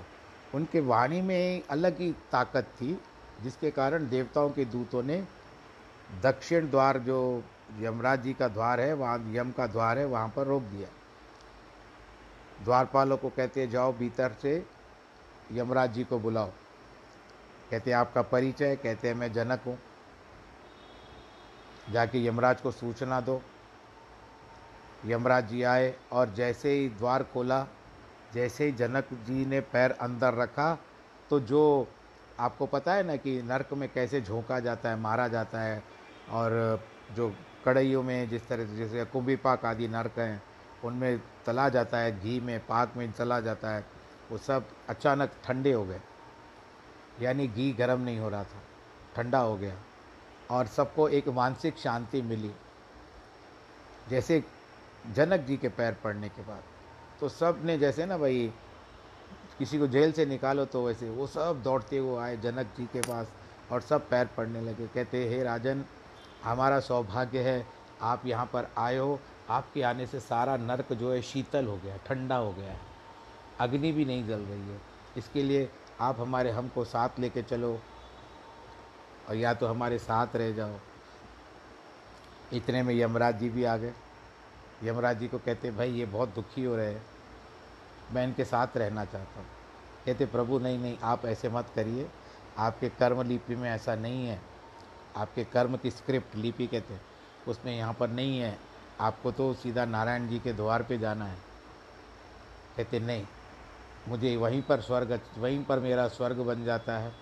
उनके 0.55 0.81
वाणी 0.81 1.23
में 1.23 1.63
अलग 1.71 1.99
ही 1.99 2.13
ताकत 2.13 2.65
थी, 2.65 3.01
जिसके 3.43 3.71
कारण 3.71 4.09
देवताओं 4.09 4.51
के 4.51 4.65
दूतों 4.65 5.03
ने 5.03 5.25
दक्षिण 6.23 6.71
द्वार 6.71 6.99
जो 6.99 7.45
यमराज 7.81 8.23
जी 8.23 8.35
का 8.35 8.49
द्वार 8.49 8.81
है, 8.81 8.93
वहाँ 8.93 9.33
यम 9.33 9.51
का 9.51 9.67
द्वार 9.67 9.99
है, 9.99 10.05
वहाँ 10.05 10.33
पर 10.37 10.47
रोक 10.47 10.63
दिया। 10.63 10.89
द्वारपालों 12.65 13.17
को 13.17 13.29
कहते 13.29 13.61
हैं, 13.61 13.71
जाओ 13.71 13.93
भीतर 13.93 14.37
से 14.43 14.67
यमराज 15.53 15.93
जी 15.93 16.05
को 16.05 16.19
बुलाओ। 16.19 16.51
कहते 17.71 17.91
हैं, 17.91 17.99
आपका 17.99 18.23
परिचय 18.23 18.77
कहते 18.77 19.09
हैं, 19.09 19.15
मैं 19.15 19.33
जनक 19.33 19.61
हूँ। 19.67 19.79
जाके 21.91 22.27
यमराज 22.27 22.61
को 22.61 22.71
सूचना 22.71 23.21
दो। 23.21 23.43
यमराज 25.07 25.49
जी 25.49 25.63
आए 25.63 25.95
और 26.13 26.33
जैसे 26.35 26.73
ही 26.73 26.89
द्वार 26.89 27.23
खोला, 27.23 27.67
जैसे 28.35 28.65
ही 28.65 28.73
जनक 28.73 29.09
जी 29.27 29.45
ने 29.47 29.61
पैर 29.61 29.91
अंदर 29.91 30.35
रखा 30.35 30.79
तो 31.31 31.41
जो 31.41 31.89
आपको 32.41 32.67
पता 32.67 32.95
है 32.95 33.03
ना 33.03 33.17
कि 33.17 33.43
नर्क 33.43 33.73
में 33.73 33.89
कैसे 33.93 34.21
झोंका 34.21 34.61
जाता 34.61 34.91
है, 34.91 34.97
मारा 34.97 35.29
जाता 35.29 35.61
है 35.61 35.83
और 36.31 36.81
जो 37.13 37.29
कढ़ाइयों 37.65 38.03
में 38.03 38.29
जिस 38.29 38.47
तरह 38.49 38.67
से, 38.67 38.77
जैसे 38.77 39.05
कुंभी 39.05 39.37
पाक 39.37 39.65
आदि 39.65 39.89
नर्क 39.89 40.19
हैं, 40.19 40.43
उनमें 40.85 41.21
तला 41.47 41.69
जाता 41.69 41.99
है, 41.99 42.21
घी 42.21 42.39
में, 42.41 42.59
पाक 42.67 42.97
में 42.97 43.11
चला 43.13 43.41
जाता 43.41 43.71
है, 43.71 43.85
वो 44.31 44.39
सब 44.39 44.69
अचानक 44.89 45.33
ठंडे 45.45 45.73
हो 45.73 45.85
गए। 45.85 46.01
यानी 47.23 47.47
घी 47.49 47.73
गर्म 47.73 48.01
नहीं 48.01 48.19
हो 48.19 48.29
रहा 48.29 48.45
था, 48.45 48.63
ठंडा 49.17 49.39
हो 49.39 49.57
गया। 49.57 49.75
और 50.51 50.67
सबको 50.67 51.09
एक 51.09 51.29
मानसिक 51.31 51.79
शांति 51.79 52.23
मिली। 52.23 52.51
जैसे 54.11 54.43
जनक 55.15 55.41
जी 55.41 55.57
के 55.57 55.69
पैर 55.69 55.97
पड़ने 56.05 56.29
के 56.29 56.43
बाद 56.43 56.63
तो 57.21 57.29
सबने 57.29 57.77
जैसे 57.79 58.07
ना 58.07 58.17
भाई, 58.19 58.53
किसी 59.59 59.79
को 59.79 59.87
जेल 59.87 60.13
से 60.13 60.27
निकालो 60.27 60.65
तो 60.65 60.85
वैसे, 60.87 61.09
वो 61.11 61.27
सब 61.27 61.63
दौड़ते 61.63 61.99
हुए 61.99 62.21
आए 62.21 62.37
जनक 62.37 62.75
जी 62.79 62.87
के 62.93 63.01
पास, 63.01 63.29
और 63.73 63.81
सब 63.81 64.09
पैर 64.09 64.29
पड़ने 64.37 64.61
लगे। 64.61 64.87
कहते, 64.87 65.29
हे 65.29 65.43
राजन 65.43 65.85
हमारा 66.45 66.81
सौभाग्य 66.81 67.43
है, 67.43 67.67
आप 68.01 68.27
यहाँ 68.27 68.47
पर 68.47 68.69
आए 68.79 68.97
हो। 68.97 69.21
आपके 69.49 69.83
आने 69.83 70.07
से 70.07 70.21
सारा 70.21 70.57
नरक 70.57 70.93
जो 70.93 71.13
है 71.13 71.23
शीतल 71.23 71.67
हो 71.67 71.77
गया, 71.77 71.97
ठंडा 71.97 72.37
हो 72.37 72.53
गया 72.53 72.73
है। 72.73 72.81
अग्नि 73.61 73.93
भी 73.93 74.05
नहीं 74.05 74.27
जल 74.27 74.41
रही 74.41 74.69
है। 74.69 74.81
इसके 75.17 75.43
लिए 75.43 75.71
आप 76.01 76.21
हमारे 76.21 76.51
हमको 76.51 76.85
साथ 76.85 77.09
लेके 77.19 77.43
चलो 77.43 77.81
और 79.29 79.37
या 79.37 79.55
तो 79.55 79.67
हमारे 79.67 79.99
साथ 79.99 80.27
रह 80.35 80.53
जाओ। 80.53 80.73
इतने 82.53 82.83
में 82.83 82.95
यमराज 82.95 83.39
जी 83.39 83.49
भी 83.49 83.65
आ 83.65 83.77
गए। 83.77 83.93
यमराज 84.85 85.19
जी 85.19 85.29
को 85.29 85.39
कहते, 85.39 85.71
भाई, 85.71 85.91
ये 85.91 86.07
बहुत 86.07 86.35
दुखी 86.35 86.65
हो 86.65 86.77
रहे 86.77 86.95
हैं। 86.95 87.07
मैं 88.13 88.25
इनके 88.25 88.45
साथ 88.45 88.67
रहना 88.77 89.05
चाहता 89.05 89.41
हूँ। 89.41 89.47
कहते, 90.07 90.27
प्रभु, 90.27 90.59
नहीं 90.59 90.79
नहीं, 90.79 90.99
आप 91.03 91.25
ऐसे 91.25 91.49
मत 91.49 91.67
करिए। 91.75 92.11
आपके 92.59 92.89
कर्म 92.89 93.23
लिपि 93.23 93.57
में 93.57 93.71
ऐसा 93.71 93.95
नहीं 93.95 94.27
है। 94.27 94.54
आपके 95.17 95.45
कर्म 95.45 95.77
की 95.77 95.91
स्क्रिप्ट 95.91 96.37
लिपि 96.37 96.67
कहते 96.67 96.99
उसमें 97.49 97.77
यहाँ 97.77 97.95
पर 97.95 98.09
नहीं 98.11 98.39
है। 98.39 98.57
आपको 99.01 99.31
तो 99.33 99.53
सीधा 99.55 99.85
नारायण 99.85 100.29
जी 100.29 100.39
के 100.39 100.53
द्वार 100.53 100.83
पे 100.83 100.99
जाना 100.99 101.25
है। 101.25 101.39
कहते, 102.77 103.01
नहीं, 103.01 103.25
मुझे 104.09 104.37
वहीं 104.37 104.63
पर 104.63 104.81
स्वर्ग, 104.81 105.21
वहीं 105.39 105.65
पर 105.65 105.81
मेरा 105.81 106.07
स्वर्ग 106.09 106.37
बन 106.37 106.65
जाता 106.65 106.99
है, 106.99 107.13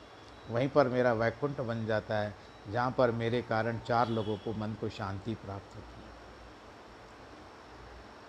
वहीं 0.50 0.68
पर 0.68 0.88
मेरा 0.88 1.12
वैकुंठ 1.12 1.60
बन 1.60 1.86
जाता 1.86 2.18
है, 2.18 2.34
जहाँ 2.70 2.90
पर 2.90 3.10
मेरे 3.10 3.42
कारण 3.42 3.78
चार 3.78 4.08
लोगों 4.08 4.36
को 4.36 4.52
मन 4.52 4.76
को 4.80 4.88
शांति 4.88 5.34
प्राप्त 5.34 5.76
होती 5.76 6.00
है। 6.00 6.10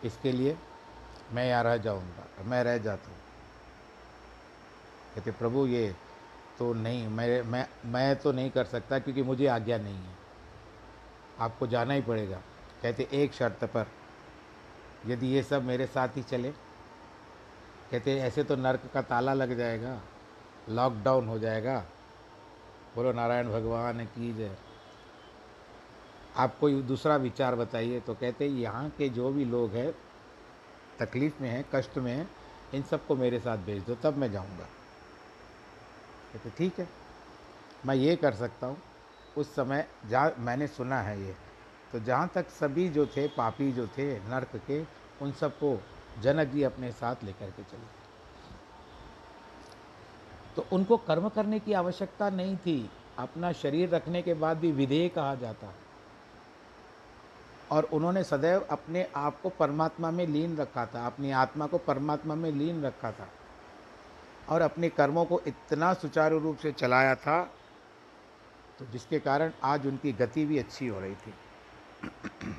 इसके 0.07 0.31
लिए 0.31 0.57
मैं 1.31 1.45
यहाँ 1.49 1.63
रह 1.63 1.77
जाऊँगा, 1.77 2.43
मैं 2.45 2.63
रह 2.63 2.77
जाता 2.77 3.09
हूँ। 3.09 3.17
कहते, 5.15 5.31
प्रभु, 5.31 5.65
ये 5.67 5.95
तो 6.59 6.73
नहीं, 6.73 7.07
मैं 7.07 7.41
मैं 7.41 7.67
मैं 7.85 8.15
तो 8.15 8.31
नहीं 8.31 8.51
कर 8.51 8.65
सकता 8.65 8.99
क्योंकि 8.99 9.23
मुझे 9.23 9.47
आज्ञा 9.47 9.77
नहीं 9.77 9.95
है। 9.95 10.15
आपको 11.39 11.67
जाना 11.67 11.93
ही 11.93 12.01
पड़ेगा। 12.01 12.41
कहते, 12.81 13.07
एक 13.13 13.33
शर्त 13.33 13.63
पर। 13.65 13.87
यदि 15.05 15.27
ये 15.27 15.43
सब 15.43 15.63
मेरे 15.63 15.85
साथ 15.87 16.09
ही 16.09 16.23
चले, 16.23 16.51
कहते, 17.91 18.17
ऐसे 18.17 18.43
तो 18.43 18.55
नर्क 18.55 18.81
का 18.93 19.01
ताला 19.01 19.33
लग 19.33 19.57
जाएगा 19.57 19.99
लॉकडाउन 20.69 21.27
हो 21.27 21.39
जाएगा। 21.39 21.85
बोलो, 22.95 23.11
नारायण 23.13 23.49
भगवान 23.49 24.05
की 24.05 24.33
जय। 24.33 24.55
आप 26.37 26.57
कोई 26.59 26.81
दूसरा 26.81 27.15
विचार 27.15 27.55
बताइए 27.55 27.99
तो 27.99 28.13
कहते, 28.13 28.45
यहाँ 28.45 28.89
के 28.89 29.09
जो 29.09 29.31
भी 29.31 29.45
लोग 29.45 29.71
हैं, 29.71 29.93
तकलीफ़ 30.99 31.41
में 31.41 31.49
हैं, 31.49 31.65
कष्ट 31.75 31.97
में 31.97 32.11
हैं, 32.13 32.29
इन 32.73 32.83
सबको 32.83 33.15
मेरे 33.15 33.39
साथ 33.39 33.57
भेज 33.57 33.83
दो, 33.83 33.95
तब 33.95 34.17
मैं 34.17 34.31
जाऊँगा। 34.31 34.67
कहते 36.33 36.49
ठीक 36.49 36.79
है? 36.79 36.87
मैं 37.85 37.95
ये 37.95 38.15
कर 38.15 38.33
सकता 38.33 38.67
हूँ। 38.67 38.77
उस 39.37 39.55
समय 39.55 39.87
जहाँ 40.09 40.33
मैंने 40.39 40.67
सुना 40.67 41.01
है 41.01 41.21
ये 41.21 41.35
तो 41.91 41.99
जहाँ 41.99 42.27
तक 42.35 42.49
सभी 42.49 42.89
जो 42.89 43.05
थे, 43.05 43.27
पापी 43.27 43.71
जो 43.71 43.87
थे, 43.87 44.19
नर्क 44.19 44.55
के, 44.55 44.83
उन 45.21 45.31
सबको 45.31 45.81
जनक 46.21 46.47
जी 46.47 46.63
अपने 46.63 46.91
साथ 46.91 47.15
लेकर 47.23 47.49
के 47.51 47.63
चले। 47.63 48.03
तो 50.55 50.65
उनको 50.71 50.97
कर्म 50.97 51.29
करने 51.29 51.59
की 51.59 51.73
आवश्यकता 51.73 52.29
नहीं 52.29 52.57
थी। 52.57 52.89
अपना 53.17 53.51
शरीर 53.51 53.89
रखने 53.89 54.21
के 54.21 54.33
बाद 54.33 54.57
भी 54.57 54.71
विधेय 54.71 55.09
कहा 55.09 55.35
जाता। 55.35 55.73
और 57.71 57.83
उन्होंने 57.83 58.23
सदैव 58.23 58.61
अपने 58.61 59.07
आप 59.15 59.41
को 59.41 59.49
परमात्मा 59.49 60.11
में 60.11 60.27
लीन 60.27 60.57
रखा 60.57 60.85
था। 60.85 61.05
अपनी 61.05 61.31
आत्मा 61.31 61.67
को 61.67 61.77
परमात्मा 61.77 62.35
में 62.35 62.51
लीन 62.51 62.83
रखा 62.83 63.11
था। 63.11 63.27
और 64.49 64.61
अपने 64.61 64.89
कर्मों 64.89 65.25
को 65.25 65.41
इतना 65.47 65.93
सुचारू 65.93 66.39
रूप 66.39 66.57
से 66.57 66.71
चलाया 66.71 67.15
था 67.15 67.43
तो 68.79 68.85
जिसके 68.85 69.19
कारण 69.19 69.51
आज 69.63 69.87
उनकी 69.87 70.13
गति 70.13 70.45
भी 70.45 70.59
अच्छी 70.59 70.87
हो 70.87 70.99
रही 70.99 71.15
थी। 71.15 71.33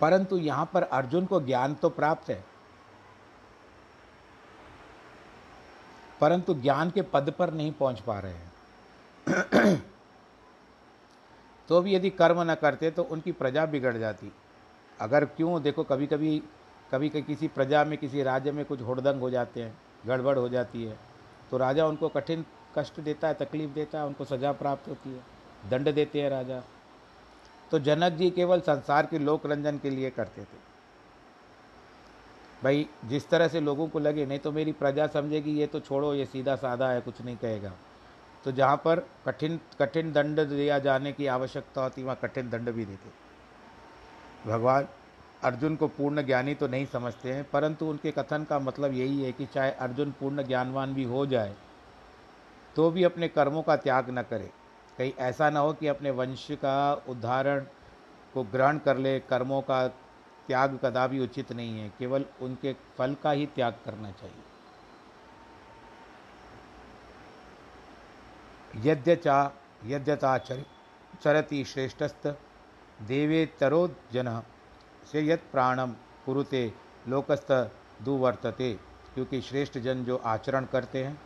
परंतु 0.00 0.36
यहाँ 0.38 0.70
पर 0.74 0.82
अर्जुन 0.82 1.26
को 1.26 1.40
ज्ञान 1.40 1.74
तो 1.74 1.88
प्राप्त 1.88 2.30
है। 2.30 2.44
परंतु 6.20 6.54
ज्ञान 6.54 6.90
के 6.90 7.02
पद 7.02 7.34
पर 7.38 7.52
नहीं 7.52 7.72
पहुँच 7.72 8.00
पा 8.00 8.18
रहे 8.18 8.32
हैं। 8.32 8.52
तो 11.68 11.80
भी 11.80 11.94
यदि 11.94 12.10
कर्म 12.10 12.50
न 12.50 12.54
करते 12.54 12.90
तो 12.90 13.02
उनकी 13.02 13.32
प्रजा 13.32 13.66
बिगड़ 13.66 13.96
जाती। 13.96 14.32
अगर 15.00 15.24
क्यों, 15.24 15.62
देखो 15.62 15.84
कभी 15.84 16.06
कभी 16.06 16.42
कभी 16.92 17.08
कभी 17.08 17.22
किसी 17.22 17.48
प्रजा 17.48 17.84
में, 17.84 17.96
किसी 17.98 18.22
राज्य 18.22 18.52
में 18.52 18.64
कुछ 18.64 18.80
हुड़दंग 18.80 19.20
हो 19.20 19.30
जाते 19.30 19.62
हैं, 19.62 19.74
गड़बड़ 20.06 20.36
हो 20.38 20.48
जाती 20.48 20.84
है 20.84 20.96
तो 21.50 21.56
राजा 21.56 21.86
उनको 21.86 22.08
कठिन 22.08 22.44
कष्ट 22.78 23.00
देता 23.00 23.28
है, 23.28 23.34
तकलीफ़ 23.34 23.70
देता 23.70 23.98
है, 23.98 24.06
उनको 24.06 24.24
सजा 24.24 24.52
प्राप्त 24.52 24.88
होती 24.88 25.10
है, 25.10 25.20
दंड 25.70 25.92
देते 25.94 26.20
हैं 26.22 26.30
राजा। 26.30 26.62
तो 27.70 27.78
जनक 27.78 28.12
जी 28.12 28.30
केवल 28.30 28.60
संसार 28.60 29.06
के 29.06 29.18
लोक 29.18 29.46
रंजन 29.46 29.78
के 29.78 29.90
लिए 29.90 30.10
करते 30.10 30.42
थे। 30.42 30.64
भाई, 32.62 32.86
जिस 33.04 33.28
तरह 33.28 33.48
से 33.48 33.60
लोगों 33.60 33.88
को 33.88 33.98
लगे, 33.98 34.26
नहीं 34.26 34.38
तो 34.38 34.52
मेरी 34.52 34.72
प्रजा 34.72 35.06
समझेगी, 35.06 35.52
ये 35.52 35.66
तो 35.66 35.80
छोड़ो, 35.80 36.14
ये 36.14 36.26
सीधा 36.26 36.56
साधा 36.56 36.88
है, 36.88 37.00
कुछ 37.00 37.20
नहीं 37.20 37.36
कहेगा। 37.36 37.72
तो 38.44 38.52
जहाँ 38.52 38.76
पर 38.76 39.00
कठिन 39.26 39.58
कठिन 39.78 40.12
दंड 40.12 40.40
दिया 40.40 40.78
जाने 40.78 41.12
की 41.12 41.26
आवश्यकता 41.28 41.82
होती, 41.82 42.02
वहाँ 42.02 42.18
कठिन 42.22 42.50
दंड 42.50 42.70
भी 42.70 42.84
देते। 42.84 44.50
भगवान 44.50 44.88
अर्जुन 45.46 45.76
को 45.76 45.86
पूर्ण 45.88 46.22
ज्ञानी 46.22 46.54
तो 46.54 46.66
नहीं 46.68 46.86
समझते 46.86 47.32
हैं, 47.32 47.44
परंतु 47.50 47.86
उनके 47.86 48.10
कथन 48.10 48.44
का 48.44 48.58
मतलब 48.58 48.92
यही 48.94 49.22
है 49.22 49.32
कि 49.32 49.46
चाहे 49.46 49.70
अर्जुन 49.80 50.10
पूर्ण 50.20 50.42
ज्ञानवान 50.42 50.94
भी 50.94 51.04
हो 51.04 51.26
जाए 51.26 51.54
तो 52.76 52.90
भी 52.90 53.04
अपने 53.04 53.28
कर्मों 53.28 53.62
का 53.62 53.76
त्याग 53.76 54.10
न 54.10 54.22
करे। 54.22 54.50
कहीं 54.98 55.12
ऐसा 55.20 55.50
ना 55.50 55.60
हो 55.60 55.72
कि 55.72 55.86
अपने 55.86 56.10
वंश 56.12 56.46
का 56.54 57.04
उदाहरण 57.08 57.60
को 58.34 58.42
ग्रहण 58.44 58.78
कर 58.78 58.96
ले, 58.96 59.18
कर्मों 59.20 59.60
का 59.62 59.86
त्याग 60.48 60.78
कदापि 60.82 61.18
उचित 61.20 61.52
नहीं 61.52 61.78
है, 61.80 61.88
केवल 61.98 62.24
उनके 62.42 62.72
फल 62.98 63.14
का 63.22 63.30
ही 63.30 63.46
त्याग 63.46 63.74
करना 63.84 64.10
चाहिए। 64.12 64.42
यद्यचा, 68.84 69.52
यद्यता 69.86 70.36
चर, 70.40 70.64
चरति 71.22 71.64
श्रेष्ठस्त 71.64 72.26
देवेतरो 73.00 73.88
जन। 74.12 74.42
से 75.12 75.22
यत 75.22 75.42
प्राणम 75.52 75.94
कुरुते, 76.26 76.72
लोकस्थ 77.08 77.52
दुवर्तते, 78.02 78.72
क्योंकि 79.14 79.40
श्रेष्ठ 79.40 79.78
जन 79.78 80.04
जो 80.04 80.16
आचरण 80.16 80.64
करते 80.64 81.04
हैं, 81.04 81.20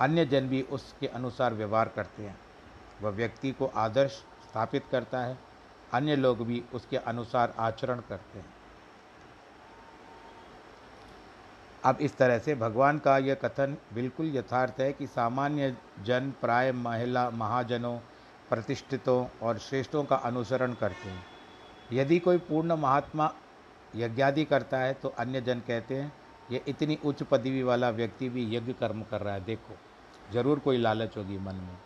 अन्य 0.00 0.26
जन 0.26 0.48
भी 0.48 0.62
उसके 0.62 1.06
अनुसार 1.06 1.54
व्यवहार 1.54 1.88
करते 1.88 2.22
हैं। 2.22 2.38
वह 3.02 3.10
व्यक्ति 3.10 3.52
को 3.52 3.66
आदर्श 3.66 4.12
स्थापित 4.50 4.84
करता 4.90 5.20
है, 5.20 5.38
अन्य 5.92 6.16
लोग 6.16 6.46
भी 6.46 6.64
उसके 6.74 6.96
अनुसार 6.96 7.54
आचरण 7.58 8.00
करते 8.00 8.38
हैं। 8.38 8.54
अब 11.84 11.98
इस 12.00 12.16
तरह 12.16 12.38
से 12.38 12.54
भगवान 12.54 12.98
का 12.98 13.18
यह 13.18 13.34
कथन 13.34 13.76
बिल्कुल 13.94 14.36
यथार्थ 14.36 14.80
है 14.80 14.92
कि 14.92 15.06
सामान्य 15.06 15.76
जन 16.02 16.30
प्राय 16.40 16.72
महिला, 16.72 17.30
महाजनों, 17.30 17.98
प्रतिष्ठितों 18.48 19.26
और 19.42 19.58
श्रेष्ठों 19.58 20.04
का 20.04 20.16
अनुसरण 20.16 20.72
करते 20.72 21.08
हैं। 21.08 21.35
यदि 21.92 22.18
कोई 22.18 22.38
पूर्ण 22.40 22.72
महात्मा 22.74 23.32
यज्ञादि 23.96 24.44
करता 24.44 24.78
है 24.78 24.94
तो 24.94 25.08
अन्य 25.18 25.40
जन 25.40 25.60
कहते 25.60 25.94
हैं, 25.94 26.12
ये 26.50 26.62
इतनी 26.68 26.98
उच्च 27.04 27.22
पदवी 27.22 27.62
वाला 27.62 27.90
व्यक्ति 27.90 28.28
भी 28.28 28.44
यज्ञ 28.56 28.72
कर्म 28.72 29.02
कर 29.02 29.20
रहा 29.20 29.34
है, 29.34 29.44
देखो, 29.44 29.76
ज़रूर 30.32 30.58
कोई 30.58 30.78
लालच 30.78 31.16
होगी 31.16 31.38
मन 31.38 31.54
में। 31.56 31.76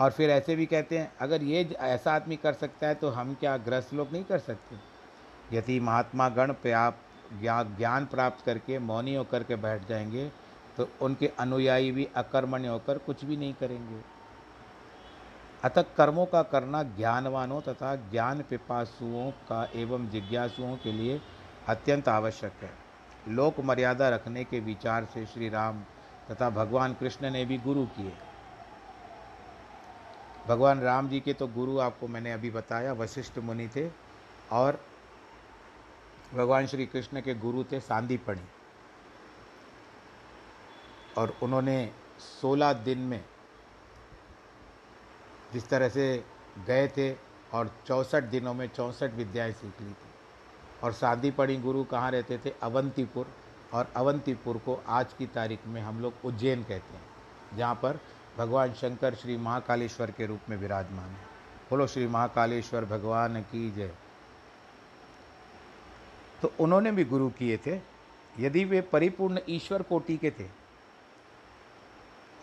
और 0.00 0.10
फिर 0.10 0.30
ऐसे 0.30 0.56
भी 0.56 0.66
कहते 0.66 0.98
हैं, 0.98 1.12
अगर 1.20 1.42
ये 1.42 1.62
ऐसा 1.72 2.12
आदमी 2.12 2.36
कर 2.36 2.52
सकता 2.54 2.86
है 2.86 2.94
तो 2.94 3.08
हम 3.10 3.34
क्या 3.34 3.56
ग्रस्त 3.58 3.94
लोग 3.94 4.12
नहीं 4.12 4.24
कर 4.24 4.38
सकते? 4.40 4.76
यदि 5.52 5.78
महात्मा 5.80 6.28
गण 6.28 6.54
आप 6.74 6.98
ज्ञान 7.76 8.06
प्राप्त 8.06 8.44
करके 8.44 8.78
मौनी 8.80 9.14
होकर 9.14 9.42
के 9.42 9.56
बैठ 9.56 9.86
जाएँगे 9.88 10.30
तो 10.76 10.88
उनके 11.02 11.30
अनुयायी 11.38 11.90
भी 11.92 12.08
अकर्मण्य 12.16 12.68
होकर 12.68 12.98
कुछ 12.98 13.24
भी 13.24 13.36
नहीं 13.36 13.54
करेंगे। 13.54 14.00
अतः 15.64 15.82
कर्मों 15.82 16.26
का 16.26 16.42
करना 16.42 16.82
ज्ञानवानों 16.82 17.60
तथा 17.60 17.94
ज्ञान 18.10 18.42
पिपासुओं 18.42 19.30
का 19.30 19.68
एवं 19.74 20.08
जिज्ञासुओं 20.08 20.76
के 20.76 20.92
लिए 20.92 21.20
अत्यंत 21.68 22.08
आवश्यक 22.08 22.52
है। 22.62 22.70
लोक 23.28 23.60
मर्यादा 23.60 24.08
रखने 24.08 24.44
के 24.44 24.60
विचार 24.60 25.04
से 25.04 25.26
श्री 25.26 25.48
राम 25.48 25.80
तथा 26.30 26.50
भगवान 26.50 26.94
कृष्ण 26.94 27.30
ने 27.30 27.44
भी 27.44 27.58
गुरु 27.58 27.84
किए। 27.86 28.12
भगवान 30.48 30.80
राम 30.80 31.08
जी 31.08 31.20
के 31.20 31.32
तो 31.32 31.46
गुरु 31.46 31.78
आपको 31.78 32.08
मैंने 32.08 32.32
अभी 32.32 32.50
बताया, 32.50 32.92
वशिष्ठ 32.92 33.38
मुनि 33.38 33.68
थे 33.68 33.88
और 34.52 34.80
भगवान 36.34 36.66
श्री 36.66 36.86
कृष्ण 36.86 37.20
के 37.20 37.34
गुरु 37.34 37.64
थे 37.64 37.80
सांदीपणी। 37.80 38.48
और 41.18 41.34
उन्होंने 41.42 41.92
सोलह 42.18 42.72
दिन 42.72 42.98
में 42.98 43.24
जिस 45.52 45.68
तरह 45.68 45.88
से 45.88 46.24
गए 46.66 46.88
थे 46.88 47.12
और 47.52 47.70
चौंसठ 47.86 48.22
दिनों 48.22 48.54
में 48.54 48.66
चौंसठ 48.68 49.10
विद्याएँ 49.10 49.52
सीख 49.52 49.80
ली 49.82 49.90
थी। 49.90 50.08
और 50.82 50.92
शादी 50.92 51.30
पड़ी, 51.30 51.56
गुरु 51.56 51.84
कहाँ 51.84 52.10
रहते 52.10 52.38
थे? 52.38 52.52
अवंतीपुर। 52.62 53.26
और 53.72 53.88
अवंतीपुर 53.96 54.58
को 54.58 54.82
आज 54.86 55.12
की 55.12 55.26
तारीख 55.26 55.66
में 55.66 55.80
हम 55.82 56.00
लोग 56.00 56.14
उज्जैन 56.24 56.62
कहते 56.62 56.94
हैं, 56.94 57.56
जहाँ 57.56 57.74
पर 57.74 58.00
भगवान 58.38 58.72
शंकर 58.72 59.14
श्री 59.14 59.36
महाकालेश्वर 59.36 60.10
के 60.10 60.26
रूप 60.26 60.40
में 60.50 60.56
विराजमान 60.56 61.08
है। 61.08 61.24
बोलो, 61.70 61.86
श्री 61.86 62.06
महाकालेश्वर, 62.06 62.84
भगवान 62.84 63.42
की 63.42 63.70
जय। 63.70 63.94
तो 66.42 66.52
उन्होंने 66.60 66.92
भी 66.92 67.04
गुरु 67.04 67.28
किए 67.30 67.56
थे। 67.56 67.80
यदि 68.38 68.64
वे 68.64 68.80
परिपूर्ण 68.80 69.38
ईश्वर 69.48 69.82
कोटि 69.82 70.16
के 70.16 70.30
थे 70.30 70.46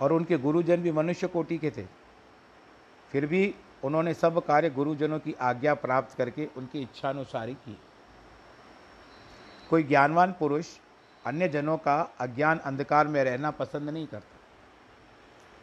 और 0.01 0.11
उनके 0.13 0.37
गुरुजन 0.37 0.77
भी 0.77 0.91
मनुष्य 0.91 1.27
कोटि 1.27 1.57
के 1.57 1.71
थे 1.71 1.85
फिर 3.15 3.25
भी 3.25 3.55
उन्होंने 3.83 4.13
सब 4.13 4.45
कार्य 4.45 4.69
गुरुजनों 4.69 5.19
की 5.19 5.33
आज्ञा 5.33 5.73
प्राप्त 5.73 6.17
करके 6.17 6.47
उनकी 6.57 6.81
इच्छानुसार 6.81 7.49
किए 7.49 7.77
कोई 9.69 9.83
ज्ञानवान 9.83 10.31
पुरुष 10.31 10.67
अन्य 11.25 11.47
जनों 11.47 11.77
का 11.77 12.15
अज्ञान 12.19 12.57
अंधकार 12.57 13.07
में 13.07 13.23
रहना 13.23 13.51
पसंद 13.51 13.89
नहीं 13.89 14.07
करता। 14.07 14.39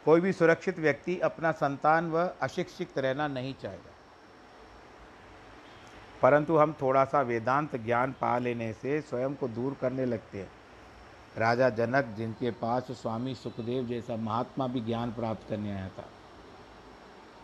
कोई 0.04 0.20
भी 0.20 0.32
सुरक्षित 0.32 0.78
व्यक्ति 0.78 1.20
अपना 1.20 1.52
संतान 1.52 2.10
व 2.10 2.34
अशिक्षित 2.42 2.98
रहना 2.98 3.28
नहीं 3.28 3.54
चाहेगा। 3.54 3.92
परंतु 6.22 6.56
हम 6.56 6.72
थोड़ा 6.72 7.04
सा 7.04 7.20
वेदांत 7.20 7.76
ज्ञान 7.76 8.12
पा 8.12 8.38
लेने 8.38 8.72
से 8.72 9.00
स्वयं 9.00 9.34
को 9.34 9.48
दूर 9.48 9.76
करने 9.80 10.04
लगते 10.04 10.38
हैं। 10.38 10.50
राजा 11.38 11.70
जनक 11.70 12.04
जिनके 12.04 12.50
पास 12.50 12.90
स्वामी 12.90 13.34
सुखदेव 13.34 13.86
जैसा 13.86 14.16
महात्मा 14.16 14.66
भी 14.66 14.80
ज्ञान 14.80 15.12
प्राप्त 15.12 15.48
करने 15.48 15.72
आया 15.72 15.88
था। 15.88 16.08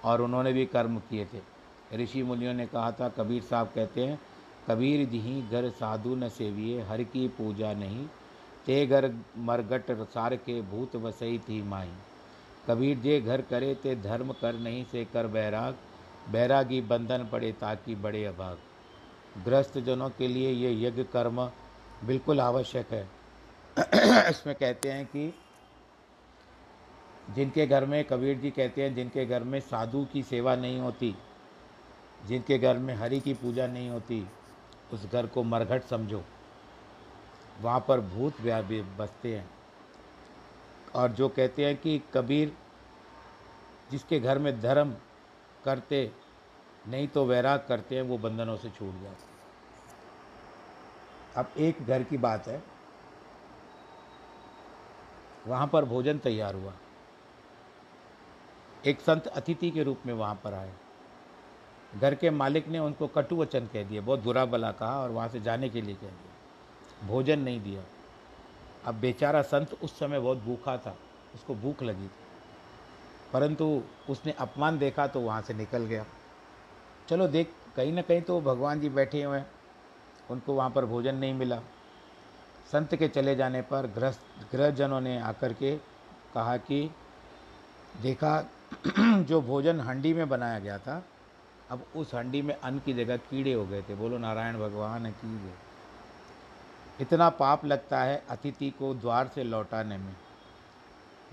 और 0.05 0.23
उन्होंने 0.23 0.53
भी 0.53 0.67
कर्म 0.67 0.99
किए 0.99 1.25
थे। 1.25 1.59
ऋषि 1.97 2.23
मुनियों 2.23 2.55
ने 2.55 2.67
कहा 2.67 2.93
था, 2.93 3.09
कबीर 3.09 3.43
साहब 3.43 3.73
कहते 3.75 4.05
हैं, 4.05 4.21
कबीर 4.69 5.09
जी 5.09 5.49
घर 5.51 5.71
साधु 5.71 6.15
न 6.15 6.29
सेविए, 6.29 6.83
हर 6.83 7.03
की 7.03 7.29
पूजा 7.29 7.73
नहीं। 7.73 8.07
ते 8.67 8.87
घर 8.87 9.15
मरगट 9.39 10.09
सार 10.09 10.37
के 10.37 10.63
भूत 10.63 10.97
वसई 10.97 11.39
थी 11.39 11.63
माई 11.63 11.91
कबीर 12.69 12.99
जे 12.99 13.21
घर 13.21 13.41
करे, 13.41 13.75
ते 13.75 13.97
धर्म 13.97 14.33
कर 14.33 14.55
नहीं, 14.55 14.85
से 14.85 15.05
कर 15.05 15.27
बैराग। 15.27 15.77
बैरागी 16.31 16.81
बंधन 16.81 17.29
पड़े 17.33 17.53
ताकि 17.53 17.95
बड़े 17.95 18.25
अभाग। 18.25 18.59
ग्रस्त 19.45 19.79
जनों 19.79 20.11
के 20.11 20.29
लिए 20.29 20.51
ये 20.51 20.89
यज्ञ 20.89 21.05
कर्म 21.05 21.51
बिल्कुल 22.05 22.41
आवश्यक 22.41 22.93
है। 22.93 23.09
इसमें 24.31 24.57
कहते 24.57 24.91
हैं 24.91 25.07
कि 25.07 25.35
जिनके 27.31 27.67
घर 27.67 27.87
में 27.87 28.05
कबीर 28.05 28.38
जी 28.38 28.51
कहते 28.51 28.83
हैं, 28.83 28.95
जिनके 28.95 29.27
घर 29.27 29.43
में 29.43 29.61
साधु 29.61 30.07
की 30.12 30.23
सेवा 30.23 30.57
नहीं 30.57 30.81
होती, 30.81 31.17
जिनके 32.27 32.59
घर 32.59 32.79
में 32.79 32.95
हरि 32.95 33.21
की 33.21 33.35
पूजा 33.35 33.67
नहीं 33.67 33.91
होती, 33.91 34.29
उस 34.93 35.07
घर 35.07 35.27
को 35.27 35.43
मरघट 35.43 35.83
समझो। 35.83 36.25
वहाँ 37.61 37.85
पर 37.88 38.01
भूत 38.01 38.41
व्या 38.41 38.62
बसते 38.99 39.37
हैं। 39.37 39.51
और 40.95 41.12
जो 41.12 41.29
कहते 41.29 41.67
हैं 41.67 41.77
कि 41.77 42.03
कबीर 42.14 42.53
जिसके 43.91 44.21
घर 44.21 44.38
में 44.38 44.61
धर्म 44.61 44.95
करते, 45.64 46.12
नहीं 46.88 47.09
तो 47.09 47.25
वैराग 47.25 47.64
करते 47.69 47.95
हैं, 47.95 48.03
वो 48.03 48.19
बंधनों 48.19 48.57
से 48.57 48.71
छूट 48.71 49.03
जाते 49.03 49.38
अब 51.37 51.51
एक 51.59 51.87
घर 51.87 52.03
की 52.03 52.19
बात 52.19 52.49
है। 52.49 52.62
वहाँ 55.47 55.67
पर 55.67 55.85
भोजन 55.85 56.19
तैयार 56.19 56.55
हुआ। 56.55 56.73
एक 58.87 59.01
संत 59.01 59.27
अतिथि 59.27 59.71
के 59.71 59.83
रूप 59.83 59.99
में 60.07 60.14
वहाँ 60.14 60.41
पर 60.45 60.55
आए। 60.55 60.73
घर 62.01 62.14
के 62.14 62.31
मालिक 62.31 62.69
ने 62.69 62.79
उनको 62.79 63.07
कटु 63.07 63.37
वचन 63.37 63.67
कह 63.67 63.85
दिया, 63.85 64.03
बहुत 64.03 64.21
बुरा 64.21 64.45
भला 64.45 64.73
कहा 64.73 65.01
और 65.01 65.11
वहाँ 65.11 65.29
से 65.29 65.41
जाने 65.41 65.69
के 65.69 65.83
लिए 65.83 65.95
कह 65.95 66.07
दिया। 66.07 67.09
भोजन 67.09 67.38
नहीं 67.38 67.61
दिया। 67.61 67.83
अब 68.85 68.95
बेचारा 68.95 69.43
संत 69.43 69.73
उस 69.83 69.99
समय 69.99 70.21
बहुत 70.21 70.38
भूखा 70.38 70.77
था, 70.77 70.97
उसको 71.35 71.55
भूख 71.55 71.83
लगी 71.83 72.07
थी। 72.07 72.11
परंतु 73.33 73.83
उसने 74.11 74.33
अपमान 74.33 74.79
देखा 74.79 75.07
तो 75.07 75.21
वहाँ 75.21 75.43
से 75.43 75.55
निकल 75.55 75.79
गया। 75.79 76.05
चलो 77.09 77.29
देख, 77.29 77.53
कहीं 77.77 77.93
ना 77.93 78.03
कहीं 78.03 78.23
तो 78.23 78.41
भगवान 78.41 78.81
जी 78.81 78.88
बैठे 78.88 79.23
हुए 79.23 79.38
हैं, 79.38 79.51
उनको 80.31 80.55
वहाँ 80.55 80.71
पर 80.71 80.85
भोजन 80.85 81.14
नहीं 81.14 81.35
मिला। 81.35 81.61
संत 82.73 82.95
के 82.95 83.09
चले 83.09 83.37
जाने 83.37 83.62
पर 83.62 83.87
गृहस्थ 83.87 84.21
गृहजनों 84.53 85.01
ने 85.01 85.21
आकर 85.21 85.53
के 85.53 85.77
कहा 86.35 86.57
कि, 86.57 86.91
देखा 88.03 88.51
जो 89.25 89.41
भोजन 89.41 89.81
हंडी 89.81 90.13
में 90.15 90.29
बनाया 90.29 90.59
गया 90.59 90.79
था, 90.79 91.05
अब 91.71 91.85
उस 91.97 92.15
हंडी 92.15 92.43
में 92.43 92.55
अन्न 92.55 92.79
की 92.79 92.93
जगह 92.95 93.17
कीड़े 93.17 93.53
हो 93.53 93.67
गए 93.67 93.83
थे। 93.83 93.95
बोलो, 93.95 94.19
नारायण 94.19 94.59
भगवान 94.59 95.11
की 95.11 95.39
गए 95.39 95.55
इतना 97.01 97.29
पाप 97.31 97.65
लगता 97.65 98.01
है 98.01 98.23
अतिथि 98.31 98.71
को 98.71 98.95
द्वार 98.95 99.29
से 99.35 99.45
लौटाने 99.45 99.99
में। 99.99 100.15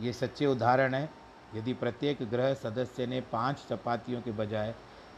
ये 0.02 0.14
सच्चे 0.14 0.46
उदाहरण 0.46 0.94
है। 0.94 1.10
यदि 1.56 1.74
प्रत्येक 1.74 2.18
ग्रह 2.30 2.54
सदस्य 2.54 3.06
ने 3.08 3.22
पाँच 3.22 3.66
चपातियों 3.70 4.22
के 4.22 4.32
बजाय 4.32 4.74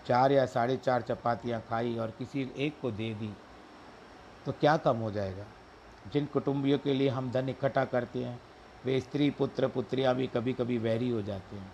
चार 0.08 0.32
या 0.32 0.46
साढ़े 0.46 0.78
चार 0.78 1.02
चपातियाँ 1.02 1.62
खाई 1.70 1.98
और 1.98 2.12
किसी 2.12 2.52
एक 2.58 2.80
को 2.82 2.92
दे 2.92 3.14
दी 3.14 3.34
तो 4.46 4.52
क्या 4.52 4.78
कम 4.78 4.98
हो 4.98 5.12
जाएगा? 5.12 5.46
जिन 6.14 6.26
कुटुंबियों 6.26 6.80
के 6.80 6.94
लिए 6.94 7.10
हम 7.10 7.32
धन 7.32 7.50
इकट्ठा 7.50 7.86
करते 7.86 8.24
हैं, 8.24 8.40
वे 8.86 9.00
स्त्री, 9.02 9.30
पुत्र, 9.30 9.68
पुत्रियाँ 9.68 10.16
भी 10.16 10.28
कभी 10.28 10.54
कभी 10.54 10.78
वैरी 10.78 11.10
हो 11.10 11.22
जाते 11.22 11.56
हैं। 11.56 11.72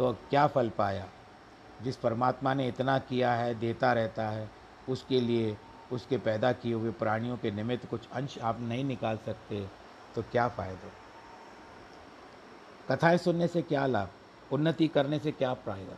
तो 0.00 0.12
क्या 0.12 0.46
फल 0.46 0.70
पाया? 0.70 1.08
जिस 1.82 1.96
परमात्मा 1.96 2.54
ने 2.54 2.68
इतना 2.68 2.98
किया 2.98 3.34
है, 3.34 3.54
देता 3.54 3.92
रहता 3.92 4.28
है, 4.28 4.50
उसके 4.88 5.20
लिए, 5.20 5.56
उसके 5.92 6.18
पैदा 6.18 6.52
किए 6.52 6.74
हुए 6.74 6.90
प्राणियों 6.90 7.36
के 7.36 7.50
निमित्त 7.50 7.88
कुछ 7.90 8.10
अंश 8.10 8.38
आप 8.38 8.60
नहीं 8.60 8.84
निकाल 8.84 9.18
सकते 9.26 9.68
तो 10.14 10.22
क्या 10.22 10.48
फ़ायदा? 10.48 10.90
कथाएँ 12.88 13.18
सुनने 13.18 13.48
से 13.48 13.62
क्या 13.62 13.86
लाभ? 13.86 14.08
उन्नति 14.52 14.88
करने 14.88 15.18
से 15.18 15.32
क्या 15.32 15.54
फ़ायदा? 15.54 15.96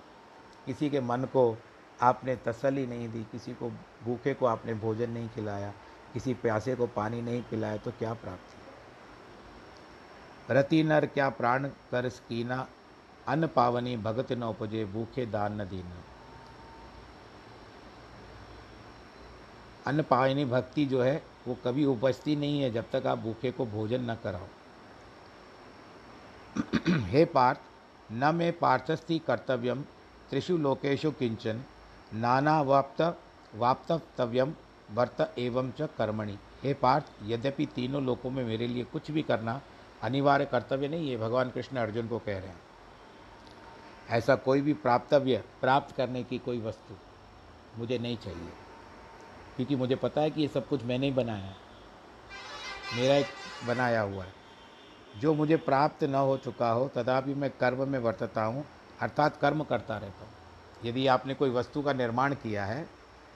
किसी 0.67 0.91
के 0.91 1.01
मन 1.01 1.25
को 1.25 1.59
आपने 2.01 2.37
तसली 2.37 2.87
नहीं 2.87 3.09
दी, 3.09 3.23
किसी 3.23 3.55
को 3.55 3.71
भूखे 4.05 4.35
को 4.35 4.47
आपने 4.47 4.75
भोजन 4.75 5.11
नहीं 5.11 5.29
खिलाया, 5.29 5.73
किसी 6.15 6.35
प्यासे 6.35 6.75
को 6.75 6.87
पानी 6.87 7.23
नहीं 7.23 7.43
पिलाया 7.43 7.77
तो 7.77 7.91
क्या 7.91 8.15
प्राप्ति? 8.15 8.57
रति 10.55 10.83
नर 10.83 11.07
क्या 11.07 11.29
प्राण 11.29 11.69
कर 11.69 12.09
स्कीना 12.09 12.69
अन्न 13.29 13.47
पावनी 13.47 13.97
भगत 13.97 14.33
न 14.33 14.43
उपजे, 14.43 14.85
भूखे 14.85 15.27
दान 15.27 15.61
न 15.61 15.65
दीन। 15.65 15.85
अन्न 19.87 20.03
पावनी 20.03 20.45
भक्ति 20.45 20.87
जो 20.87 21.03
है, 21.03 21.23
वो 21.49 21.57
कभी 21.65 21.85
उपजती 21.85 22.37
नहीं 22.37 22.61
है 22.61 22.71
जब 22.71 22.91
तक 22.93 23.07
आप 23.07 23.19
भूखे 23.19 23.51
को 23.51 23.67
भोजन 23.67 24.11
न 24.11 24.15
कराओ। 24.15 24.47
हे 26.89 27.25
पार्थ, 27.25 27.61
न 28.13 28.35
मे 28.35 28.51
पार्थस्थि 28.51 29.19
कर्तव्यम, 29.19 29.83
त्रिषु 30.31 30.57
लोकेशु 30.57 31.11
किंचन, 31.11 31.63
नाना 32.15 32.63
वाप्त, 32.63 33.19
वाप्तव्यम, 33.55 34.55
वर्त 34.91 35.35
एवं 35.39 35.71
च 35.71 35.83
कर्मणि। 35.83 36.39
हे 36.63 36.75
पार्थ, 36.75 37.05
यद्यपि 37.23 37.67
तीनों 37.67 38.03
लोकों 38.03 38.31
में 38.31 38.45
मेरे 38.45 38.67
लिए 38.67 38.85
कुछ 38.85 39.11
भी 39.11 39.23
करना 39.23 39.61
अनिवार्य 40.03 40.45
कर्तव्य 40.45 40.89
नहीं 40.89 41.11
है, 41.11 41.17
भगवान 41.17 41.51
कृष्ण 41.51 41.77
अर्जुन 41.77 42.09
को 42.09 42.19
कह 42.19 42.39
रहे 42.39 42.49
हैं। 42.49 42.72
ऐसा 44.13 44.35
कोई 44.37 44.61
भी 44.61 44.73
प्राप्तव्य, 44.73 45.45
प्राप्त 45.61 45.97
करने 45.97 46.23
की 46.23 46.39
कोई 46.39 46.61
वस्तु 46.61 46.95
मुझे 47.79 47.99
नहीं 47.99 48.17
चाहिए। 48.17 48.53
क्योंकि 49.57 49.77
मुझे 49.77 49.97
पता 49.97 50.21
है 50.21 50.31
कि 50.31 50.41
ये 50.41 50.49
सब 50.49 50.69
कुछ 50.69 50.85
मैंने 50.85 51.07
ही 51.07 51.13
बनाया 51.13 51.45
है। 51.45 51.57
मेरा 52.95 53.15
एक 53.15 53.27
बनाया 53.67 54.01
हुआ 54.01 54.25
है। 54.25 54.33
जो 55.19 55.35
मुझे 55.35 55.57
प्राप्त 55.57 56.05
न 56.05 56.15
हो 56.15 56.37
चुका 56.37 56.71
हो, 56.71 56.89
तथापि 56.89 57.35
मैं 57.35 57.51
कर्म 57.51 57.89
में 57.89 57.99
वर्तता 57.99 58.45
हूँ, 58.45 58.65
अर्थात 59.01 59.37
कर्म 59.37 59.65
करता 59.65 59.97
रहता 59.97 60.25
हूँ। 60.25 60.33
यदि 60.85 61.07
आपने 61.07 61.35
कोई 61.35 61.51
वस्तु 61.51 61.83
का 61.83 61.93
निर्माण 61.93 62.35
किया 62.35 62.65
है 62.65 62.87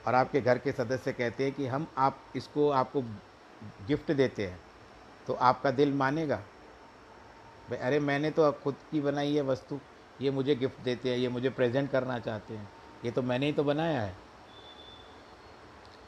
और 0.07 0.15
आपके 0.15 0.41
घर 0.41 0.59
के 0.59 0.73
सदस्य 0.73 1.13
कहते 1.13 1.45
हैं 1.45 1.53
कि 1.53 1.67
हम 1.67 1.87
आप 1.99 2.21
इसको, 2.37 2.71
आपको 2.71 3.03
गिफ्ट 3.87 4.13
देते 4.13 4.47
हैं 4.47 4.61
तो 5.27 5.35
आपका 5.35 5.71
दिल 5.71 5.93
मानेगा 5.93 6.43
अरे, 7.73 8.01
मैंने 8.01 8.31
तो 8.31 8.53
खुद 8.53 8.75
की 8.91 9.01
बनाई 9.01 9.35
है 9.35 9.43
वस्तु 9.43 9.79
ये 10.21 10.31
मुझे 10.31 10.55
गिफ्ट 10.55 10.81
देते 10.81 11.11
हैं, 11.11 11.17
ये 11.19 11.29
मुझे 11.29 11.51
प्रेजेंट 11.51 11.91
करना 11.91 12.19
चाहते 12.19 12.55
हैं। 12.55 12.73
ये 13.05 13.11
तो 13.11 13.23
मैंने 13.23 13.47
ही 13.47 13.53
तो 13.53 13.65
बनाया 13.65 14.03
है। 14.03 14.17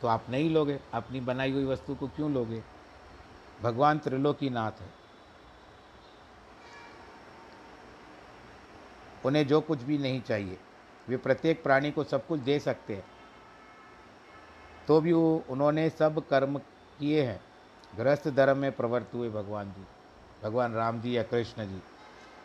तो 0.02 0.08
आप 0.08 0.26
नहीं 0.30 0.50
लोगे, 0.50 0.80
अपनी 0.94 1.20
बनाई 1.20 1.52
हुई 1.52 1.64
वस्तु 1.64 1.94
को 1.94 2.08
क्यों 2.08 2.32
लोगे? 2.32 2.62
भगवान 3.62 3.98
त्रिलोकी 3.98 4.50
नाथ 4.50 4.72
है। 4.72 4.90
उन्हें 9.26 9.46
जो 9.46 9.60
कुछ 9.60 9.82
भी 9.82 9.98
नहीं 9.98 10.20
चाहिए, 10.22 10.58
वे 11.08 11.16
प्रत्येक 11.16 11.62
प्राणी 11.62 11.90
को 11.90 12.04
सब 12.04 12.26
कुछ 12.26 12.40
दे 12.40 12.58
सकते 12.58 12.96
हैं। 12.96 13.04
तो 14.88 15.00
भी 15.00 15.12
वो, 15.12 15.44
उन्होंने 15.48 15.90
सब 15.90 16.28
कर्म 16.28 16.58
किए 16.98 17.22
हैं। 17.22 17.40
गृहस्थ 17.96 18.28
धर्म 18.28 18.58
में 18.58 18.72
प्रवृत्त 18.72 19.14
हुए 19.14 19.30
भगवान 19.30 19.72
जी, 19.72 19.84
भगवान 20.42 20.72
राम 20.72 21.00
जी 21.00 21.16
या 21.16 21.22
कृष्ण 21.22 21.66
जी। 21.66 21.82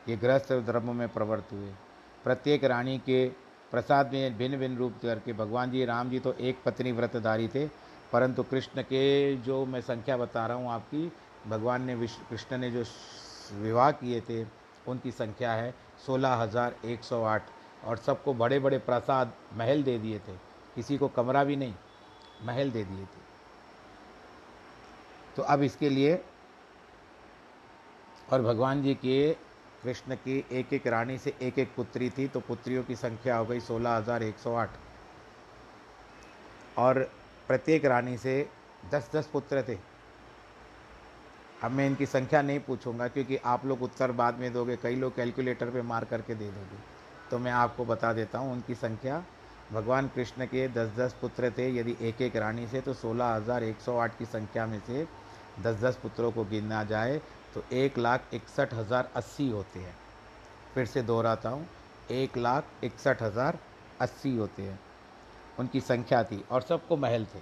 ये 0.10 0.16
गृहस्थ 0.18 0.52
धर्म 0.66 0.96
में 0.96 1.08
प्रवृत्त 1.10 1.54
हुए। 1.54 1.72
प्रत्येक 2.24 2.63
रानी 2.66 2.98
के 3.00 3.28
प्रसाद 3.72 4.12
में 4.13 4.38
भिन्न 4.38 4.58
भिन्न 4.58 4.78
रूप 4.78 4.94
करके 5.02 5.34
भगवान 5.34 5.72
जी, 5.72 5.86
राम 5.86 6.10
जी 6.10 6.20
तो 6.20 6.34
एक 6.34 6.58
पत्नी 6.66 6.92
व्रतधारी 6.92 7.48
थे, 7.48 7.66
परंतु 8.12 8.44
कृष्ण 8.44 8.82
के 8.84 9.36
जो 9.38 9.66
मैं 9.66 9.82
संख्या 9.82 10.18
बता 10.18 10.46
रहा 10.48 10.58
हूँ 10.58 10.72
आपकी, 10.72 11.12
भगवान 11.48 11.82
ने 11.82 11.96
विश्व 11.96 12.26
कृष्ण 12.30 12.58
ने 12.58 12.70
जो 12.72 12.84
विवाह 13.54 13.92
किए 13.94 14.22
थे, 14.22 14.44
उनकी 14.88 15.12
संख्या 15.13 15.52
है 15.54 15.74
सोलह 16.06 16.34
हज़ार 16.34 16.76
एक 16.86 17.04
सौ 17.04 17.24
आठ 17.24 17.50
और 17.86 17.98
सबको 17.98 18.34
बड़े 18.34 18.60
बड़े 18.60 18.78
प्रसाद 18.80 19.34
महल 19.58 19.84
दे 19.84 19.98
दिए 19.98 20.20
थे। 20.20 20.36
किसी 20.76 20.98
को 20.98 21.08
कमरा 21.10 21.44
भी 21.44 21.56
नहीं, 21.56 21.74
महल 22.46 22.72
दे 22.72 22.84
दिए 22.84 23.04
थे। 23.04 23.22
तो 25.36 25.44
अब 25.44 25.62
इसके 25.63 25.89
लिए 25.89 26.22
और 28.30 28.42
भगवान 28.42 28.82
जी 28.84 28.94
के 28.96 29.36
कृष्ण 29.84 30.15
की 30.15 30.43
एक 30.52 30.74
एक 30.74 30.88
रानी 30.88 31.17
से 31.17 31.34
एक 31.41 31.60
एक 31.60 31.76
पुत्री 31.76 32.10
थी 32.10 32.28
तो 32.28 32.39
पुत्रियों 32.39 32.84
की 32.84 32.96
संख्या 32.96 33.38
हो 33.38 33.46
गई 33.46 33.60
सोलह 33.60 33.89
हज़ार 33.89 34.24
एक 34.24 34.38
सौ 34.38 34.54
आठ। 34.56 34.69
और 36.78 37.00
प्रत्येक 37.50 37.86
रानी 37.86 38.17
से 38.17 38.36
दस 38.91 39.10
दस 39.13 39.28
पुत्र 39.28 39.63
थे। 39.67 39.78
अब 41.63 41.72
मैं 41.72 41.86
इनकी 41.88 42.06
संख्या 42.06 42.41
नहीं 42.41 42.60
पूछूँगा, 42.60 43.08
क्योंकि 43.08 43.38
आप 43.38 43.65
लोग 43.65 43.82
उत्तर 43.82 44.12
बाद 44.13 44.39
में 44.39 44.52
दोगे, 44.54 44.76
कई 44.78 44.96
लोग 44.96 45.15
कैलकुलेटर 45.15 45.69
पे 45.69 45.82
मार 45.82 46.06
करके 46.06 46.36
दे 46.36 46.46
दोगे। 46.46 46.78
तो 47.32 47.39
मैं 47.39 47.52
आपको 47.52 47.86
बता 47.86 48.13
देता 48.13 48.39
हूँ, 48.39 48.52
उनकी 48.54 48.76
संख्या, 48.76 49.24
भगवान 49.72 50.08
कृष्ण 50.15 50.46
के 50.46 50.68
दस 50.70 50.89
दस 50.97 51.16
पुत्र 51.22 51.51
थे, 51.57 51.70
यदि 51.78 51.95
एक 52.01 52.22
एक 52.22 52.36
रानी 52.36 52.68
से 52.68 52.82
तो 52.82 52.93
सोलह 52.93 53.26
हज़ार 53.26 53.64
एक 53.64 53.82
सौ 53.82 53.97
आठ 53.97 54.18
की 54.18 54.26
संख्या 54.26 54.66
में 54.66 54.80
से 54.88 55.07
दस 55.60 55.80
दस 55.82 55.95
पुत्रों 55.95 56.32
को 56.32 56.43
गिनना 56.45 56.84
जाए 56.86 57.22
तो 57.56 57.64
एक 57.74 57.97
लाख 57.97 58.34
इकसठ 58.34 58.74
हज़ार 58.74 59.10
अस्सी 59.16 59.49
होते 59.49 59.80
हैं। 59.80 59.95
फिर 60.74 60.86
से 60.86 61.01
दोहराता 61.01 61.49
हूँ, 61.49 61.68
एक 62.12 62.38
लाख 62.38 62.84
इकसठ 62.84 63.22
हज़ार 63.22 63.60
अस्सी 64.01 64.36
होते 64.38 64.62
हैं। 64.62 64.80
उनकी 65.60 65.80
संख्या 65.82 66.24
थी 66.24 66.43
और 66.51 66.62
सबको 66.62 66.97
महल 66.97 67.26
थे। 67.26 67.41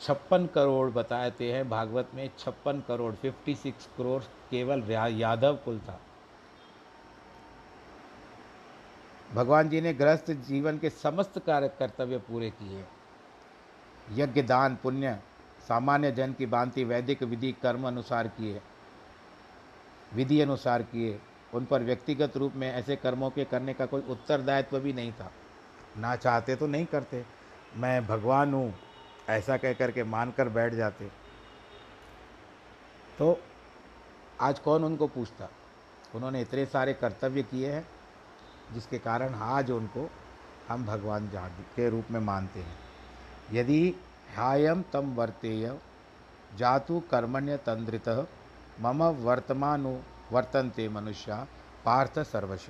छप्पन 0.00 0.46
करोड़ 0.46 0.90
बताते 0.90 1.52
हैं, 1.52 1.68
भागवत 1.68 2.10
में 2.14 2.30
छप्पन 2.38 2.82
करोड़ 2.88 3.14
फिफ्टी 3.14 3.54
सिक्स 3.54 3.88
करोड़ 3.98 4.22
केवल 4.50 4.82
यादव 4.90 5.56
कुल 5.64 5.78
था। 5.78 6.00
भगवान 9.34 9.68
जी 9.68 9.80
ने 9.80 9.92
गृहस्थ 9.94 10.30
जीवन 10.46 10.78
के 10.78 10.90
समस्त 10.90 11.38
कार्य 11.38 11.68
कर्तव्य 11.78 12.18
पूरे 12.18 12.50
किए। 12.52 12.84
यज्ञ, 14.14 14.42
दान, 14.42 14.76
पुण्य 14.76 15.18
सामान्य 15.70 16.10
जन 16.12 16.32
की 16.32 16.46
भांति 16.46 16.84
वैदिक 16.84 17.22
विधि 17.22 17.50
कर्म 17.52 17.86
अनुसार 17.86 18.28
किए, 18.28 18.60
विधि 20.14 20.40
अनुसार 20.40 20.82
किए, 20.82 21.18
उन 21.54 21.64
पर 21.64 21.82
व्यक्तिगत 21.82 22.36
रूप 22.36 22.54
में 22.54 22.72
ऐसे 22.72 22.96
कर्मों 22.96 23.30
के 23.30 23.44
करने 23.44 23.74
का 23.74 23.86
कोई 23.86 24.02
उत्तरदायित्व 24.02 24.78
भी 24.78 24.92
नहीं 24.92 25.12
था। 25.12 25.30
ना 25.98 26.16
चाहते 26.16 26.56
तो 26.56 26.66
नहीं 26.66 26.86
करते। 26.86 27.24
मैं 27.76 28.06
भगवान 28.06 28.54
हूँ, 28.54 28.74
ऐसा 29.28 29.56
कह 29.56 29.72
कर 29.72 29.90
के 29.90 30.04
मान 30.04 30.30
कर 30.30 30.48
बैठ 30.48 30.74
जाते। 30.74 31.08
तो 33.18 33.38
आज 34.40 34.58
कौन 34.58 34.84
उनको 34.84 35.06
पूछता? 35.06 35.48
उन्होंने 36.14 36.40
इतने 36.42 36.66
सारे 36.66 36.92
कर्तव्य 36.92 37.42
किए 37.42 37.72
हैं, 37.72 37.86
जिसके 38.74 38.98
कारण 38.98 39.34
आज 39.34 39.70
उनको 39.70 40.10
हम 40.68 40.86
भगवान 40.86 41.30
के 41.76 41.90
रूप 41.90 42.10
में 42.10 42.20
मानते 42.20 42.60
हैं। 42.60 42.78
यदि 43.52 43.94
ह्यायम 44.34 44.82
तम 44.92 45.14
वर्तेय। 45.14 45.78
जातु 46.56 47.00
कर्मण्य 47.10 47.56
तंद्रित 47.56 48.08
मम 48.80 49.02
वर्तमानु 49.04 49.98
वर्तनते 50.32 50.88
मनुष्य, 50.88 51.46
पार्थ 51.84 52.18
सर्वश। 52.22 52.66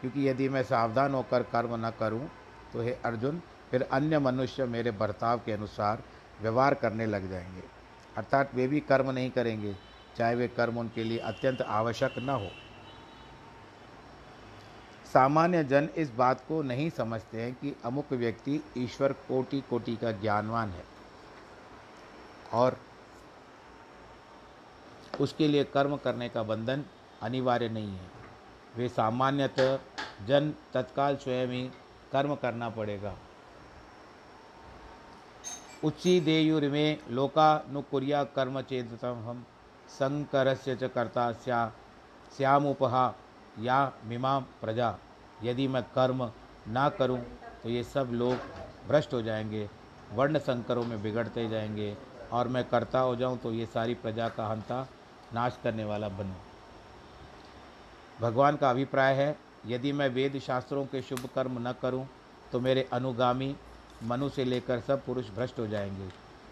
क्योंकि 0.00 0.28
यदि 0.28 0.48
मैं 0.48 0.62
सावधान 0.62 1.14
होकर 1.14 1.42
कर्म 1.42 1.74
न 1.86 1.90
करूँ 2.00 2.28
तो 2.72 2.82
हे 2.82 2.92
अर्जुन, 3.04 3.40
फिर 3.70 3.82
अन्य 3.92 4.18
मनुष्य 4.18 4.64
मेरे 4.64 4.90
बर्ताव 4.90 5.38
के 5.38 5.52
अनुसार 5.52 6.02
व्यवहार 6.42 6.74
करने 6.74 7.06
लग 7.06 7.30
जाएँगे। 7.30 7.62
अर्थात 8.16 8.54
वे 8.54 8.66
भी 8.68 8.80
कर्म 8.80 9.10
नहीं 9.10 9.30
करेंगे, 9.30 9.74
चाहे 10.16 10.34
वे 10.34 10.48
कर्म 10.48 10.78
उनके 10.78 11.04
लिए 11.04 11.18
अत्यंत 11.18 11.62
आवश्यक 11.62 12.18
न 12.18 12.28
हो। 12.30 12.50
सामान्य 15.12 15.64
जन 15.64 15.88
इस 15.96 16.10
बात 16.10 16.40
को 16.48 16.62
नहीं 16.62 16.90
समझते 16.90 17.42
हैं 17.42 17.54
कि 17.54 17.76
अमुक 17.84 18.12
व्यक्ति 18.12 18.64
ईश्वर 18.78 19.12
कोटि 19.12 19.60
कोटि 19.60 19.96
का 19.96 20.12
ज्ञानवान 20.12 20.70
है 20.70 20.84
और 22.52 22.80
उसके 25.20 25.48
लिए 25.48 25.64
कर्म 25.64 25.96
करने 25.96 26.28
का 26.28 26.42
बंधन 26.42 26.84
अनिवार्य 27.22 27.68
नहीं 27.68 27.88
है। 27.88 28.10
वे 28.76 28.88
सामान्यतः 28.88 29.78
जन 30.26 30.54
तत्काल 30.74 31.16
स्वयं 31.16 31.46
ही 31.46 31.70
कर्म 32.12 32.34
करना 32.34 32.68
पड़ेगा। 32.68 33.16
उच्ची 35.84 36.20
देयुर 36.20 36.60
देयुर्मे 36.60 36.98
लोकानुकुर्या 37.10 38.24
कर्म 38.24 38.60
चेतम 38.60 39.24
हम 39.28 39.46
संकरस्य 39.88 40.76
च 40.76 40.84
कर्ता 40.84 41.32
स्या 41.32 41.72
श्यामुपहा 42.36 43.14
या 43.56 43.92
मीमा 44.04 44.38
प्रजा, 44.60 44.94
यदि 45.44 45.66
मैं 45.68 45.82
कर्म 45.94 46.30
ना 46.68 46.88
करूँ 46.88 47.18
तो 47.62 47.68
ये 47.68 47.82
सब 47.84 48.10
लोग 48.12 48.88
भ्रष्ट 48.88 49.14
हो 49.14 49.22
जाएँगे, 49.22 49.68
वर्ण 50.12 50.38
संकरों 50.38 50.84
में 50.84 51.02
बिगड़ते 51.02 51.48
जाएँगे, 51.48 51.96
और 52.32 52.48
मैं 52.48 52.64
करता 52.64 53.00
हो 53.00 53.16
जाऊँ 53.16 53.38
तो 53.38 53.52
ये 53.52 53.66
सारी 53.66 53.94
प्रजा 53.96 54.28
का 54.28 54.46
हंता 54.46 54.86
नाश 55.34 55.58
करने 55.64 55.84
वाला 55.84 56.08
बनूं। 56.08 56.34
भगवान 58.20 58.56
का 58.56 58.70
अभिप्राय 58.70 59.14
है, 59.14 59.36
यदि 59.66 59.92
मैं 59.92 60.08
वेद 60.08 60.38
शास्त्रों 60.38 60.84
के 60.86 61.02
शुभ 61.02 61.28
कर्म 61.34 61.58
न 61.68 61.72
करूँ 61.82 62.06
तो 62.52 62.60
मेरे 62.60 62.88
अनुगामी 62.92 63.54
मनु 64.02 64.28
से 64.28 64.44
लेकर 64.44 64.80
सब 64.80 65.04
पुरुष 65.04 65.30
भ्रष्ट 65.30 65.58
हो 65.58 65.66
जाएँगे। 65.66 66.08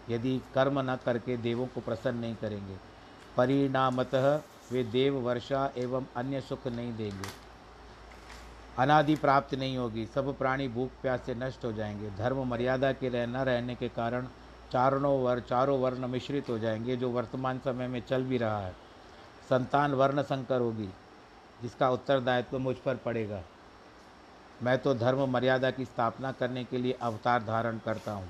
यदि 0.09 0.39
कर्म 0.55 0.79
न 0.81 0.97
करके 1.05 1.37
देवों 1.37 1.65
को 1.67 1.81
प्रसन्न 1.81 2.17
नहीं 2.17 2.35
करेंगे, 2.35 2.75
परिणामतः 3.37 4.37
वे 4.71 4.83
देव 4.83 5.19
वर्षा 5.19 5.71
एवं 5.77 6.05
अन्य 6.15 6.41
सुख 6.41 6.67
नहीं 6.67 6.93
देंगे। 6.93 7.29
अनादि 8.77 9.15
प्राप्त 9.15 9.55
नहीं 9.55 9.77
होगी। 9.77 10.05
सब 10.05 10.37
प्राणी 10.37 10.67
भूख 10.67 10.89
प्यास 11.01 11.21
से 11.25 11.35
नष्ट 11.35 11.65
हो 11.65 11.71
जाएँगे। 11.73 12.09
धर्म 12.09 12.43
मर्यादा 12.43 12.91
के 12.91 13.09
रह 13.09 13.25
न 13.25 13.35
रहने 13.35 13.75
के 13.75 13.89
कारण 13.89 14.27
चारणों 14.71 15.23
वर्ण 15.23 15.41
चारों 15.41 15.79
वर्ण 15.79 16.07
मिश्रित 16.07 16.49
हो 16.49 16.59
जाएँगे, 16.59 16.95
जो 16.95 17.09
वर्तमान 17.09 17.59
समय 17.59 17.87
में 17.87 18.01
चल 18.01 18.23
भी 18.23 18.37
रहा 18.37 18.59
है। 18.59 18.73
संतान 19.49 19.93
वर्ण 19.93 20.21
संकर 20.21 20.61
होगी, 20.61 20.89
जिसका 21.61 21.89
उत्तरदायित्व 21.89 22.51
तो 22.51 22.59
मुझ 22.59 22.75
पर 22.75 22.95
पड़ेगा। 22.95 23.43
मैं 24.63 24.77
तो 24.77 24.93
धर्म 24.93 25.29
मर्यादा 25.29 25.71
की 25.71 25.85
स्थापना 25.85 26.31
करने 26.31 26.63
के 26.63 26.77
लिए 26.77 26.97
अवतार 27.01 27.43
धारण 27.43 27.77
करता 27.77 28.11
हूँ। 28.11 28.27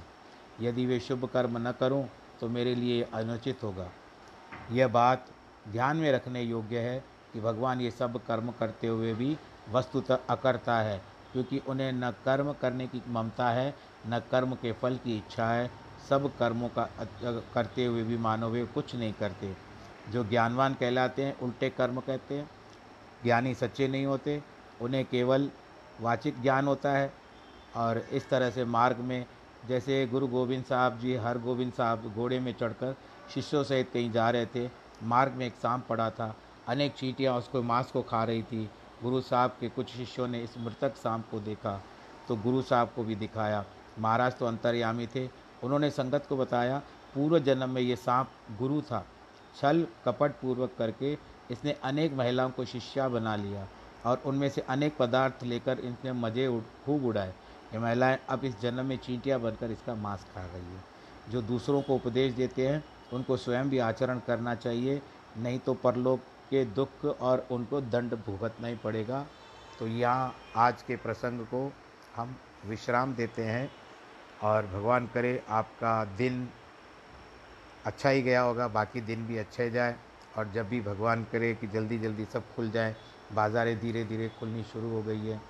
यदि 0.62 0.86
वे 0.86 1.00
शुभ 1.00 1.26
कर्म 1.26 1.58
न 1.58 1.72
करूँ 1.72 2.06
तो 2.42 2.50
मेरे 2.50 2.76
लिए 2.76 3.02
अनुचित 3.14 3.64
होगा। 3.64 3.90
यह 4.72 4.88
बात 4.88 5.26
ध्यान 5.72 5.98
में 5.98 6.12
रखने 6.12 6.42
योग्य 6.42 6.80
है 6.80 7.04
कि 7.34 7.42
भगवान 7.42 7.82
ये 7.82 7.92
सब 7.92 8.22
कर्म 8.26 8.52
करते 8.52 8.88
हुए 8.88 9.14
भी 9.14 9.38
वस्तुतः 9.72 10.18
अकर्ता 10.30 10.78
है, 10.80 11.02
क्योंकि 11.34 11.62
उन्हें 11.68 11.92
न 11.92 12.12
कर्म 12.26 12.54
करने 12.54 12.88
की 12.88 13.02
ममता 13.08 13.50
है, 13.50 13.74
न 14.08 14.20
कर्म 14.32 14.54
के 14.56 14.72
फल 14.72 14.96
की 14.96 15.18
इच्छा 15.18 15.48
है। 15.50 15.70
सब 16.10 16.30
कर्मों 16.38 16.70
का 16.70 16.88
करते 17.54 17.86
हुए 17.86 18.04
भी 18.04 18.18
मानव 18.18 18.50
वे 18.50 18.66
कुछ 18.66 18.96
नहीं 18.96 19.14
करते। 19.14 19.56
जो 20.12 20.24
ज्ञानवान 20.24 20.74
कहलाते 20.74 21.24
हैं, 21.24 21.38
उल्टे 21.40 21.70
कर्म 21.70 22.00
कहते 22.00 22.36
हैं। 22.36 22.50
ज्ञानी 23.24 23.54
सच्चे 23.56 23.88
नहीं 23.88 24.06
होते, 24.06 24.42
उन्हें 24.82 25.06
केवल 25.06 25.50
वाचिक 26.02 26.42
ज्ञान 26.42 26.68
होता 26.68 26.92
है। 26.92 27.12
और 27.76 27.98
इस 27.98 28.30
तरह 28.30 28.50
से 28.50 28.66
मार्ग 28.66 28.98
में, 28.98 29.26
जैसे 29.68 30.06
गुरु 30.08 30.28
गोविंद 30.28 30.64
साहब 30.66 31.00
जी, 31.00 31.16
हर 31.16 31.38
गोविंद 31.38 31.74
साहब 31.74 32.14
घोड़े 32.16 32.40
में 32.40 32.54
चढ़कर 32.54 32.96
शिष्यों 33.34 33.64
सहित 33.64 33.90
कहीं 33.94 34.12
जा 34.12 34.30
रहे 34.30 34.46
थे 34.46 34.68
मार्ग 35.04 35.34
में 35.34 35.46
एक 35.46 35.56
सांप 35.56 35.86
पड़ा 35.90 36.10
था। 36.10 36.36
अनेक 36.68 36.94
चीटियाँ 36.94 37.38
उसको 37.38 37.62
मांस 37.64 37.92
को 37.92 38.02
खा 38.02 38.24
रही 38.24 38.44
थी। 38.44 38.70
गुरु 39.04 39.22
साहब 39.22 39.56
के 39.60 39.70
कुछ 39.70 39.90
शिष्यों 39.90 40.28
ने 40.28 40.42
इस 40.44 40.58
मृतक 40.58 40.96
सांप 40.96 41.26
को 41.32 41.40
देखा 41.42 41.80
तो 42.28 42.36
गुरु 42.36 42.62
साहब 42.62 42.92
को 42.96 43.04
भी 43.04 43.16
दिखाया। 43.16 43.64
महाराज 44.00 44.38
तो 44.38 44.46
अंतर्यामी 44.46 45.08
थे। 45.08 45.28
उन्होंने 45.64 45.90
संगत 45.92 46.26
को 46.30 46.38
बताया, 46.38 46.82
पूर्व 47.16 47.40
जन्म 47.40 47.70
में 47.70 47.82
ये 47.82 47.96
सांप 47.96 48.30
गुरु 48.60 48.82
था। 48.82 49.06
छल 49.56 49.86
कपट 50.06 50.32
पूर्वक 50.32 50.72
करके 50.78 51.14
इसने 51.52 51.76
अनेक 51.84 52.14
महिलाओं 52.14 52.50
को 52.50 52.66
शिष्या 52.66 53.08
बना 53.10 53.36
लिया 53.36 53.68
और 54.06 54.22
उनमें 54.26 54.50
से 54.50 54.62
अनेक 54.62 54.98
पदार्थ 54.98 55.44
लेकर 55.44 55.80
इसने 55.80 56.14
मज़े 56.14 56.48
खूब 56.86 57.06
उड़ाए। 57.06 57.34
ये 57.74 57.80
महिलाएँ 57.80 58.18
अब 58.30 58.44
इस 58.46 58.60
जन्म 58.62 58.86
में 58.86 58.98
चींटियाँ 58.98 59.40
बनकर 59.40 59.72
इसका 59.72 59.96
मांस 59.96 60.26
खा 60.34 60.42
रही 60.44 60.66
है, 60.66 60.84
जो 61.30 61.42
दूसरों 61.44 61.82
को 61.82 61.96
उपदेश 61.96 62.34
देते 62.34 62.68
हैं। 62.68 62.84
उनको 63.16 63.38
स्वयं 63.38 63.70
भी 63.70 63.78
आचरण 63.80 64.20
करना 64.28 64.56
चाहिए, 64.58 65.02
नहीं 65.38 65.60
तो 65.60 65.74
परलोक 65.76 66.20
के 66.50 66.64
दुख 66.68 67.06
और 67.06 67.46
उनको 67.52 67.82
दंड 67.84 68.14
भुगतना 68.26 68.68
ही 68.68 68.76
पड़ेगा। 68.76 69.26
तो 69.80 69.88
यहाँ 69.88 70.36
आज 70.58 70.82
के 70.82 70.96
प्रसंग 70.98 71.46
को 71.46 71.72
हम 72.16 72.36
विश्राम 72.66 73.14
देते 73.16 73.44
हैं 73.44 73.70
और 74.44 74.66
भगवान 74.68 75.08
करे 75.14 75.42
आपका 75.50 76.04
दिन 76.18 76.48
अच्छा 77.86 78.10
ही 78.10 78.22
गया 78.22 78.42
होगा, 78.42 78.68
बाकी 78.68 79.02
दिन 79.02 79.26
भी 79.28 79.38
अच्छे 79.38 79.70
जाए 79.72 79.96
और 80.38 80.52
जब 80.54 80.68
भी 80.70 80.80
भगवान 80.82 81.24
करे 81.32 81.54
कि 81.56 81.68
जल्दी 81.68 81.98
जल्दी 82.00 82.26
सब 82.26 82.44
खुल 82.56 82.70
जाए, 82.72 82.96
बाज़ारें 83.34 83.78
धीरे 83.80 84.04
धीरे 84.06 84.30
खुलनी 84.40 84.64
शुरू 84.64 84.90
हो 84.90 85.02
गई 85.04 85.28
है 85.28 85.42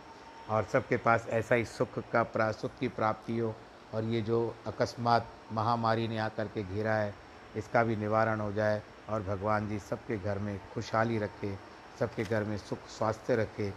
और 0.49 0.63
सबके 0.63 0.97
पास 0.97 1.28
ऐसा 1.30 1.55
ही 1.55 1.66
सुख 1.66 1.99
का 2.11 2.24
प्रा, 2.24 2.51
सुख 2.51 2.72
की 2.80 2.88
प्राप्ति 2.89 3.38
हो 3.38 3.53
और 3.93 4.03
ये 4.05 4.22
जो 4.22 4.55
अकस्मात 4.68 5.28
महामारी 5.53 6.07
ने 6.07 6.18
आकर 6.20 6.47
के 6.47 6.63
घेरा 6.66 6.93
है 6.95 7.13
इसका 7.58 7.84
भी 7.84 7.95
निवारण 7.95 8.39
हो 8.39 8.51
जाए 8.53 8.82
और 9.10 9.22
भगवान 9.24 9.68
जी 9.70 9.80
सबके 9.80 10.18
घर 10.18 10.39
में 10.39 10.60
खुशहाली 10.74 11.18
रखे, 11.20 11.56
सबके 11.99 12.24
घर 12.24 12.43
में 12.43 12.58
सुख 12.60 12.88
स्वास्थ्य 12.89 13.36
रखे, 13.36 13.70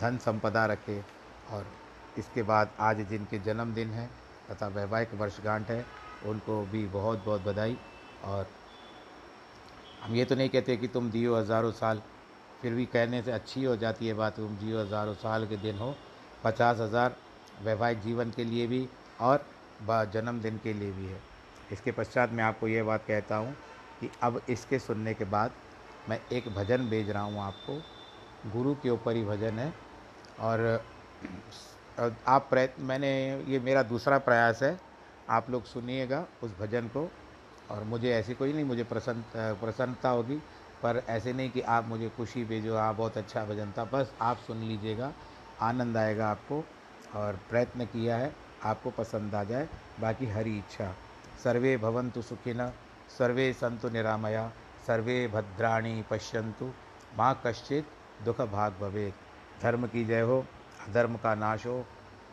धन 0.00 0.18
संपदा 0.18 0.64
रखे 0.66 1.00
और 1.46 1.66
इसके 2.18 2.42
बाद 2.42 2.70
आज 2.80 3.00
जिनके 3.08 3.38
जन्मदिन 3.40 3.90
है 3.90 4.08
तथा 4.50 4.66
वैवाहिक 4.68 5.14
वर्षगांठ 5.14 5.70
है, 5.70 5.84
उनको 6.26 6.60
भी 6.66 6.86
बहुत 6.88 7.24
बहुत 7.24 7.44
बधाई 7.44 7.76
और 8.24 8.46
हम 10.02 10.14
ये 10.14 10.24
तो 10.24 10.34
नहीं 10.34 10.48
कहते 10.48 10.76
कि 10.76 10.88
तुम 10.88 11.10
दियो 11.10 11.36
हज़ारों 11.36 11.70
साल, 11.72 12.02
फिर 12.62 12.74
भी 12.74 12.84
कहने 12.86 13.22
से 13.22 13.32
अच्छी 13.32 13.64
हो 13.64 13.76
जाती 13.76 14.06
है 14.06 14.14
बात, 14.14 14.36
तुम 14.36 14.56
जियो 14.58 14.80
हज़ारों 14.80 15.14
साल 15.14 15.46
के 15.46 15.56
दिन 15.58 15.78
हो, 15.78 15.94
पचास 16.44 16.78
हज़ार 16.80 17.16
वैवाहिक 17.62 18.00
जीवन 18.00 18.30
के 18.30 18.44
लिए 18.44 18.66
भी 18.66 18.88
और 19.20 19.44
जन्मदिन 20.12 20.58
के 20.64 20.72
लिए 20.72 20.92
भी 20.92 21.06
है। 21.06 21.29
इसके 21.72 21.92
पश्चात 21.92 22.32
मैं 22.32 22.44
आपको 22.44 22.68
ये 22.68 22.82
बात 22.82 23.04
कहता 23.08 23.36
हूँ 23.36 23.54
कि 24.00 24.10
अब 24.22 24.40
इसके 24.50 24.78
सुनने 24.78 25.14
के 25.14 25.24
बाद 25.26 25.52
मैं 26.08 26.20
एक 26.32 26.48
भजन 26.54 26.88
भेज 26.90 27.10
रहा 27.10 27.22
हूँ 27.22 27.40
आपको। 27.42 27.80
गुरु 28.52 28.74
के 28.82 28.90
ऊपर 28.90 29.16
ही 29.16 29.24
भजन 29.24 29.58
है 29.58 29.72
और 30.40 30.60
आप 32.26 32.46
प्रयत्न 32.50 32.84
मैंने 32.84 33.10
ये 33.48 33.58
मेरा 33.60 33.82
दूसरा 33.82 34.18
प्रयास 34.20 34.62
है। 34.62 34.78
आप 35.28 35.50
लोग 35.50 35.64
सुनिएगा 35.64 36.24
उस 36.42 36.50
भजन 36.60 36.86
को 36.88 37.08
और 37.70 37.82
मुझे 37.84 38.12
ऐसी 38.12 38.34
कोई 38.34 38.52
नहीं, 38.52 38.64
मुझे 38.64 38.84
प्रसन्न 38.84 39.22
प्रसन्नता 39.60 40.08
होगी, 40.08 40.36
पर 40.82 41.02
ऐसे 41.08 41.32
नहीं 41.32 41.50
कि 41.50 41.60
आप 41.60 41.88
मुझे 41.88 42.08
खुशी 42.16 42.44
भेजो 42.44 42.76
हाँ 42.76 42.94
बहुत 42.96 43.16
अच्छा 43.18 43.44
भजन 43.44 43.72
था। 43.78 43.84
बस 43.84 44.12
आप 44.20 44.38
सुन 44.46 44.62
लीजिएगा, 44.62 45.12
आनंद 45.60 45.96
आएगा 45.96 46.28
आपको 46.28 46.64
और 47.16 47.38
प्रयत्न 47.50 47.84
किया 47.86 48.16
है, 48.16 48.32
आपको 48.64 48.90
पसंद 48.92 49.34
आ 49.34 49.44
जाए, 49.44 49.68
बाकी 50.00 50.26
हरी 50.28 50.58
इच्छा। 50.58 50.94
सर्वे 51.44 51.76
भवन्तु 51.76 52.22
सुखिन, 52.22 52.72
सर्वे 53.18 53.52
संतु 53.52 53.88
निरामया, 53.88 54.52
सर्वे 54.86 55.28
भद्राणी 55.28 56.02
पश्यंतु 56.10 56.72
माँ 57.18 57.42
कश्चित 57.46 57.86
दुख 58.24 58.40
भाग 58.40 58.72
भवे 58.80 59.14
धर्म 59.62 59.86
की 59.86 60.04
जय 60.04 60.20
हो, 60.20 60.46
अधर्म 60.88 61.16
का 61.16 61.34
नाश 61.34 61.66
हो, 61.66 61.86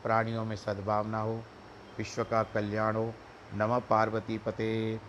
प्राणियों 0.04 0.46
में 0.46 0.56
सद्भावना 0.56 1.20
हो, 1.20 1.44
विश्व 1.98 2.24
का 2.24 2.44
कल्याण 2.44 2.96
हो। 2.96 3.14
नम 3.54 3.80
पार्वती 3.80 4.38
पते। 4.38 5.00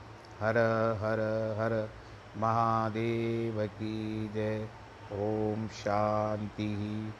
हर 0.40 0.58
हर 1.00 1.20
हर, 1.58 1.90
महादेव 2.36 3.66
की 3.66 4.28
जय। 4.34 4.68
ओम 5.12 5.68
शांति 5.68 7.12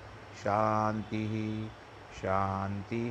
शांति 0.44 1.70
शांति 2.22 3.10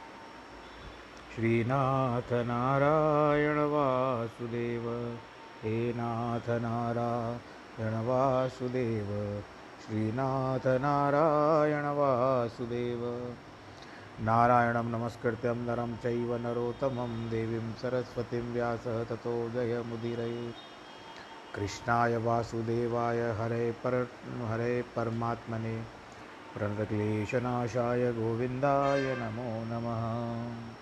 श्रीनाथ 1.41 2.33
नारायण 2.33 3.57
वासुदेव 3.57 5.15
हे 5.63 5.93
नाथ 5.93 6.49
नारायण 6.49 7.93
वासुदेव 7.93 9.41
श्रीनाथ 9.85 10.67
नारायण 10.67 11.83
वासुदेव 11.83 13.33
नारायणं 14.19 14.83
नमस्कृत्यं 14.83 15.55
नरं 15.55 15.95
चैव 15.95 16.35
नरोत्तमं 16.35 17.29
देवीं 17.29 17.73
सरस्वतीं 17.73 18.53
व्यासः 18.53 19.03
ततो 19.03 19.49
जयमुदीरये 19.49 20.53
कृष्णाय 21.55 22.17
वासुदेवाय 22.17 23.19
हरे 23.19 23.71
पर, 23.71 24.07
हरे 24.41 24.81
परमात्मने। 24.81 25.83
प्रणतक्लेशनाशाय 26.55 28.11
गोविंदाय 28.11 29.15
नमो 29.19 29.65
नमः। 29.65 30.80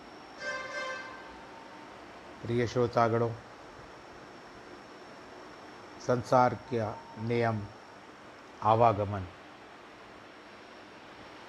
प्रिय 2.44 2.66
श्रोतागणों, 2.68 3.30
संसार 6.02 6.54
का 6.74 6.96
नियम, 7.20 7.60
आवागमन 8.64 9.26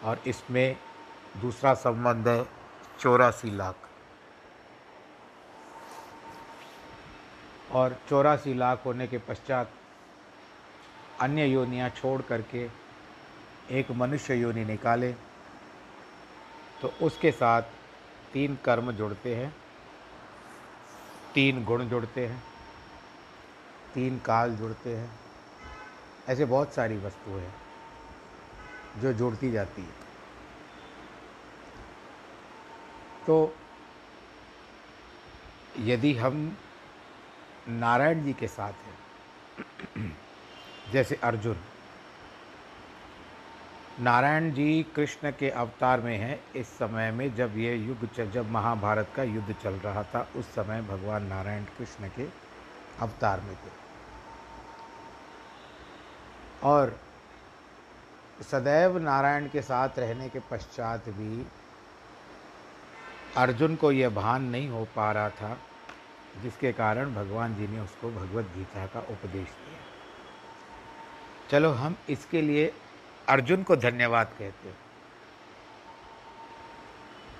और 0.05 0.22
इसमें 0.26 0.76
दूसरा 1.41 1.74
संबंध 1.74 2.28
है 2.28 2.45
चौरासी 3.01 3.51
लाख। 3.51 3.88
और 7.72 7.97
चौरासी 8.09 8.55
लाख 8.55 8.84
होने 8.86 9.07
के 9.07 9.18
पश्चात 9.18 9.70
अन्य 11.20 11.47
योनियाँ 11.47 11.88
छोड़ 11.91 12.20
करके 12.22 12.68
एक 13.70 13.91
मनुष्य 13.93 14.34
योनि 14.34 14.64
निकाले 14.64 15.12
तो 16.82 16.93
उसके 17.03 17.30
साथ 17.32 17.62
तीन 18.32 18.59
कर्म 18.64 18.93
जुड़ते 18.93 19.34
हैं। 19.36 19.55
तीन 21.34 21.64
गुण 21.64 21.88
जुड़ते 21.88 22.26
हैं, 22.26 22.42
तीन 23.94 24.18
काल 24.18 24.56
जुड़ते 24.56 24.96
हैं, 24.96 25.10
ऐसे 26.28 26.44
बहुत 26.44 26.74
सारी 26.74 26.96
वस्तुएँ 26.96 27.42
हैं 27.42 27.54
जो 28.96 29.12
जुड़ती 29.12 29.50
जाती 29.50 29.82
है। 29.82 29.98
तो 33.26 33.54
यदि 35.78 36.14
हम 36.14 36.56
नारायण 37.68 38.24
जी 38.24 38.32
के 38.32 38.48
साथ 38.48 38.72
हैं, 38.72 40.16
जैसे 40.92 41.14
अर्जुन 41.14 41.56
नारायण 44.01 44.51
जी 44.53 44.82
कृष्ण 44.96 45.30
के 45.30 45.51
अवतार 45.51 46.01
में 46.01 46.16
हैं। 46.18 46.40
इस 46.57 46.68
समय 46.68 47.11
में 47.11 47.34
जब 47.34 47.57
ये 47.57 47.74
युग 47.76 48.30
जब 48.32 48.51
महाभारत 48.51 49.09
का 49.16 49.22
युद्ध 49.22 49.55
चल 49.62 49.74
रहा 49.74 50.03
था, 50.03 50.28
उस 50.36 50.46
समय 50.46 50.82
भगवान 50.82 51.26
नारायण 51.26 51.64
कृष्ण 51.78 52.09
के 52.09 52.26
अवतार 53.01 53.40
में 53.40 53.55
थे। 53.55 53.70
और 56.62 57.01
सदैव 58.51 58.98
नारायण 58.98 59.48
के 59.48 59.62
साथ 59.62 59.98
रहने 59.98 60.28
के 60.28 60.40
पश्चात 60.40 61.09
भी 61.09 61.46
अर्जुन 63.36 63.76
को 63.76 63.92
यह 63.92 64.11
भान 64.11 64.42
नहीं 64.42 64.68
हो 64.68 64.84
पा 64.96 65.12
रहा 65.12 65.30
था, 65.30 65.57
जिसके 66.42 66.72
कारण 66.72 67.14
भगवान 67.14 67.55
जी 67.55 67.66
ने 67.68 67.80
उसको 67.80 68.11
भगवत 68.11 68.44
गीता 68.44 68.86
का 68.86 69.01
उपदेश 69.01 69.48
दिया। 69.48 69.80
चलो 71.51 71.70
हम 71.70 71.96
इसके 72.11 72.42
लिए 72.42 72.72
अर्जुन 73.30 73.62
को 73.62 73.76
धन्यवाद 73.76 74.26
कहते 74.26 74.68
हैं। 74.68 74.76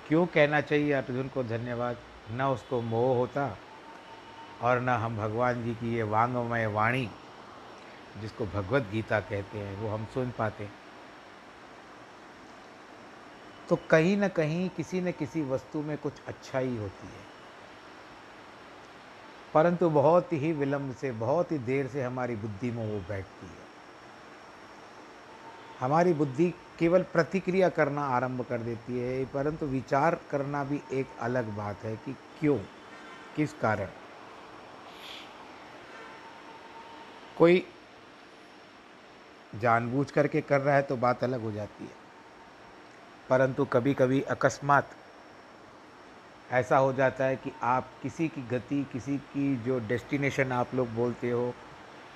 क्यों 0.07 0.25
कहना 0.25 0.61
चाहिए 0.61 0.91
अर्जुन 0.91 1.27
को 1.27 1.43
धन्यवाद? 1.43 1.97
न 2.31 2.41
उसको 2.41 2.81
मोह 2.81 3.17
होता 3.17 3.57
और 4.61 4.79
न 4.79 4.89
हम 4.89 5.17
भगवान 5.17 5.63
जी 5.63 5.73
की 5.73 5.95
ये 5.95 6.03
वांगमय 6.03 6.65
वाणी, 6.65 7.11
जिसको 8.21 8.45
भगवत 8.45 8.87
गीता 8.91 9.19
कहते 9.19 9.57
हैं, 9.57 9.77
वो 9.77 9.89
हम 9.89 10.05
सुन 10.05 10.31
पाते 10.37 10.63
हैं। 10.63 10.73
तो 13.69 13.75
कहीं 13.75 14.17
ना 14.17 14.27
कहीं 14.27 14.69
किसी 14.69 15.01
न 15.01 15.11
किसी 15.11 15.41
वस्तु 15.41 15.81
में 15.81 15.97
कुछ 15.97 16.13
अच्छाई 16.27 16.77
होती 16.77 17.07
है। 17.07 17.31
परंतु 19.53 19.89
बहुत 19.89 20.33
ही 20.33 20.51
विलंब 20.51 20.95
से, 20.95 21.11
बहुत 21.11 21.51
ही 21.51 21.57
देर 21.57 21.87
से 21.87 22.03
हमारी 22.03 22.35
बुद्धि 22.35 22.71
में 22.71 22.93
वो 22.93 22.99
बैठती 23.09 23.45
है। 23.45 23.60
हमारी 25.81 26.13
बुद्धि 26.13 26.49
केवल 26.79 27.03
प्रतिक्रिया 27.13 27.69
करना 27.69 28.01
आरंभ 28.07 28.41
कर 28.49 28.57
देती 28.59 28.99
है, 28.99 29.25
परंतु 29.25 29.65
विचार 29.67 30.19
करना 30.31 30.63
भी 30.63 30.79
एक 30.93 31.17
अलग 31.21 31.55
बात 31.57 31.83
है 31.83 31.95
कि 31.95 32.13
क्यों, 32.39 32.57
किस 33.35 33.53
कारण। 33.53 33.87
कोई 37.37 37.63
जानबूझ 39.53 40.09
करके 40.11 40.41
कर 40.41 40.61
रहा 40.61 40.75
है 40.75 40.81
तो 40.81 40.95
बात 40.97 41.23
अलग 41.23 41.41
हो 41.41 41.51
जाती 41.51 41.83
है, 41.83 41.95
परंतु 43.29 43.65
कभी 43.65 43.93
कभी 43.93 44.21
अकस्मात 44.29 44.89
ऐसा 46.51 46.77
हो 46.77 46.93
जाता 46.93 47.25
है 47.25 47.35
कि 47.35 47.51
आप 47.63 47.89
किसी 48.03 48.27
की 48.27 48.41
गति, 48.47 48.83
किसी 48.93 49.17
की 49.17 49.55
जो 49.65 49.79
डेस्टिनेशन 49.87 50.51
आप 50.51 50.75
लोग 50.75 50.93
बोलते 50.95 51.29
हो, 51.31 51.53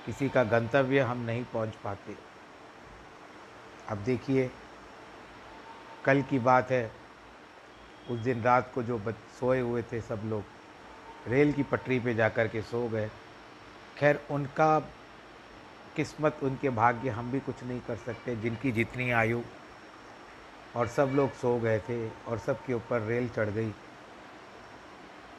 किसी 0.06 0.28
का 0.28 0.44
गंतव्य 0.46 1.00
हम 1.00 1.24
नहीं 1.26 1.44
पहुँच 1.44 1.74
पाते। 1.84 2.25
अब 3.88 3.98
देखिए, 3.98 4.50
कल 6.04 6.22
की 6.22 6.38
बात 6.38 6.70
है, 6.70 6.90
उस 8.10 8.18
दिन 8.18 8.42
रात 8.42 8.70
को 8.74 8.82
जो 8.82 9.00
सोए 9.40 9.60
हुए 9.60 9.82
थे 9.82 10.00
सब 10.00 10.20
लोग, 10.24 10.42
रेल 11.28 11.52
की 11.52 11.62
पटरी 11.62 11.98
पे 12.00 12.14
जाकर 12.14 12.48
के 12.48 12.62
सो 12.62 12.86
गए। 12.88 13.10
खैर, 13.98 14.20
उनका 14.30 14.78
किस्मत, 15.96 16.38
उनके 16.42 16.70
भाग्य 16.70 17.10
हम 17.10 17.30
भी 17.30 17.40
कुछ 17.40 17.62
नहीं 17.64 17.80
कर 17.80 17.96
सकते, 17.96 18.36
जिनकी 18.36 18.72
जितनी 18.72 19.10
आयु। 19.10 19.40
और 20.76 20.86
सब 20.86 21.12
लोग 21.14 21.32
सो 21.32 21.58
गए 21.58 21.78
थे 21.78 22.08
और 22.08 22.38
सब 22.38 22.64
के 22.64 22.74
ऊपर 22.74 23.00
रेल 23.00 23.28
चढ़ 23.28 23.50
गई। 23.50 23.72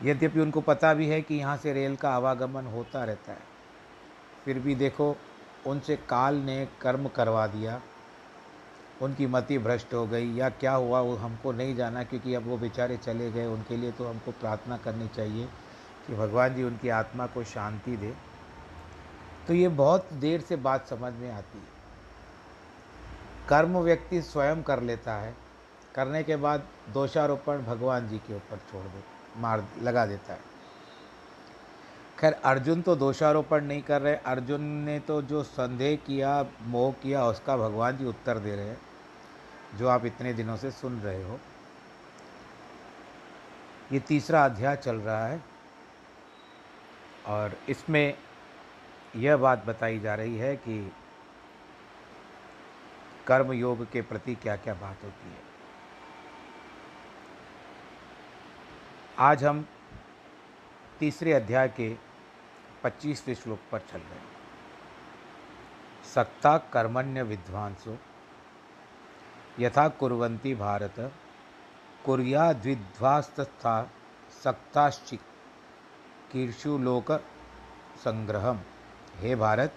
यद्यपि 0.04 0.40
उनको 0.40 0.62
पता 0.62 0.94
भी 0.94 1.08
है 1.08 1.22
कि 1.22 1.36
यहाँ 1.36 1.58
से 1.58 1.74
रेल 1.74 1.96
का 1.96 2.10
आवागमन 2.10 2.66
होता 2.66 3.04
रहता 3.04 3.32
है, 3.32 3.44
फिर 4.46 4.60
भी 4.60 4.76
देखो, 4.76 5.16
उनसे 5.68 5.96
काल 6.10 6.36
ने 6.36 6.68
कर्म 6.82 7.08
करवा 7.08 7.46
दिया। 7.48 7.82
उनकी 9.02 9.28
मति 9.28 9.58
भ्रष्ट 9.58 9.94
हो 9.94 10.06
गई 10.08 10.34
या 10.36 10.50
क्या 10.50 10.74
हुआ, 10.74 11.00
वो 11.00 11.16
हमको 11.16 11.52
नहीं 11.52 11.76
जाना 11.76 12.04
क्योंकि 12.04 12.34
अब 12.34 12.48
वो 12.48 12.58
बेचारे 12.58 12.98
चले 12.98 13.32
गए, 13.32 13.46
उनके 13.46 13.78
लिए 13.78 13.92
तो 13.92 14.08
हमको 14.08 14.32
प्रार्थना 14.32 14.78
करनी 14.78 15.08
चाहिए 15.08 15.46
कि 16.08 16.16
भगवान 16.16 16.56
जी 16.56 16.64
उनकी 16.64 16.90
आत्मा 16.90 17.28
को 17.28 17.44
शांति 17.44 17.98
दे। 17.98 18.14
तो 19.48 19.54
ये 19.54 19.68
बहुत 19.68 20.14
देर 20.14 20.42
से 20.42 20.56
बात 20.56 20.88
समझ 20.88 21.14
में 21.14 21.32
आती 21.32 21.58
है। 21.58 21.76
कर्म 23.50 23.78
व्यक्ति 23.78 24.22
स्वयं 24.22 24.64
कर 24.64 24.82
लेता 24.82 25.14
है, 25.14 25.36
करने 25.96 26.24
के 26.24 26.36
बाद 26.36 26.64
दोषारोपण 26.94 27.64
भगवान 27.64 28.08
जी 28.10 28.18
के 28.18 28.36
ऊपर 28.36 28.58
छोड़ 28.72 28.84
दे, 28.84 29.04
मार, 29.38 29.64
लगा 29.82 30.06
देता 30.06 30.34
है। 30.34 30.40
खैर, 32.20 32.34
अर्जुन 32.34 32.82
तो 32.82 32.96
दोषारोपण 32.96 33.64
नहीं 33.64 33.82
कर 33.82 34.02
रहे, 34.02 34.16
अर्जुन 34.16 34.62
ने 34.62 35.00
तो 35.00 35.22
जो 35.22 35.44
संदेह 35.44 35.96
किया, 35.96 36.46
मोह 36.62 36.92
किया, 36.94 37.26
उसका 37.26 37.58
भगवान 37.58 37.98
जी 37.98 38.06
उत्तर 38.06 38.40
दे 38.40 38.56
रहे 38.56 38.68
हैं। 38.68 38.82
जो 39.76 39.88
आप 39.88 40.06
इतने 40.06 40.34
दिनों 40.34 40.58
से 40.58 40.72
सुन 40.72 41.00
रहे 41.00 41.24
हो। 41.24 41.40
ये 43.92 44.00
तीसरा 44.00 44.46
अध्याय 44.46 44.76
चल 44.76 44.96
रहा 44.96 45.28
है 45.28 45.44
और 47.26 47.58
इसमें 47.70 48.18
यह 49.16 49.38
बात 49.38 49.66
बताई 49.66 50.00
जा 50.00 50.16
रही 50.16 50.38
है 50.38 50.56
कि 50.56 50.94
कर्म 53.28 53.52
योग 53.52 53.92
के 53.92 54.02
प्रति 54.02 54.36
क्या 54.36 54.56
क्या 54.56 54.74
बात 54.74 55.04
होती 55.04 55.30
है। 55.30 55.42
आज 59.20 59.44
हम 59.44 59.66
तीसरे 61.00 61.34
अध्याय 61.34 61.68
के 61.68 61.96
पच्चीसवें 62.84 63.36
श्लोक 63.36 63.60
पर 63.72 63.80
चल 63.80 64.00
रहे 64.00 64.20
हैं। 64.20 64.26
सक्ता 66.16 66.58
कर्मण्य 66.58 67.24
विद्वांसो। 67.24 67.98
यथा 69.60 69.88
कुर्वन्ति 69.88 70.56
भारत। 70.56 71.12
कुरिया 72.06 72.54
द्विध्वास्तथा 72.54 73.92
सक्ताश्चिक 74.44 75.20
कीर्षु 76.32 76.78
लोक 76.78 77.12
संग्रहम 77.98 78.62
हे 79.16 79.36
भारत, 79.36 79.74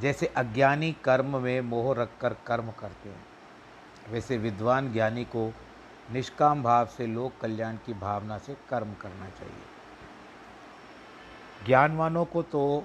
जैसे 0.00 0.26
अज्ञानी 0.26 0.92
कर्म 0.92 1.42
में 1.42 1.60
मोह 1.60 1.94
रखकर 1.94 2.34
कर्म 2.46 2.70
करते 2.70 3.08
हैं, 3.08 3.26
वैसे 4.10 4.38
विद्वान 4.38 4.92
ज्ञानी 4.92 5.24
को 5.24 5.54
निष्काम 6.12 6.62
भाव 6.62 6.86
से 6.86 7.06
लोक 7.06 7.32
कल्याण 7.40 7.76
की 7.76 7.94
भावना 7.94 8.38
से 8.38 8.56
कर्म 8.70 8.94
करना 8.94 9.28
चाहिए। 9.30 9.64
ज्ञानवानों 11.66 12.24
को 12.24 12.42
तो 12.42 12.84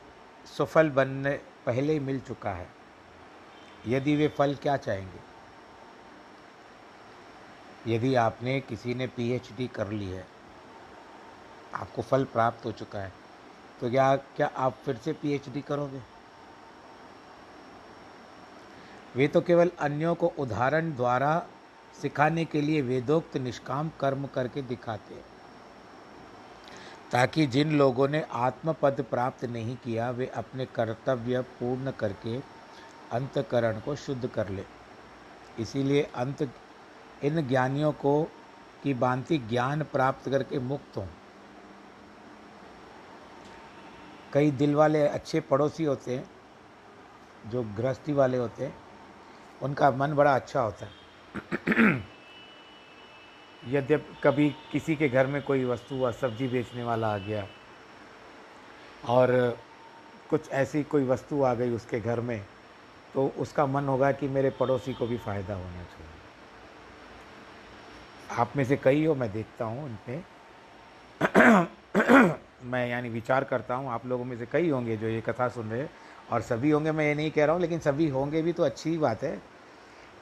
सफल 0.57 0.89
बनने 0.89 1.41
पहले 1.65 1.99
मिल 1.99 2.19
चुका 2.19 2.51
है। 2.51 2.67
यदि 3.87 4.15
वे 4.15 4.27
फल 4.27 4.55
क्या 4.55 4.77
चाहेंगे? 4.77 5.34
यदि 7.87 8.13
आपने 8.15 8.59
किसी 8.59 8.93
ने 8.93 9.07
पीएचडी 9.07 9.67
कर 9.67 9.91
ली 9.91 10.09
है, 10.09 10.25
आपको 11.73 12.01
फल 12.01 12.23
प्राप्त 12.23 12.65
हो 12.65 12.71
चुका 12.71 12.99
है 12.99 13.11
तो 13.81 13.89
क्या 13.89 14.15
क्या 14.15 14.47
आप 14.57 14.77
फिर 14.85 14.95
से 14.95 15.13
पीएचडी 15.13 15.61
करोगे? 15.61 16.01
वे 19.15 19.27
तो 19.27 19.41
केवल 19.41 19.71
अन्यों 19.79 20.15
को 20.15 20.27
उदाहरण 20.39 20.95
द्वारा 20.95 21.37
सिखाने 21.95 22.45
के 22.45 22.61
लिए 22.61 22.81
वेदोक्त 22.81 23.37
निष्काम 23.37 23.89
कर्म 23.99 24.25
करके 24.25 24.61
दिखाते 24.61 25.13
हैं। 25.13 25.23
ताकि 27.11 27.45
जिन 27.47 27.77
लोगों 27.77 28.07
ने 28.07 28.23
आत्मपद 28.33 29.05
प्राप्त 29.09 29.45
नहीं 29.45 29.75
किया, 29.75 30.09
वे 30.09 30.27
अपने 30.27 30.65
कर्तव्य 30.65 31.41
पूर्ण 31.59 31.91
करके 31.91 32.37
अंतकरण 33.11 33.79
को 33.79 33.95
शुद्ध 33.95 34.27
कर 34.27 34.49
ले। 34.49 34.63
इसीलिए 35.59 36.01
अंत 36.15 36.43
इन 37.23 37.47
ज्ञानियों 37.47 37.91
को 37.91 38.23
की 38.83 38.93
भांति 38.93 39.37
ज्ञान 39.37 39.83
प्राप्त 39.83 40.29
करके 40.29 40.59
मुक्त 40.59 40.97
हों। 40.97 41.07
कई 44.33 44.51
दिल 44.51 44.75
वाले 44.75 45.07
अच्छे 45.07 45.39
पड़ोसी 45.39 45.83
होते 45.83 46.15
हैं, 46.15 46.29
जो 47.51 47.63
गृहस्थी 47.63 48.13
वाले 48.13 48.37
होते 48.37 48.65
हैं, 48.65 48.75
उनका 49.63 49.91
मन 49.91 50.13
बड़ा 50.13 50.35
अच्छा 50.35 50.61
होता 50.61 50.85
है। 50.85 50.91
यद्यप 53.67 54.07
कभी 54.23 54.49
किसी 54.71 54.95
के 54.95 55.09
घर 55.09 55.27
में 55.27 55.41
कोई 55.41 55.63
वस्तु 55.65 55.95
व 55.95 56.11
सब्ज़ी 56.11 56.47
बेचने 56.47 56.83
वाला 56.83 57.13
आ 57.13 57.17
गया, 57.17 57.47
और 59.07 59.57
कुछ 60.29 60.49
ऐसी 60.49 60.83
कोई 60.83 61.05
वस्तु 61.05 61.43
आ 61.43 61.53
गई 61.53 61.69
उसके 61.69 61.99
घर 61.99 62.19
में 62.19 62.45
तो 63.13 63.27
उसका 63.27 63.65
मन 63.65 63.85
होगा 63.85 64.11
कि 64.11 64.27
मेरे 64.27 64.49
पड़ोसी 64.49 64.93
को 64.93 65.07
भी 65.07 65.17
फ़ायदा 65.17 65.55
होना 65.55 65.83
चाहिए। 65.83 66.14
आप 68.31 68.53
में 68.55 68.65
से 68.65 68.77
कई 68.77 69.05
हो, 69.05 69.15
मैं 69.15 69.31
देखता 69.31 69.65
हूँ 69.65 69.83
उन 69.83 69.97
पर 70.09 70.23
मैं 72.63 72.89
यानी 72.89 73.09
विचार 73.09 73.43
करता 73.43 73.75
हूँ, 73.75 73.89
आप 73.89 74.05
लोगों 74.05 74.25
में 74.25 74.37
से 74.37 74.45
कई 74.45 74.69
होंगे 74.69 74.97
जो 74.97 75.07
ये 75.07 75.21
कथा 75.21 75.49
सुन 75.49 75.69
रहे 75.69 75.81
हैं। 75.81 75.89
और 76.31 76.41
सभी 76.41 76.69
होंगे, 76.69 76.91
मैं 76.91 77.05
ये 77.05 77.15
नहीं 77.15 77.31
कह 77.31 77.45
रहा 77.45 77.53
हूँ, 77.53 77.61
लेकिन 77.61 77.79
सभी 77.79 78.09
होंगे 78.09 78.41
भी 78.41 78.53
तो 78.53 78.63
अच्छी 78.63 78.97
बात 78.97 79.23
है, 79.23 79.41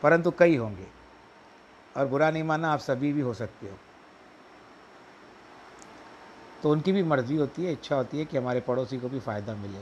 परंतु 0.03 0.31
कई 0.31 0.55
होंगे। 0.55 0.87
और 1.97 2.07
बुरा 2.07 2.31
नहीं 2.31 2.43
माना 2.43 2.71
आप 2.71 2.79
सभी 2.79 3.13
भी 3.13 3.21
हो 3.21 3.33
सकते 3.33 3.67
हो। 3.67 3.77
तो 6.63 6.71
उनकी 6.71 6.91
भी 6.91 7.03
मर्ज़ी 7.03 7.35
होती 7.35 7.65
है, 7.65 7.73
इच्छा 7.73 7.95
होती 7.95 8.19
है 8.19 8.25
कि 8.25 8.37
हमारे 8.37 8.59
पड़ोसी 8.59 8.97
को 8.97 9.09
भी 9.09 9.19
फ़ायदा 9.19 9.55
मिले। 9.55 9.79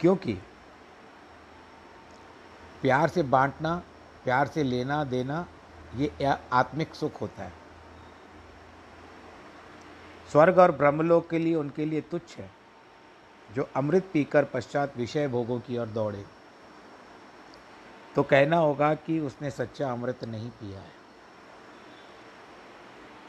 क्योंकि 0.00 0.38
प्यार 2.84 3.08
से 3.08 3.22
बांटना, 3.22 3.82
प्यार 4.24 4.46
से 4.46 4.62
लेना, 4.62 5.04
देना, 5.04 5.46
ये 5.96 6.36
आत्मिक 6.52 6.94
सुख 6.94 7.20
होता 7.20 7.42
है। 7.42 7.52
स्वर्ग 10.32 10.58
और 10.58 10.72
ब्रह्मलोक 10.72 11.30
के 11.30 11.38
लिए, 11.38 11.54
उनके 11.54 11.84
लिए 11.84 12.00
तुच्छ 12.00 12.38
है, 12.38 12.50
जो 13.54 13.68
अमृत 13.76 14.10
पीकर 14.12 14.44
पश्चात 14.44 14.96
विषय 14.96 15.28
भोगों 15.28 15.60
की 15.60 15.78
ओर 15.78 15.86
दौड़े। 15.86 16.24
तो 18.14 18.22
कहना 18.22 18.56
होगा 18.56 18.94
कि 18.94 19.20
उसने 19.20 19.50
सच्चा 19.50 19.92
अमृत 19.92 20.24
नहीं 20.24 20.50
पिया 20.50 20.80
है। 20.80 20.92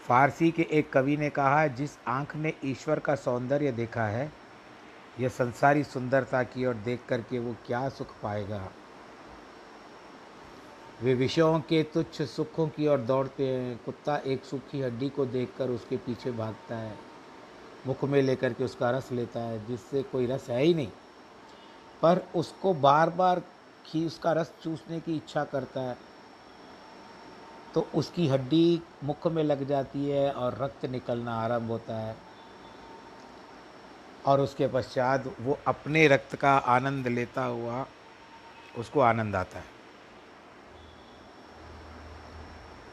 फारसी 0.08 0.52
के 0.52 0.68
एक 0.72 0.94
कवि 0.94 1.18
ने 1.18 1.30
कहा, 1.30 1.68
जिस 1.68 1.92
आँख 2.08 2.36
ने 2.36 2.54
ईश्वर 2.66 3.00
का 3.00 3.16
सौंदर्य 3.16 3.72
देखा 3.72 4.06
है, 4.06 4.32
यह 5.20 5.30
संसारी 5.30 5.84
सुंदरता 5.84 6.44
की 6.44 6.66
ओर 6.66 6.74
देख 6.74 7.00
करके 7.10 7.40
वो 7.40 7.56
क्या 7.68 7.90
सुख 7.90 8.08
पाएगा? 8.24 8.70
वे 11.02 11.14
विषयों 11.14 11.60
के 11.60 11.84
तुच्छ 11.84 12.22
सुखों 12.22 12.68
की 12.68 12.88
ओर 12.88 12.98
दौड़ते 12.98 13.48
हैं। 13.48 13.80
कुत्ता 13.86 14.18
एक 14.18 14.46
सूखी 14.46 14.82
हड्डी 14.82 15.10
को 15.10 15.26
देखकर 15.26 15.70
उसके 15.70 15.98
पीछे 15.98 16.32
भागता 16.32 16.76
है। 16.76 16.98
मुख 17.88 18.04
में 18.04 18.22
लेकर 18.22 18.54
के 18.54 18.64
उसका 18.64 18.92
रस 18.92 19.12
लेता 19.12 19.40
है, 19.40 19.68
जिससे 19.68 20.04
कोई 20.04 20.26
रस 20.26 20.50
है 20.50 20.64
ही 20.64 20.74
नहीं। 20.74 20.88
पर 22.02 22.26
उसको 22.36 22.74
बार 22.74 23.10
बार 23.10 23.42
ही 23.88 24.06
उसका 24.06 24.32
रस 24.32 24.54
चूसने 24.64 25.00
की 25.00 25.16
इच्छा 25.16 25.44
करता 25.44 25.82
है। 25.82 25.98
तो 27.74 27.88
उसकी 27.96 28.28
हड्डी 28.28 28.82
मुख 29.04 29.28
में 29.28 29.44
लग 29.44 29.68
जाती 29.68 30.10
है 30.10 30.32
और 30.32 30.58
रक्त 30.62 30.86
निकलना 30.86 31.36
आरंभ 31.36 31.72
होता 31.72 31.98
है। 31.98 32.16
और 34.26 34.42
उसके 34.42 34.68
पश्चात 34.68 35.36
वो 35.42 35.60
अपने 35.68 36.08
रक्त 36.08 36.36
का 36.36 36.58
आनंद 36.58 37.08
लेता 37.08 37.44
हुआ 37.44 37.86
उसको 38.78 39.00
आनंद 39.00 39.36
आता 39.36 39.60
है। 39.60 39.75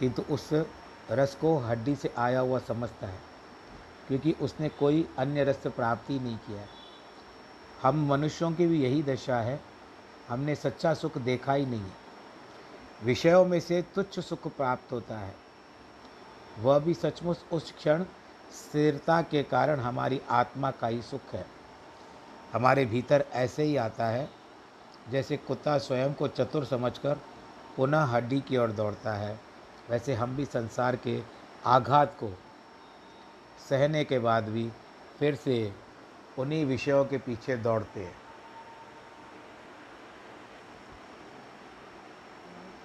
किंतु 0.02 0.22
उस 0.30 0.48
रस 1.10 1.34
को 1.34 1.56
हड्डी 1.58 1.94
से 1.96 2.10
आया 2.18 2.40
हुआ 2.40 2.58
समझता 2.58 3.06
है, 3.06 3.18
क्योंकि 4.08 4.32
उसने 4.40 4.68
कोई 4.68 5.06
अन्य 5.18 5.44
रस 5.44 5.66
प्राप्ति 5.66 6.18
नहीं 6.18 6.36
किया 6.36 6.64
हम 7.82 8.06
मनुष्यों 8.08 8.50
की 8.52 8.66
भी 8.66 8.82
यही 8.82 9.02
दशा 9.02 9.36
है, 9.36 9.60
हमने 10.28 10.54
सच्चा 10.54 10.94
सुख 10.94 11.18
देखा 11.18 11.52
ही 11.52 11.66
नहीं। 11.66 11.90
विषयों 13.04 13.44
में 13.44 13.58
से 13.60 13.80
तुच्छ 13.94 14.20
सुख 14.20 14.46
प्राप्त 14.48 14.92
होता 14.92 15.18
है। 15.18 15.34
वह 16.58 16.78
भी 16.78 16.94
सचमुच 16.94 17.44
उस 17.52 17.72
क्षण 17.72 18.04
स्थिरता 18.54 19.20
के 19.22 19.42
कारण 19.42 19.80
हमारी 19.80 20.20
आत्मा 20.30 20.70
का 20.70 20.86
ही 20.86 21.02
सुख 21.02 21.32
है। 21.32 21.44
हमारे 22.52 22.84
भीतर 22.86 23.24
ऐसे 23.32 23.62
ही 23.62 23.76
आता 23.76 24.06
है, 24.06 24.28
जैसे 25.10 25.36
कुत्ता 25.36 25.78
स्वयं 25.78 26.14
को 26.14 26.28
चतुर 26.28 26.64
समझकर 26.64 27.20
पुनः 27.76 28.04
हड्डी 28.06 28.40
की 28.40 28.56
ओर 28.56 28.72
दौड़ता 28.72 29.12
है। 29.12 29.51
वैसे 29.92 30.14
हम 30.14 30.36
भी 30.36 30.44
संसार 30.44 30.96
के 30.96 31.22
आघात 31.66 32.14
को 32.20 32.38
सहने 33.68 34.04
के 34.04 34.18
बाद 34.18 34.48
भी 34.48 34.70
फिर 35.18 35.34
से 35.34 35.74
उन्हीं 36.38 36.64
विषयों 36.66 37.04
के 37.04 37.18
पीछे 37.18 37.56
दौड़ते 37.56 38.00
हैं। 38.00 38.14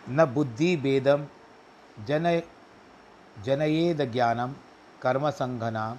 न 0.10 0.26
बुद्धि 0.26 0.76
भेदम, 0.78 1.26
जन, 2.06 2.42
जनयेद 3.44 4.02
ज्ञानम, 4.12 4.54
कर्म 5.02 5.30
संघना 5.30 5.98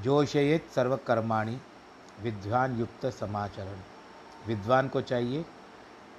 जोशयेत 0.00 0.70
सर्वकर्माणी, 0.74 1.58
विद्वान 2.20 2.78
युक्त 2.78 3.06
समाचरण। 3.06 3.78
विद्वान 4.46 4.88
को 4.88 5.00
चाहिए 5.00 5.44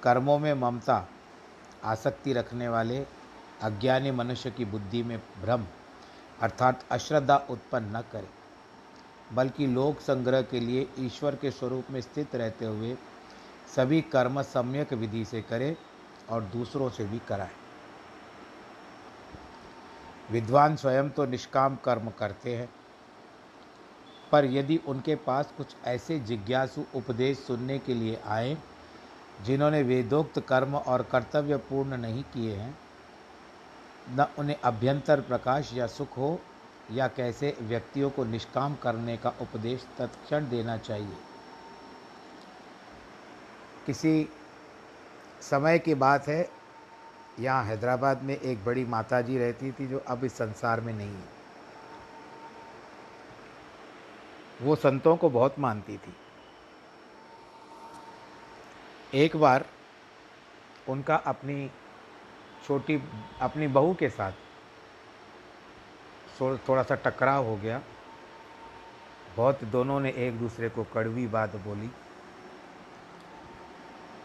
कर्मों 0.02 0.38
में 0.38 0.54
ममता, 0.54 1.08
आसक्ति 1.84 2.32
रखने 2.32 2.68
वाले 2.68 3.06
अज्ञानी 3.62 4.10
मनुष्य 4.10 4.50
की 4.50 4.64
बुद्धि 4.64 5.02
में 5.02 5.18
भ्रम, 5.42 5.66
अर्थात 6.40 6.84
अश्रद्धा 6.90 7.36
उत्पन्न 7.50 7.96
न 7.96 8.00
करे, 8.12 8.28
बल्कि 9.34 9.66
लोक 9.66 10.00
संग्रह 10.00 10.42
के 10.42 10.60
लिए 10.60 10.88
ईश्वर 10.98 11.36
के 11.36 11.50
स्वरूप 11.50 11.90
में 11.90 12.00
स्थित 12.00 12.34
रहते 12.34 12.64
हुए 12.64 12.96
सभी 13.76 14.00
कर्म 14.02 14.42
सम्यक 14.42 14.92
विधि 14.92 15.24
से 15.24 15.42
करे 15.42 15.76
और 16.30 16.42
दूसरों 16.42 16.90
से 16.90 17.04
भी 17.04 17.18
कराए। 17.28 17.50
विद्वान 20.30 20.76
स्वयं 20.76 21.10
तो 21.10 21.26
निष्काम 21.26 21.76
कर्म 21.76 22.10
करते 22.10 22.56
हैं, 22.56 22.68
पर 24.32 24.44
यदि 24.44 24.76
उनके 24.88 25.14
पास 25.16 25.52
कुछ 25.56 25.76
ऐसे 25.84 26.18
जिज्ञासु 26.20 26.84
उपदेश 26.94 27.38
सुनने 27.38 27.78
के 27.78 27.94
लिए 27.94 28.20
आए, 28.26 28.56
जिन्होंने 29.42 29.82
वेदोक्त 29.82 30.40
कर्म 30.40 30.74
और 30.76 31.02
कर्तव्य 31.02 31.56
पूर्ण 31.56 31.96
नहीं 31.96 32.22
किए 32.24 32.54
हैं 32.54 32.74
न 34.08 34.26
उन्हें 34.38 34.56
अभ्यंतर 34.60 35.20
प्रकाश 35.20 35.72
या 35.74 35.86
सुख 35.86 36.16
हो, 36.16 36.40
या 36.90 37.08
कैसे 37.08 37.56
व्यक्तियों 37.60 38.10
को 38.10 38.24
निष्काम 38.24 38.76
करने 38.76 39.16
का 39.16 39.30
उपदेश 39.40 39.86
तत्क्षण 39.98 40.48
देना 40.48 40.76
चाहिए। 40.76 41.16
किसी 43.86 44.28
समय 45.40 45.78
की 45.78 45.94
बात 45.94 46.28
है, 46.28 46.48
यहाँ 47.40 47.64
हैदराबाद 47.64 48.22
में 48.22 48.36
एक 48.36 48.64
बड़ी 48.64 48.84
माता 48.84 49.20
जी 49.20 49.38
रहती 49.38 49.72
थी 49.72 49.86
जो 49.86 49.98
अब 49.98 50.24
इस 50.24 50.32
संसार 50.32 50.80
में 50.80 50.92
नहीं 50.92 51.14
है। 51.14 51.36
वो 54.62 54.76
संतों 54.76 55.16
को 55.16 55.30
बहुत 55.30 55.58
मानती 55.58 55.96
थी। 55.96 56.14
एक 59.14 59.36
बार 59.36 59.64
उनका 60.88 61.16
अपनी 61.16 61.70
छोटी 62.66 63.02
अपनी 63.40 63.66
बहू 63.68 63.94
के 63.94 64.08
साथ 64.08 64.32
थोड़ा 66.40 66.82
सा 66.82 66.94
टकराव 66.94 67.44
हो 67.44 67.56
गया। 67.56 67.80
बहुत 69.36 69.64
दोनों 69.64 69.98
ने 70.00 70.10
एक 70.18 70.38
दूसरे 70.38 70.68
को 70.68 70.84
कड़वी 70.84 71.26
बात 71.26 71.56
बोली। 71.56 71.90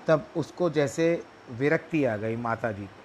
तब 0.08 0.26
उसको 0.38 0.70
जैसे 0.70 1.24
विरक्ति 1.52 2.04
आ 2.06 2.16
गई 2.18 2.36
माता 2.36 2.72
जी 2.72 2.86
को। 2.86 3.00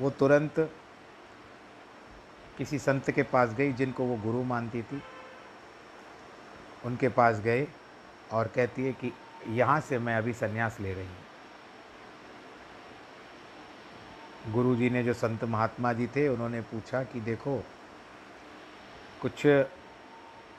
वो 0.00 0.10
तुरंत 0.10 0.54
किसी 2.58 2.78
संत 2.78 3.10
के 3.10 3.22
पास 3.22 3.54
गई 3.54 3.72
जिनको 3.72 4.04
वो 4.04 4.16
गुरु 4.22 4.42
मानती 4.44 4.82
थी। 4.82 5.02
उनके 6.84 7.08
पास 7.08 7.40
गए 7.40 7.66
और 8.32 8.48
कहती 8.48 8.84
है 8.84 8.92
कि 8.92 9.12
यहाँ 9.48 9.80
से 9.80 9.98
मैं 9.98 10.16
अभी 10.16 10.32
संन्यास 10.32 10.80
ले 10.80 10.92
रही 10.94 11.06
हूँ। 11.06 11.29
गुरु 14.48 14.76
जी 14.76 14.90
ने 14.90 15.02
जो 15.02 15.14
संत 15.14 15.44
महात्मा 15.44 15.92
जी 15.92 16.06
थे, 16.06 16.28
उन्होंने 16.28 16.60
पूछा 16.60 17.02
कि 17.02 17.20
देखो, 17.20 17.64
कुछ 19.22 19.46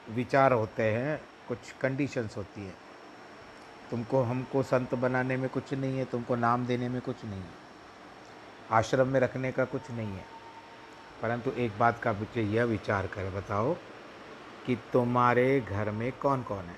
विचार 0.09 0.53
होते 0.53 0.83
हैं, 0.83 1.21
कुछ 1.47 1.57
कंडीशंस 1.81 2.37
होती 2.37 2.65
है। 2.65 2.73
तुमको, 3.91 4.21
हमको 4.21 4.63
संत 4.63 4.95
बनाने 4.95 5.37
में 5.37 5.49
कुछ 5.49 5.73
नहीं 5.73 5.97
है, 5.97 6.05
तुमको 6.05 6.35
नाम 6.35 6.65
देने 6.65 6.89
में 6.89 7.01
कुछ 7.01 7.25
नहीं 7.25 7.41
है। 7.41 7.61
आश्रम 8.71 9.07
में 9.07 9.19
रखने 9.19 9.51
का 9.51 9.65
कुछ 9.65 9.91
नहीं 9.91 10.07
है। 10.07 10.25
परंतु 11.21 11.51
एक 11.51 11.77
बात 11.79 11.99
का 12.03 12.13
बच्चे 12.13 12.41
यह 12.41 12.63
विचार 12.63 13.07
कर 13.07 13.29
बताओ 13.29 13.73
कि 14.65 14.79
तुम्हारे 14.93 15.61
घर 15.61 15.91
में 15.91 16.11
कौन 16.11 16.43
कौन 16.43 16.65
है? 16.65 16.77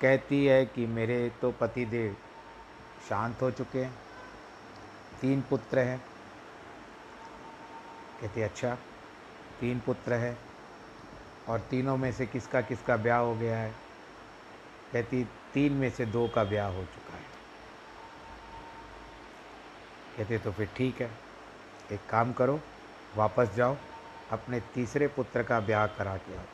कहती 0.00 0.46
है 0.46 0.66
कि 0.66 0.86
मेरे 0.86 1.32
तो 1.42 1.52
पति 1.52 1.84
देव 1.84 2.16
शांत 3.08 3.42
हो 3.42 3.50
चुके 3.50 3.84
हैं। 3.84 4.03
तीन 5.24 5.42
पुत्र 5.42 5.78
हैं। 5.78 6.04
कहती 8.20 8.42
अच्छा 8.42 8.74
तीन 9.60 9.80
पुत्र 9.80 10.12
है 10.12 10.38
और 11.48 11.60
तीनों 11.60 11.96
में 11.96 12.12
से 12.12 12.26
किसका 12.26 12.60
किसका 12.60 12.96
ब्याह 12.96 13.18
हो 13.18 13.34
गया 13.34 13.58
है? 13.58 13.74
कहती, 14.92 15.24
तीन 15.54 15.72
में 15.72 15.90
से 15.90 16.06
दो 16.06 16.28
का 16.28 16.44
ब्याह 16.44 16.68
हो 16.68 16.82
चुका 16.82 17.16
है। 17.16 17.24
कहते 20.16 20.38
तो 20.38 20.52
फिर 20.52 20.68
ठीक 20.76 21.02
है, 21.02 21.10
एक 21.92 22.00
काम 22.10 22.32
करो, 22.32 22.60
वापस 23.16 23.54
जाओ, 23.54 23.76
अपने 24.30 24.60
तीसरे 24.60 25.08
पुत्र 25.08 25.42
का 25.42 25.60
ब्याह 25.60 25.86
करा 25.86 26.16
के 26.16 26.36
आओ। 26.36 26.44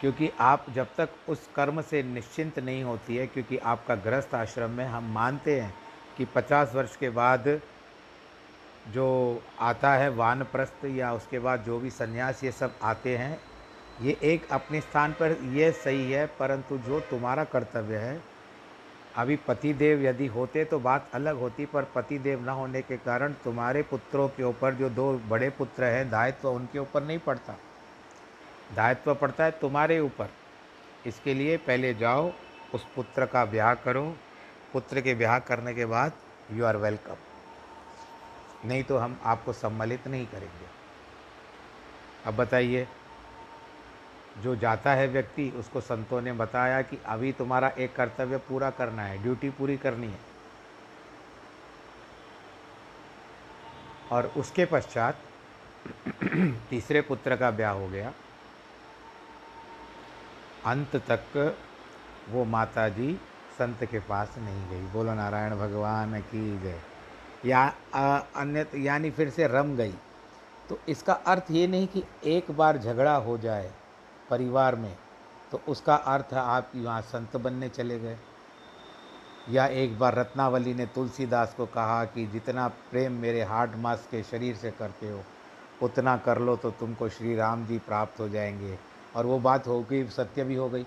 क्योंकि 0.00 0.32
आप 0.40 0.66
जब 0.70 0.94
तक 0.96 1.08
उस 1.28 1.50
कर्म 1.54 1.82
से 1.82 2.02
निश्चिंत 2.02 2.58
नहीं 2.58 2.84
होती 2.84 3.16
है, 3.16 3.26
क्योंकि 3.26 3.58
आपका 3.58 3.94
गृहस्थ 3.94 4.34
आश्रम 4.34 4.70
में 4.70 4.84
हम 4.84 5.04
मानते 5.04 5.60
हैं 5.60 5.83
कि 6.18 6.24
पचास 6.24 6.74
वर्ष 6.74 6.96
के 6.96 7.10
बाद 7.10 7.48
जो 8.92 9.42
आता 9.60 9.92
है 9.94 10.08
वानप्रस्थ 10.08 10.84
या 10.84 11.12
उसके 11.12 11.38
बाद 11.38 11.62
जो 11.62 11.78
भी 11.78 11.90
संन्यास 11.90 12.44
ये 12.44 12.52
सब 12.52 12.74
आते 12.82 13.16
हैं, 13.16 13.38
ये 14.02 14.16
एक 14.22 14.52
अपने 14.52 14.80
स्थान 14.80 15.12
पर 15.12 15.36
ये 15.52 15.70
सही 15.72 16.10
है, 16.12 16.26
परंतु 16.26 16.78
जो 16.78 17.00
तुम्हारा 17.00 17.44
कर्तव्य 17.44 17.96
है, 17.96 18.22
अभी 19.16 19.36
पतिदेव 19.36 20.02
यदि 20.02 20.26
होते 20.26 20.64
तो 20.64 20.78
बात 20.78 21.10
अलग 21.14 21.38
होती, 21.38 21.66
पर 21.66 21.84
पतिदेव 21.94 22.44
न 22.44 22.48
होने 22.48 22.82
के 22.82 22.96
कारण 22.96 23.32
तुम्हारे 23.44 23.82
पुत्रों 23.82 24.28
के 24.28 24.42
ऊपर 24.42 24.74
जो 24.74 24.90
दो 24.90 25.12
बड़े 25.28 25.50
पुत्र 25.50 25.84
हैं, 25.84 26.10
दायित्व 26.10 26.48
उनके 26.48 26.78
ऊपर 26.78 27.02
नहीं 27.02 27.18
पड़ता। 27.18 27.56
दायित्व 28.74 29.14
पड़ता 29.14 29.44
है 29.44 29.50
तुम्हारे 29.50 29.98
ऊपर। 30.00 30.28
इसके 31.06 31.34
लिए 31.34 31.56
पहले 31.56 31.94
जाओ, 31.94 32.30
उस 32.74 32.86
पुत्र 32.96 33.26
का 33.26 33.44
ब्याह 33.44 33.74
करो 33.74 34.16
पुत्र 34.74 35.00
के 35.00 35.14
ब्याह 35.14 35.38
करने 35.38 35.74
के 35.74 35.86
बाद 35.86 36.12
यू 36.52 36.64
आर 36.64 36.76
वेलकम 36.76 37.16
नहीं 38.64 38.84
तो 38.84 38.98
हम 38.98 39.18
आपको 39.24 39.52
सम्मिलित 39.52 40.06
नहीं 40.08 40.26
करेंगे। 40.26 40.66
अब 42.26 42.36
बताइए, 42.36 42.86
जो 44.42 44.54
जाता 44.56 44.92
है 44.92 45.06
व्यक्ति, 45.08 45.48
उसको 45.50 45.80
संतों 45.80 46.20
ने 46.20 46.32
बताया 46.32 46.82
कि 46.82 46.98
अभी 47.06 47.32
तुम्हारा 47.32 47.68
एक 47.78 47.94
कर्तव्य 47.96 48.36
पूरा 48.38 48.70
करना 48.70 49.02
है 49.02 49.22
ड्यूटी 49.22 49.50
पूरी 49.50 49.76
करनी 49.76 50.06
है। 50.06 50.20
और 54.12 54.26
उसके 54.36 54.64
पश्चात 54.64 55.20
तीसरे 56.70 57.00
पुत्र 57.00 57.36
का 57.36 57.50
ब्याह 57.50 57.72
हो 57.72 57.88
गया। 57.88 58.12
अंत 60.64 60.96
तक 61.10 61.56
वो 62.28 62.44
माता 62.44 62.88
जी 62.88 63.20
संत 63.58 63.84
के 63.84 63.98
पास 64.00 64.34
नहीं 64.38 64.68
गई। 64.70 64.86
बोलो, 64.92 65.14
नारायण 65.14 65.56
भगवान 65.56 66.20
की 66.22 66.60
जय। 66.60 66.80
या 67.46 67.66
अन्य, 68.36 68.66
यानी 68.76 69.10
फिर 69.10 69.30
से 69.30 69.46
रम 69.46 69.76
गई। 69.76 69.94
तो 70.68 70.78
इसका 70.88 71.12
अर्थ 71.12 71.50
ये 71.50 71.66
नहीं 71.66 71.86
कि 71.86 72.02
एक 72.26 72.50
बार 72.50 72.78
झगड़ा 72.78 73.14
हो 73.16 73.36
जाए 73.38 73.70
परिवार 74.30 74.76
में 74.76 74.96
तो 75.52 75.60
उसका 75.68 75.94
अर्थ 75.94 76.34
आप 76.34 76.70
यहाँ 76.74 77.00
संत 77.02 77.36
बनने 77.36 77.68
चले 77.68 77.98
गए। 77.98 78.16
या 79.50 79.66
एक 79.66 79.98
बार 79.98 80.14
रत्नावली 80.14 80.74
ने 80.74 80.86
तुलसीदास 80.86 81.54
को 81.54 81.66
कहा 81.66 82.04
कि 82.04 82.26
जितना 82.26 82.66
प्रेम 82.68 83.12
मेरे 83.12 83.42
हार्ड 83.42 83.74
मास 83.76 84.06
के 84.10 84.22
शरीर 84.22 84.56
से 84.56 84.70
करते 84.70 85.10
हो, 85.10 85.22
उतना 85.82 86.16
कर 86.16 86.38
लो 86.38 86.56
तो 86.56 86.70
तुमको 86.70 87.08
श्री 87.08 87.34
राम 87.36 87.66
जी 87.66 87.78
प्राप्त 87.78 88.20
हो 88.20 88.28
जाएँगे। 88.28 88.78
और 89.16 89.26
वो 89.26 89.38
बात 89.38 89.66
हो 89.66 89.82
गई, 89.82 90.06
सत्य 90.08 90.44
भी 90.44 90.54
हो 90.54 90.68
गई। 90.68 90.86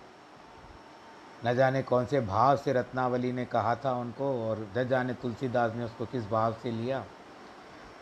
न 1.45 1.53
जाने 1.55 1.83
कौन 1.83 2.05
से 2.05 2.21
भाव 2.21 2.57
से 2.57 2.73
रत्नावली 2.73 3.31
ने 3.31 3.45
कहा 3.45 3.75
था 3.75 3.93
उनको 3.93 4.49
और 4.49 4.67
न 4.77 4.87
जाने 4.87 5.13
तुलसीदास 5.13 5.75
ने 5.75 5.83
उसको 5.83 6.05
किस 6.05 6.25
भाव 6.27 6.53
से 6.53 6.71
लिया। 6.71 7.05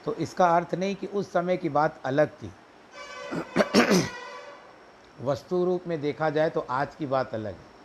तो 0.06 0.14
इसका 0.14 0.56
अर्थ 0.56 0.76
नहीं 0.76 0.96
कि 0.96 1.08
उस 1.08 1.32
समय 1.32 1.58
की 1.58 1.70
बात 1.70 2.02
अलग 2.06 2.28
थी। 2.28 2.52
वस्तु 5.22 5.66
रूप 5.66 5.84
में 5.88 6.02
देखा 6.02 6.30
जाए 6.30 6.50
तो 6.50 6.68
आज 6.70 6.96
की 6.96 7.06
बात 7.06 7.34
अलग 7.34 7.54
है। 7.54 7.76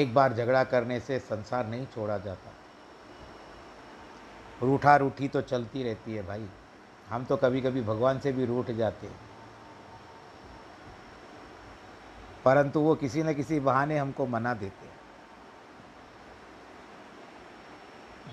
एक 0.00 0.14
बार 0.14 0.32
झगड़ा 0.32 0.64
करने 0.64 1.00
से 1.00 1.18
संसार 1.18 1.66
नहीं 1.66 1.86
छोड़ा 1.86 2.18
जाता। 2.18 2.50
रूठा 4.62 4.96
रूठी 4.96 5.28
तो 5.28 5.40
चलती 5.40 5.82
रहती 5.82 6.14
है 6.14 6.26
भाई। 6.26 6.48
हम 7.08 7.24
तो 7.24 7.36
कभी 7.36 7.60
कभी 7.60 7.80
भगवान 7.82 8.18
से 8.18 8.32
भी 8.32 8.44
रूठ 8.44 8.70
जाते 8.70 9.06
हैं। 9.06 9.23
परंतु 12.44 12.80
वो 12.80 12.94
किसी 12.94 13.22
न 13.22 13.34
किसी 13.34 13.60
बहाने 13.60 13.98
हमको 13.98 14.26
मना 14.26 14.54
देते 14.54 14.92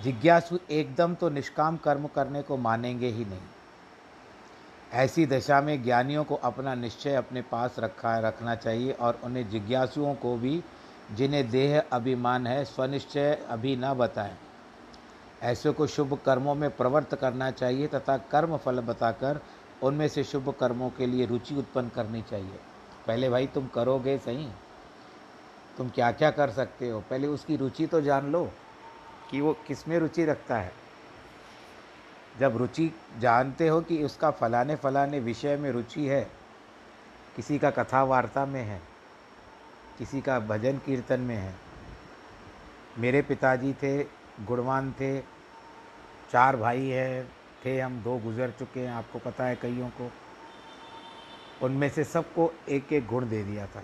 जिज्ञासु 0.03 0.57
एकदम 0.72 1.16
तो 1.16 1.30
निष्काम 1.30 1.78
कर्म 1.78 2.07
करने 2.07 2.41
को 2.41 2.57
मानेंगे 2.57 3.07
ही 3.07 3.26
नहीं। 3.26 3.41
ऐसी 4.93 5.26
दशा 5.26 5.59
में 5.62 5.84
ज्ञानियों 5.84 6.24
को 6.24 6.36
अपना 6.36 6.74
निश्चय 6.76 7.16
अपने 7.16 7.41
पास 7.41 7.76
रखा, 7.80 8.18
रखना 8.20 8.55
चाहिए 8.55 8.91
और 8.91 9.20
उन्हें 9.24 9.49
जिज्ञासुओं 9.49 10.14
को 10.16 10.36
भी, 10.38 10.64
जिन्हें 11.12 11.49
देह 11.49 11.84
अभिमान 11.91 12.47
है, 12.47 12.64
स्वनिश्चय 12.66 13.45
अभी 13.49 13.76
न 13.76 13.93
बताएँ। 13.93 14.38
ऐसे 15.43 15.72
को 15.72 15.88
शुभ 15.88 16.20
कर्मों 16.26 16.55
में 16.55 16.70
प्रवृत्त 16.70 17.16
करना 17.16 17.51
चाहिए 17.51 17.88
तथा 17.88 18.18
कर्म 18.18 18.57
फल 18.57 18.80
बताकर 18.80 19.41
उनमें 19.84 20.07
से 20.07 20.24
शुभ 20.24 20.53
कर्मों 20.59 20.89
के 20.89 21.05
लिए 21.05 21.26
रुचि 21.26 21.55
उत्पन्न 21.55 21.89
करनी 21.89 22.22
चाहिए। 22.22 22.59
पहले 23.08 23.30
भाई 23.30 23.47
तुम 23.47 23.68
करोगे 23.68 24.18
सही? 24.18 24.49
तुम 25.78 25.89
क्या 25.89 26.12
क्या 26.12 26.32
कर 26.32 26.49
सकते 26.49 26.89
हो? 26.89 26.99
पहले 27.10 27.28
उसकी 27.28 27.56
रुचि 27.56 27.88
तो 27.88 28.02
जान 28.02 28.32
लो 28.32 28.52
कि 29.32 29.41
वो 29.41 29.54
किसमें 29.68 29.99
रुचि 29.99 30.26
रखता 30.26 30.58
है। 30.58 30.72
जब 32.39 32.58
रुचि 32.58 32.91
जानते 33.20 33.68
हो 33.68 33.82
कि 33.82 34.04
उसका 34.04 34.32
फलाने 34.32 34.76
फलाने 34.76 35.20
विषय 35.20 35.58
में 35.58 35.72
रुचि 35.72 36.08
है, 36.08 36.22
किसी 37.36 37.60
का 37.60 37.70
कथा 37.72 38.04
वार्ता 38.04 38.45
में 38.45 38.64
है, 38.64 38.82
किसी 39.97 40.22
का 40.22 40.39
भजन 40.39 40.78
कीर्तन 40.78 41.20
में 41.20 41.36
है, 41.36 41.54
मेरे 42.97 43.22
पिताजी 43.22 43.74
थे, 43.74 44.04
गुणवान 44.41 44.91
थे, 44.91 45.20
चार 46.32 46.56
भाई 46.56 46.88
हैं, 46.88 47.32
थे 47.66 47.80
हम, 47.80 48.02
दो 48.04 48.18
गुजर 48.18 48.52
चुके 48.52 48.80
हैं, 48.80 48.91
आपको 48.91 49.20
पता 49.20 49.43
है 49.43 49.56
कईयों 49.56 49.89
को। 49.89 50.12
उनमें 51.64 51.89
से 51.89 52.03
सबको 52.03 52.51
एक 52.70 52.93
एक 52.93 53.07
गुण 53.07 53.28
दे 53.30 53.43
दिया 53.43 53.66
था। 53.66 53.84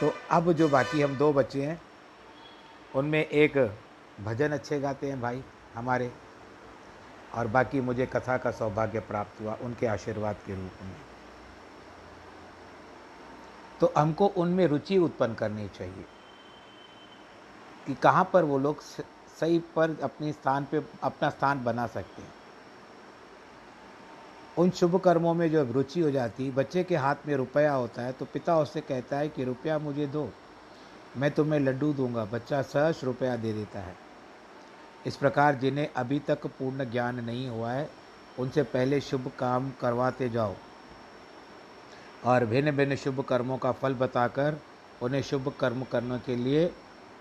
तो 0.00 0.12
अब 0.30 0.52
जो 0.52 0.68
बाकी 0.68 1.02
हम 1.02 1.16
दो 1.16 1.32
बच्चे 1.32 1.62
हैं, 1.62 1.80
उनमें 2.94 3.24
एक 3.24 3.58
भजन 4.20 4.52
अच्छे 4.52 4.80
गाते 4.80 5.06
हैं 5.06 5.20
भाई 5.20 5.42
हमारे, 5.74 6.10
और 7.34 7.46
बाकी 7.46 7.80
मुझे 7.80 8.06
कथा 8.06 8.36
का 8.36 8.50
सौभाग्य 8.50 9.00
प्राप्त 9.00 9.40
हुआ 9.40 9.56
उनके 9.62 9.86
आशीर्वाद 9.86 10.36
के 10.46 10.54
रूप 10.54 10.82
में। 10.82 10.94
तो 13.80 13.92
हमको 13.96 14.26
उनमें 14.26 14.66
रुचि 14.66 14.98
उत्पन्न 14.98 15.34
करनी 15.34 15.68
चाहिए 15.68 16.04
कि 17.86 17.94
कहाँ 17.94 18.28
पर 18.32 18.44
वो 18.44 18.58
लोग 18.58 18.80
सही 18.80 19.58
पर 19.76 19.96
अपने 20.02 20.32
स्थान 20.32 20.64
पे, 20.64 20.82
अपना 21.02 21.30
स्थान 21.30 21.64
बना 21.64 21.86
सकते 21.86 22.22
हैं। 22.22 22.39
उन 24.60 24.70
शुभ 24.70 25.00
कर्मों 25.00 25.34
में 25.34 25.50
जब 25.50 25.72
रुचि 25.72 26.00
हो 26.00 26.10
जाती, 26.10 26.50
बच्चे 26.50 26.84
के 26.84 26.96
हाथ 26.96 27.14
में 27.26 27.36
रुपया 27.36 27.72
होता 27.72 28.02
है 28.02 28.12
तो 28.12 28.24
पिता 28.24 28.58
उससे 28.58 28.80
कहता 28.80 29.18
है 29.18 29.28
कि, 29.28 29.44
रुपया 29.44 29.78
मुझे 29.78 30.06
दो, 30.06 30.30
मैं 31.16 31.30
तुम्हें 31.30 31.60
लड्डू 31.60 31.92
दूँगा। 31.92 32.24
बच्चा 32.24 32.62
सहज 32.62 33.00
रुपया 33.04 33.36
दे 33.36 33.52
देता 33.52 33.80
है। 33.80 33.94
इस 35.06 35.16
प्रकार 35.16 35.54
जिन्हें 35.54 35.88
अभी 35.96 36.18
तक 36.18 36.46
पूर्ण 36.46 36.90
ज्ञान 36.90 37.24
नहीं 37.24 37.48
हुआ 37.48 37.70
है, 37.70 37.90
उनसे 38.38 38.62
पहले 38.62 39.00
शुभ 39.00 39.32
काम 39.38 39.72
करवाते 39.80 40.28
जाओ। 40.28 40.54
और 42.24 42.44
भिन्न 42.44 42.70
भिन्न 42.70 42.96
शुभ 42.96 43.20
कर्मों 43.20 43.58
का 43.58 43.72
फल 43.72 43.94
बताकर, 43.94 44.56
उन्हें 45.02 45.22
शुभ 45.22 45.54
कर्म 45.60 45.82
करने 45.82 46.18
के 46.18 46.36
लिए 46.36 46.72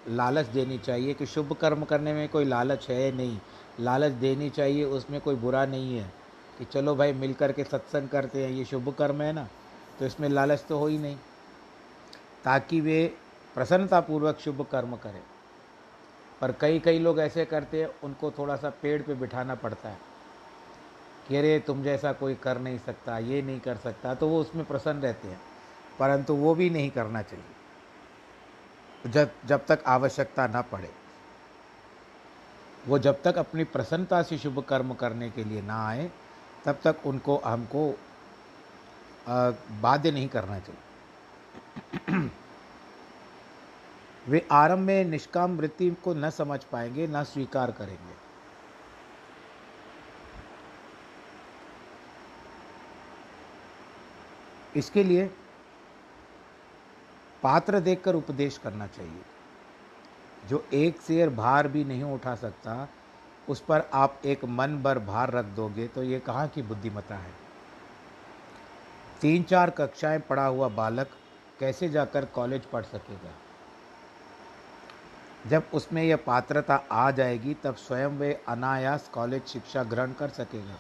लालच 0.08 0.46
देनी 0.46 0.78
चाहिए, 0.78 1.14
कि 1.14 1.26
शुभ 1.26 1.54
कर्म 1.54 1.84
करने 1.84 2.14
में 2.14 2.30
कोई 2.30 2.46
लालच 2.46 2.90
है 2.90 3.12
नहीं। 3.12 3.40
लालच 3.80 4.12
देनी 4.12 4.50
चाहिए, 4.50 4.84
उसमें 4.84 5.22
कोई 5.22 5.36
बुरा 5.36 5.66
नहीं 5.66 5.98
है। 5.98 6.19
कि 6.60 6.66
चलो 6.66 6.96
भाई 6.96 7.14
मिल 7.14 7.34
कर 7.34 7.52
के 7.52 7.64
सत्संग 7.64 8.10
करते 8.10 8.44
हैं, 8.44 8.52
ये 8.52 8.66
शुभ 8.66 8.96
कर्म 8.96 9.22
है 9.22 9.34
ना 9.34 9.50
तो 10.00 10.06
इसमें 10.06 10.30
लालच 10.30 10.66
तो 10.70 10.80
हो 10.80 10.88
ही 10.88 10.98
नहीं। 10.98 11.18
ताकि 12.44 12.82
वे 12.82 13.18
प्रसन्नतापूर्वक 13.56 14.40
शुभ 14.40 14.68
कर्म 14.72 14.96
करें। 14.96 15.24
पर 16.42 16.52
कई 16.52 16.80
कई 16.80 17.00
लोग 17.00 17.20
ऐसे 17.20 17.46
करते 17.46 17.82
हैं, 17.82 17.90
उनको 18.04 18.32
थोड़ा 18.32 18.56
सा 18.56 18.70
पेड़ 18.70 19.02
पे 19.02 19.14
बिठाना 19.14 19.56
पड़ता 19.56 19.90
है। 19.90 19.98
कि 21.28 21.36
अरे, 21.36 21.60
तुम 21.60 21.84
जैसा 21.84 22.14
कोई 22.14 22.36
कर 22.36 22.58
नहीं 22.58 22.80
सकता, 22.80 23.20
ये 23.20 23.42
नहीं 23.42 23.60
कर 23.60 23.78
सकता 23.78 24.16
तो 24.16 24.28
वो 24.28 24.42
उसमें 24.42 24.66
प्रसन्न 24.66 25.02
रहते 25.02 25.28
हैं। 25.28 25.42
परंतु 26.00 26.34
वो 26.34 26.56
भी 26.56 26.70
नहीं 26.70 26.92
करना 26.92 27.22
चाहिए। 27.22 27.46
जब 29.08 29.32
जब 29.46 29.66
तक 29.66 29.84
आवश्यकता 29.88 30.48
ना 30.48 30.62
पड़े। 30.62 30.92
वो 32.88 33.00
जब 33.00 33.22
तक 33.22 33.38
अपनी 33.38 33.64
प्रसन्नता 33.64 34.24
से 34.24 34.38
शुभ 34.38 34.64
कर्म 34.64 34.94
करने 34.94 35.30
के 35.30 35.44
लिए 35.44 35.62
ना 35.62 35.88
आए 35.88 36.12
तब 36.70 36.80
तक 36.84 36.96
उनको, 37.06 37.38
हमको 37.38 38.00
बाध्य 39.82 40.12
नहीं 40.12 40.30
करना 40.30 40.60
चाहिए। 40.60 42.30
वे 44.28 44.48
आरंभ 44.52 44.80
में 44.80 45.06
निष्काम 45.06 45.58
वृत्ति 45.58 45.90
को 45.92 46.14
न 46.14 46.30
समझ 46.30 46.64
पाएँगे, 46.64 47.08
न 47.08 47.24
स्वीकार 47.24 47.72
करेंगे। 47.72 48.14
इसके 54.80 55.04
लिए 55.04 55.26
पात्र 57.44 57.80
देखकर 57.80 58.16
उपदेश 58.16 58.58
करना 58.58 58.88
चाहिए। 58.88 59.22
जो 60.46 60.66
एक 60.74 61.02
शेर 61.02 61.30
भार 61.30 61.68
भी 61.68 61.84
नहीं 61.84 62.04
उठा 62.04 62.36
सकता 62.36 62.88
उस 63.50 63.60
पर 63.60 63.84
आप 63.94 64.22
एक 64.26 64.46
मन 64.46 64.78
भर 64.84 65.00
भार 65.00 65.32
रख 65.32 65.46
दोगे 65.46 65.88
तो 65.88 66.04
ये 66.04 66.20
कहाँ 66.20 66.48
की 66.48 66.62
बुद्धिमता 66.62 67.16
है? 67.16 67.32
तीन 69.22 69.44
चार 69.44 69.70
कक्षाएँ 69.70 70.20
पढ़ा 70.20 70.46
हुआ 70.46 70.68
बालक 70.70 71.10
कैसे 71.60 71.90
जाकर 71.90 72.26
कॉलेज 72.26 72.66
पढ़ 72.66 72.84
सकेगा? 72.84 73.32
जब 75.48 75.64
उसमें 75.74 76.04
यह 76.04 76.16
पात्रता 76.18 76.76
आ 76.92 77.10
जाएगी, 77.12 77.54
तब 77.54 77.76
स्वयं 77.76 78.18
वे 78.18 78.34
अनायास 78.48 79.10
कॉलेज 79.14 79.46
शिक्षा 79.46 79.84
ग्रहण 79.84 80.14
कर 80.14 80.30
सकेगा। 80.30 80.78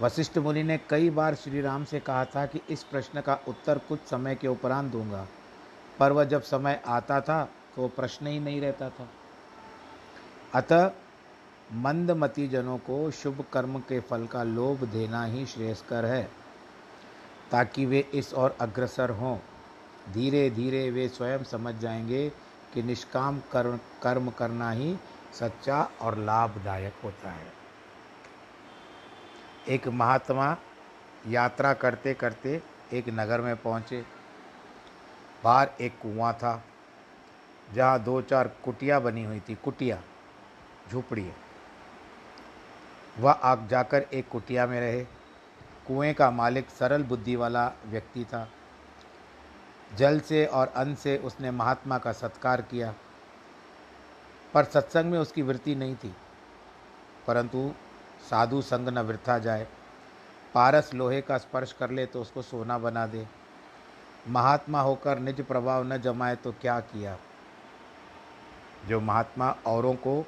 वशिष्ठ 0.00 0.38
मुनि 0.38 0.62
ने 0.62 0.78
कई 0.90 1.10
बार 1.10 1.34
श्री 1.34 1.60
राम 1.60 1.84
से 1.84 2.00
कहा 2.00 2.24
था 2.24 2.44
कि 2.46 2.60
इस 2.70 2.82
प्रश्न 2.82 3.20
का 3.20 3.38
उत्तर 3.48 3.78
कुछ 3.78 4.00
समय 4.00 4.34
के 4.34 4.48
उपरांत 4.48 4.92
दूँगा, 4.92 5.26
पर 5.98 6.12
वह 6.12 6.24
जब 6.24 6.42
समय 6.42 6.80
आता 6.86 7.20
था 7.20 7.42
तो 7.76 7.88
प्रश्न 7.88 8.26
ही 8.26 8.40
नहीं 8.40 8.60
रहता 8.60 8.88
था। 8.90 9.08
अतः 10.54 10.90
मंदमती 11.72 12.48
जनों 12.48 12.78
को 12.78 13.10
शुभ 13.10 13.44
कर्म 13.52 13.78
के 13.78 14.00
फल 14.00 14.26
का 14.26 14.42
लोभ 14.42 14.84
देना 14.84 15.24
ही 15.24 15.46
श्रेयस्कर 15.46 16.04
है, 16.04 16.30
ताकि 17.50 17.86
वे 17.86 18.00
इस 18.14 18.34
और 18.34 18.56
अग्रसर 18.60 19.10
हों। 19.10 19.38
धीरे 20.12 20.50
धीरे 20.50 20.90
वे 20.90 21.08
स्वयं 21.08 21.44
समझ 21.44 21.74
जाएँगे 21.74 22.32
कि 22.74 22.82
निष्काम 22.82 23.40
कर्म 23.52 23.76
कर्म 24.02 24.30
करना 24.30 24.70
ही 24.70 24.96
सच्चा 25.32 25.90
और 26.00 26.18
लाभदायक 26.18 26.94
होता 27.04 27.30
है। 27.30 27.52
एक 29.68 29.88
महात्मा 29.88 30.56
यात्रा 31.26 31.74
करते 31.74 32.14
करते 32.14 32.62
एक 32.92 33.04
नगर 33.08 33.40
में 33.40 33.56
पहुँचे। 33.56 34.04
बाहर 35.44 35.70
एक 35.80 35.92
कुआँ 35.92 36.32
था, 36.34 36.64
जहाँ 37.74 38.02
दो 38.02 38.22
चार 38.22 38.48
कुटिया 38.48 39.00
बनी 39.00 39.24
हुई 39.24 39.40
थी, 39.40 39.54
कुटिया, 39.54 40.02
झोपड़ी 40.90 41.32
वह 43.18 43.32
आग 43.32 43.66
जाकर 43.68 44.06
एक 44.14 44.28
कुटिया 44.28 44.66
में 44.66 44.80
रहे। 44.80 45.04
कुएँ 45.86 46.12
का 46.14 46.30
मालिक 46.30 46.70
सरल 46.70 47.02
बुद्धि 47.02 47.36
वाला 47.36 47.72
व्यक्ति 47.86 48.24
था। 48.24 48.48
जल 49.96 50.20
से 50.20 50.44
और 50.46 50.72
अन्न 50.76 50.94
से 50.94 51.16
उसने 51.18 51.50
महात्मा 51.50 51.98
का 51.98 52.12
सत्कार 52.12 52.62
किया, 52.62 52.94
पर 54.54 54.64
सत्संग 54.64 55.10
में 55.10 55.18
उसकी 55.18 55.42
वृत्ति 55.42 55.74
नहीं 55.74 55.96
थी। 55.96 56.14
परंतु 57.26 57.72
साधु 58.30 58.62
संग 58.62 58.88
न 58.88 58.98
वृथा 58.98 59.38
जाए, 59.38 59.66
पारस 60.54 60.94
लोहे 60.94 61.20
का 61.20 61.38
स्पर्श 61.38 61.72
कर 61.72 61.90
ले 61.90 62.06
तो 62.06 62.20
उसको 62.20 62.42
सोना 62.42 62.78
बना 62.78 63.06
दे। 63.06 63.26
महात्मा 64.28 64.80
होकर 64.80 65.18
निज 65.18 65.40
प्रभाव 65.40 65.84
न 65.84 65.98
जमाए 65.98 66.36
तो 66.36 66.52
क्या 66.52 66.80
किया? 66.80 67.16
जो 68.88 69.00
महात्मा 69.00 69.56
औरों 69.66 69.94
को 69.94 70.24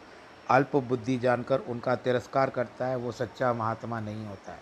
अल्प 0.50 0.76
बुद्धि 0.76 1.18
जानकर 1.18 1.60
उनका 1.60 1.94
तिरस्कार 1.94 2.50
करता 2.50 2.86
है, 2.86 2.96
वो 2.96 3.12
सच्चा 3.12 3.52
महात्मा 3.52 4.00
नहीं 4.00 4.26
होता 4.26 4.52
है। 4.52 4.60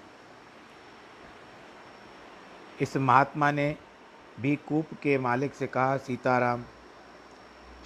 इस 2.81 2.97
महात्मा 2.97 3.51
ने 3.51 3.77
भी 4.41 4.57
कूप 4.57 4.87
के 5.03 5.19
मालिक 5.19 5.55
से 5.55 5.67
कहा, 5.67 5.97
सीताराम, 5.97 6.65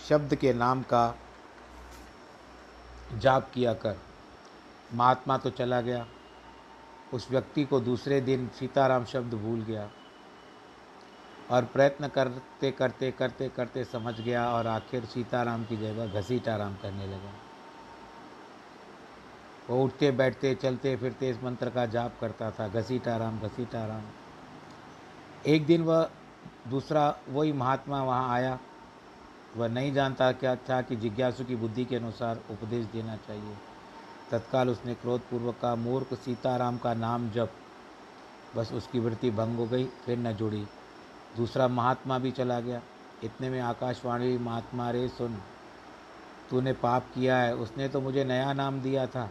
शब्द 0.08 0.34
के 0.34 0.52
नाम 0.52 0.82
का 0.82 1.14
जाप 3.18 3.50
किया 3.54 3.72
कर। 3.74 3.96
महात्मा 4.94 5.38
तो 5.38 5.50
चला 5.50 5.80
गया। 5.80 6.06
उस 7.14 7.30
व्यक्ति 7.30 7.64
को 7.64 7.80
दूसरे 7.80 8.20
दिन 8.20 8.48
सीताराम 8.48 9.04
शब्द 9.04 9.34
भूल 9.34 9.62
गया 9.62 9.88
और 11.50 11.64
प्रयत्न 11.64 12.08
करते 12.08 12.70
करते 12.70 13.10
करते 13.10 13.48
करते 13.48 13.84
समझ 13.84 14.20
गया 14.20 14.50
और 14.50 14.66
आखिर 14.66 15.04
सीताराम 15.04 15.64
की 15.64 15.76
जगह 15.76 16.20
घसीटाराम 16.20 16.74
करने 16.74 17.06
लगा। 17.06 17.32
वो 19.70 19.84
उठते, 19.84 20.10
बैठते, 20.10 20.54
चलते, 20.54 20.96
फिरते, 20.96 21.30
इस 21.30 21.42
मंत्र 21.42 21.70
का 21.70 21.86
जाप 21.86 22.12
करता 22.20 22.50
था, 22.50 22.68
घसीटा 22.68 23.16
राम 23.16 23.40
घसीटा 23.40 23.86
राम। 23.86 24.02
एक 25.46 25.66
दिन 25.66 25.82
वह 25.82 26.10
दूसरा 26.68 27.18
वही 27.28 27.52
महात्मा 27.52 28.02
वहाँ 28.02 28.30
आया। 28.30 28.58
वह 29.56 29.68
नहीं 29.68 29.92
जानता 29.92 30.32
क्या 30.32 30.56
था 30.56 30.82
कि 30.82 30.96
जिज्ञासु 30.96 31.44
की 31.44 31.56
बुद्धि 31.56 31.84
के 31.84 31.96
अनुसार 31.96 32.40
उपदेश 32.50 32.86
देना 32.86 33.16
चाहिए। 33.16 33.54
तत्काल 34.30 34.68
उसने 34.68 34.94
क्रोधपूर्वक 34.94 35.54
का 35.62 35.74
मूर्ख 35.74 36.14
सीताराम 36.14 36.78
का 36.78 36.94
नाम 36.94 37.30
जप। 37.30 37.52
बस 38.56 38.72
उसकी 38.72 38.98
वृत्ति 38.98 39.30
भंग 39.30 39.56
हो 39.56 39.66
गई, 39.66 39.84
फिर 39.84 40.18
न 40.18 40.32
जुड़ी। 40.32 40.66
दूसरा 41.36 41.68
महात्मा 41.68 42.18
भी 42.18 42.30
चला 42.30 42.60
गया। 42.60 42.82
इतने 43.24 43.50
में 43.50 43.60
आकाशवाणी, 43.60 44.38
महात्मा 44.38 44.90
रे, 44.90 45.08
सुन। 45.08 45.38
तूने 46.50 46.72
पाप 46.72 47.02
किया 47.14 47.36
है। 47.36 47.56
उसने 47.56 47.88
तो 47.88 48.00
मुझे 48.00 48.24
नया 48.24 48.52
नाम 48.52 48.80
दिया 48.80 49.06
था। 49.06 49.30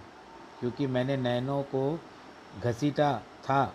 क्योंकि 0.60 0.88
मैंने 0.88 1.18
नैनों 1.18 1.64
को 1.64 2.00
घसीटा 2.64 3.20
था, 3.20 3.74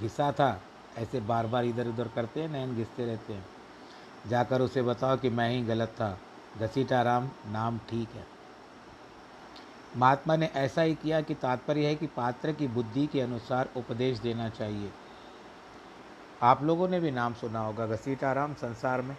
घिसा 0.00 0.32
था। 0.32 0.62
ऐसे 0.98 1.20
बार 1.20 1.46
बार 1.46 1.64
इधर 1.64 1.86
उधर 1.86 2.08
करते 2.08 2.40
हैं, 2.40 2.48
नैन 2.48 2.76
घिसते 2.76 3.06
रहते 3.06 3.32
हैं। 3.32 3.46
जाकर 4.26 4.60
उसे 4.60 4.82
बताओ 4.82 5.16
कि 5.16 5.30
मैं 5.30 5.50
ही 5.50 5.62
गलत 5.62 5.88
था। 5.88 6.18
घसीटा 6.58 7.02
राम, 7.02 7.30
नाम 7.46 7.78
ठीक 7.78 8.08
है। 8.14 8.26
महात्मा 9.96 10.36
ने 10.36 10.46
ऐसा 10.46 10.82
ही 10.82 10.94
किया 10.94 11.20
कि 11.20 11.34
तात्पर्य 11.34 11.86
है 11.86 11.94
कि 11.94 12.06
पात्र 12.06 12.52
की 12.52 12.66
बुद्धि 12.66 13.06
के 13.06 13.20
अनुसार 13.20 13.68
उपदेश 13.76 14.18
देना 14.18 14.48
चाहिए। 14.48 14.90
आप 16.42 16.62
लोगों 16.62 16.88
ने 16.88 17.00
भी 17.00 17.10
नाम 17.10 17.34
सुना 17.34 17.60
होगा, 17.60 17.86
घसीटा 17.86 18.32
राम, 18.32 18.54
संसार 18.54 19.02
में। 19.02 19.16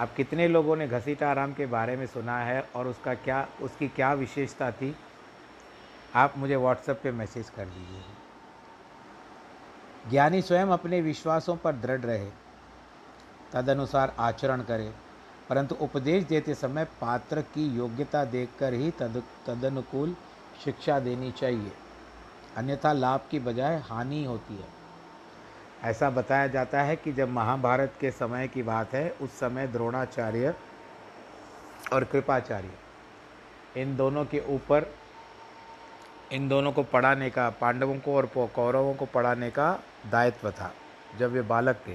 अब 0.00 0.08
कितने 0.16 0.48
लोगों 0.48 0.76
ने 0.76 0.88
घसीटा 0.88 1.32
राम 1.32 1.52
के 1.52 1.66
बारे 1.66 1.96
में 1.96 2.06
सुना 2.06 2.38
है 2.38 2.68
और 2.76 2.86
उसका 2.86 3.14
क्या, 3.14 3.48
उसकी 3.62 3.88
क्या 3.88 4.12
विशेषता 4.12 4.70
थी? 4.70 4.96
आप 6.16 6.34
मुझे 6.38 6.56
व्हाट्सएप 6.56 7.00
पे 7.02 7.10
मैसेज 7.10 7.50
कर 7.50 7.64
दीजिए। 7.64 8.02
ज्ञानी 10.10 10.42
स्वयं 10.42 10.66
अपने 10.66 11.00
विश्वासों 11.00 11.56
पर 11.56 11.72
दृढ़ 11.72 12.00
रहे, 12.00 12.30
तदनुसार 13.52 14.14
आचरण 14.18 14.62
करे, 14.62 14.92
परंतु 15.48 15.74
उपदेश 15.74 16.24
देते 16.24 16.54
समय 16.54 16.84
पात्र 16.84 17.42
की 17.42 17.66
योग्यता 17.76 18.24
देखकर 18.24 18.72
ही 18.72 18.90
तद, 18.90 19.22
तदनुकूल 19.46 20.16
शिक्षा 20.64 20.98
देनी 21.00 21.32
चाहिए। 21.32 21.72
अन्यथा 22.56 22.92
लाभ 22.92 23.20
की 23.30 23.38
बजाय 23.38 23.76
हानि 23.78 24.24
होती 24.24 24.56
है। 24.56 24.74
ऐसा 25.82 26.10
बताया 26.10 26.46
जाता 26.46 26.82
है 26.82 26.96
कि 26.96 27.12
जब 27.12 27.28
महाभारत 27.28 27.94
के 28.00 28.10
समय 28.10 28.48
की 28.48 28.62
बात 28.62 28.92
है, 28.92 29.10
उस 29.10 29.30
समय 29.30 29.66
द्रोणाचार्य 29.66 30.54
और 31.92 32.04
कृपाचार्य, 32.04 32.70
इन 33.76 33.96
दोनों 33.96 34.24
के 34.24 34.40
ऊपर 34.48 34.94
इन 36.32 36.48
दोनों 36.48 36.72
को 36.72 36.82
पढ़ाने 36.82 37.30
का, 37.30 37.48
पांडवों 37.50 37.98
को 37.98 38.14
और 38.16 38.26
कौरवों 38.54 38.94
को 38.94 39.06
पढ़ाने 39.06 39.50
का 39.50 39.78
दायित्व 40.10 40.50
था, 40.50 40.72
जब 41.18 41.32
वे 41.32 41.42
बालक 41.42 41.76
थे। 41.86 41.94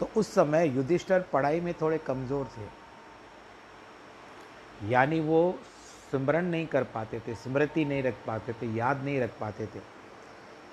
तो 0.00 0.08
उस 0.16 0.34
समय 0.34 0.68
युधिष्ठर 0.68 1.20
पढ़ाई 1.32 1.60
में 1.60 1.72
थोड़े 1.80 1.98
कमज़ोर 1.98 2.46
थे। 2.48 2.66
यानी 4.90 5.20
वो 5.20 5.58
स्मरण 6.10 6.44
नहीं 6.44 6.66
कर 6.66 6.84
पाते 6.84 7.20
थे, 7.20 7.34
स्मृति 7.34 7.84
नहीं 7.84 8.02
रख 8.02 8.14
पाते 8.26 8.52
थे, 8.52 8.66
याद 8.74 9.02
नहीं 9.04 9.20
रख 9.20 9.38
पाते 9.40 9.66
थे 9.66 9.80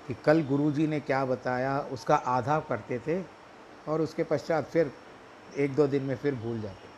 कि 0.06 0.14
कल 0.24 0.42
गुरुजी 0.42 0.86
ने 0.86 1.00
क्या 1.00 1.24
बताया, 1.24 1.78
उसका 1.92 2.14
आधा 2.14 2.58
करते 2.60 2.98
थे 2.98 3.22
और 3.88 4.00
उसके 4.00 4.24
पश्चात 4.24 4.68
फिर 4.68 4.92
एक 5.58 5.74
दो 5.74 5.86
दिन 5.86 6.02
में 6.02 6.16
फिर 6.16 6.34
भूल 6.34 6.60
जाते 6.60 6.74
थे। 6.74 6.88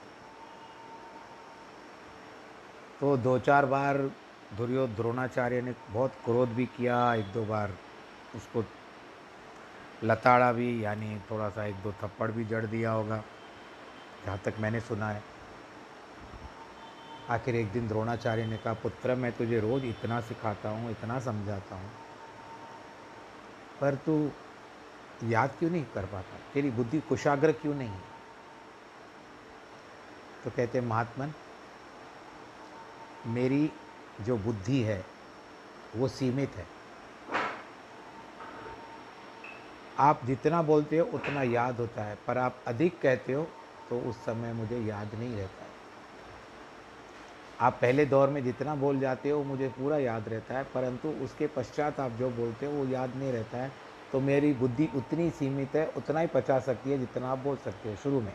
तो 3.00 3.16
दो 3.16 3.38
चार 3.38 3.66
बार 3.66 4.11
दुर्योध 4.57 4.94
द्रोणाचार्य 4.96 5.61
ने 5.62 5.74
बहुत 5.90 6.14
क्रोध 6.24 6.48
भी 6.48 6.66
किया, 6.66 7.14
एक 7.14 7.32
दो 7.32 7.44
बार 7.44 7.70
उसको 8.36 8.64
लताड़ा 10.05 10.53
भी, 10.53 10.84
यानी 10.84 11.18
थोड़ा 11.30 11.48
सा 11.50 11.64
एक 11.64 11.82
दो 11.82 11.92
थप्पड़ 12.03 12.30
भी 12.30 12.44
जड़ 12.44 12.64
दिया 12.66 12.90
होगा, 12.92 13.22
जहाँ 14.24 14.38
तक 14.44 14.55
मैंने 14.61 14.80
सुना 14.80 15.09
है। 15.09 15.22
आखिर 17.30 17.57
एक 17.57 17.72
दिन 17.72 17.88
द्रोणाचार्य 17.88 18.46
ने 18.46 18.57
कहा, 18.57 18.72
पुत्र, 18.74 19.14
मैं 19.14 19.32
तुझे 19.32 19.61
रोज़ 19.61 19.84
इतना 19.84 20.20
सिखाता 20.20 20.68
हूँ, 20.68 20.90
इतना 20.90 21.18
समझाता 21.20 21.74
हूँ, 21.74 21.90
पर 23.80 23.94
तू 23.96 24.30
याद 25.24 25.50
क्यों 25.59 25.70
नहीं 25.70 25.84
कर 25.94 26.07
पाता? 26.07 26.38
तेरी 26.55 26.70
बुद्धि 26.70 27.00
कुशाग्र 27.00 27.53
क्यों 27.53 27.74
नहीं 27.74 27.90
तो 30.44 30.50
कहते 30.50 30.80
महात्मन, 30.82 31.32
मेरी 33.26 33.70
जो 34.22 34.36
बुद्धि 34.36 34.82
है, 34.82 35.04
वो 35.94 36.08
सीमित 36.08 36.56
है। 36.56 36.66
आप 39.98 40.20
जितना 40.24 40.62
बोलते 40.62 40.98
हो, 40.98 41.06
उतना 41.06 41.42
याद 41.42 41.80
होता 41.80 42.04
है, 42.04 42.14
पर 42.26 42.38
आप 42.38 42.64
अधिक 42.66 43.00
कहते 43.02 43.32
हो 43.32 43.42
तो 43.90 44.00
उस 44.00 44.24
समय 44.24 44.52
मुझे 44.52 44.78
याद 44.78 45.14
नहीं 45.14 45.36
रहता 45.36 45.64
है। 45.64 45.70
आप 47.60 47.78
पहले 47.82 48.04
दौर 48.06 48.28
में 48.28 48.42
जितना 48.44 48.74
बोल 48.74 48.98
जाते 49.00 49.30
हो, 49.30 49.42
मुझे 49.44 49.68
पूरा 49.68 49.98
याद 49.98 50.28
रहता 50.28 50.54
है, 50.54 50.64
परंतु 50.64 51.08
उसके 51.24 51.46
पश्चात 51.46 52.00
आप 52.00 52.12
जो 52.12 52.30
बोलते 52.30 52.66
हो, 52.66 52.72
वो 52.72 52.86
याद 52.86 53.16
नहीं 53.16 53.32
रहता 53.32 53.58
है। 53.58 53.72
तो 54.12 54.20
मेरी 54.20 54.52
बुद्धि 54.52 54.88
उतनी 54.96 55.30
सीमित 55.30 55.76
है, 55.76 55.86
उतना 55.86 56.20
ही 56.20 56.26
पचा 56.26 56.58
सकती 56.60 56.90
है 56.90 56.98
जितना 56.98 57.28
आप 57.28 57.38
बोल 57.38 57.56
सकते 57.56 57.88
हो 57.88 57.96
शुरू 57.96 58.20
में। 58.20 58.34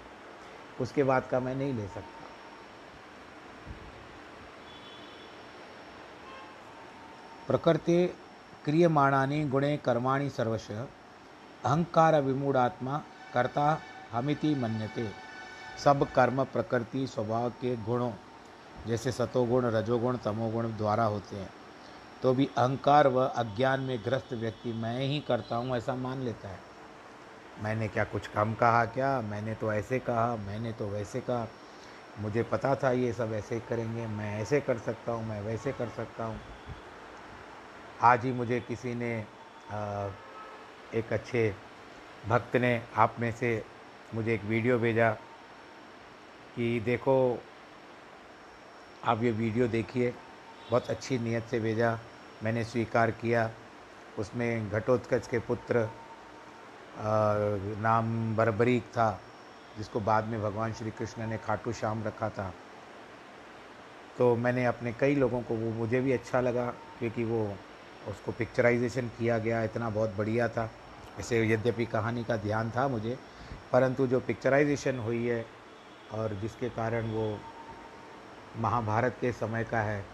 उसके 0.80 1.04
बाद 1.04 1.28
का 1.32 1.40
मैं 1.40 1.56
नहीं 1.56 1.74
ले 1.74 1.88
सकता। 1.88 2.17
प्रकृति 7.48 8.06
क्रियमाणानी 8.66 9.44
गुणे 9.46 9.78
कर्माणि 9.78 10.30
सर्वश, 10.30 10.72
अहंकार 10.72 12.22
विमूढ़ात्मा 12.22 12.98
कर्ता 13.34 13.82
हमिति 14.12 14.56
मन्यते। 14.56 15.12
सब 15.84 16.08
कर्म 16.14 16.44
प्रकृति 16.44 17.08
स्वभाव 17.08 17.50
के 17.50 17.76
गुणों, 17.76 18.12
जैसे 18.88 19.12
सतोगुण, 19.12 19.66
रजोगुण, 19.66 20.18
तमोगुण 20.18 20.68
द्वारा 20.78 21.04
होते 21.04 21.36
हैं। 21.36 21.50
तो 22.24 22.34
भी 22.34 22.50
अहंकार 22.58 23.08
व 23.08 23.26
अज्ञान 23.26 23.80
में 23.80 23.98
ग्रस्त 24.06 24.34
व्यक्ति 24.34 24.74
मैं 24.74 25.00
ही 25.00 25.20
करता 25.20 25.56
हूँ 25.56 25.78
ऐसा 25.78 25.96
मान 25.96 26.22
लेता 26.22 26.50
है। 26.50 26.60
मैंने 27.64 27.88
क्या 27.88 28.04
कुछ 28.04 28.28
कम 28.28 28.54
कहा 28.54 28.86
क्या? 28.86 29.22
मैंने 29.22 29.56
तो 29.56 29.74
ऐसे 29.74 30.00
कहा, 30.00 30.36
मैंने 30.36 30.72
तो 30.72 30.88
वैसे 30.88 31.22
कहा। 31.22 31.48
मुझे 32.20 32.44
पता 32.44 32.76
था 32.76 32.92
ये 32.92 33.14
सब 33.14 33.34
ऐसे 33.34 33.60
करेंगे, 33.60 34.08
मैं 34.08 34.42
ऐसे 34.42 34.60
कर 34.62 34.78
सकता 34.78 35.12
हूँ, 35.12 35.28
मैं 35.28 35.42
वैसे 35.42 35.72
कर 35.72 35.90
सकता 35.90 36.26
हूँ। 36.26 36.40
आज 38.02 38.26
ही 38.26 38.32
मुझे 38.32 38.60
किसी 38.60 38.94
ने 38.96 39.14
एक 40.96 41.14
अच्छे 41.14 41.54
भक्त 42.28 42.56
ने 42.56 42.82
आप 42.96 43.16
में 43.20 43.32
से 43.32 43.50
मुझे 44.16 44.34
एक 44.34 44.44
वीडियो 44.44 44.78
भेजा 44.80 45.12
कि 46.56 46.80
देखो, 46.80 47.40
आप 49.04 49.24
ये 49.24 49.32
वीडियो 49.32 49.68
देखिए। 49.68 50.14
बहुत 50.70 50.90
अच्छी 50.90 51.18
नीयत 51.20 51.44
से 51.44 51.60
भेजा, 51.60 51.98
मैंने 52.44 52.64
स्वीकार 52.64 53.12
किया। 53.12 53.50
उसमें 54.20 54.70
घटोत्कच 54.70 55.28
के 55.28 55.40
पुत्र 55.40 55.90
नाम 57.82 58.36
बरबरीक 58.36 58.84
था, 58.84 59.20
जिसको 59.78 60.00
बाद 60.00 60.26
में 60.26 60.42
भगवान 60.42 60.74
श्री 60.74 60.92
कृष्ण 60.92 61.28
ने 61.28 61.38
खाटू 61.38 61.74
श्याम 61.74 62.04
रखा 62.04 62.30
था। 62.30 62.54
तो 64.18 64.36
मैंने 64.36 64.66
अपने 64.66 64.94
कई 65.00 65.16
लोगों 65.16 65.42
को, 65.42 65.56
वो 65.56 65.72
मुझे 65.74 66.02
भी 66.02 66.12
अच्छा 66.12 66.42
लगा, 66.42 66.66
क्योंकि 67.00 67.24
वो 67.24 67.56
उसको 68.08 68.32
पिक्चराइजेशन 68.32 69.08
किया 69.08 69.38
गया, 69.38 69.64
इतना 69.64 69.90
बहुत 69.90 70.16
बढ़िया 70.18 70.48
था। 70.50 70.70
ऐसे 71.20 71.42
यद्यपि 71.50 71.86
कहानी 71.86 72.24
का 72.24 72.38
ध्यान 72.38 72.72
था 72.72 72.88
मुझे, 72.88 73.18
परंतु 73.72 74.08
जो 74.08 74.20
पिक्चराइजेशन 74.20 75.00
हुई 75.00 75.26
है 75.26 75.46
और 76.12 76.34
जिसके 76.34 76.70
कारण 76.70 77.12
वो 77.12 77.40
महाभारत 78.58 79.18
के 79.22 79.32
समय 79.32 79.64
का 79.64 79.82
है 79.82 80.06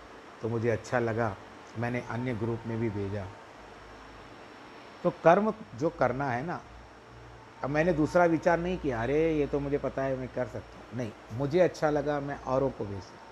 तो 0.41 0.49
मुझे 0.49 0.69
अच्छा 0.69 0.99
लगा। 0.99 1.35
मैंने 1.77 2.01
अन्य 2.09 2.33
ग्रुप 2.33 2.63
में 2.67 2.79
भी 2.79 2.89
भेजा। 2.89 3.25
तो 5.03 5.09
कर्म 5.23 5.53
जो 5.75 5.89
करना 5.89 6.29
है 6.29 6.45
ना, 6.45 6.61
अब 7.63 7.69
मैंने 7.69 7.93
दूसरा 7.93 8.25
विचार 8.25 8.59
नहीं 8.59 8.77
किया। 8.77 9.01
अरे, 9.03 9.37
ये 9.37 9.47
तो 9.47 9.59
मुझे 9.59 9.77
पता 9.77 10.03
है, 10.03 10.15
मैं 10.15 10.27
कर 10.27 10.47
सकता 10.47 10.77
हूँ। 10.77 10.97
नहीं, 10.97 11.11
मुझे 11.33 11.59
अच्छा 11.59 11.89
लगा, 11.89 12.19
मैं 12.19 12.39
औरों 12.43 12.69
को 12.69 12.85
भेज 12.85 13.01
सकता 13.01 13.22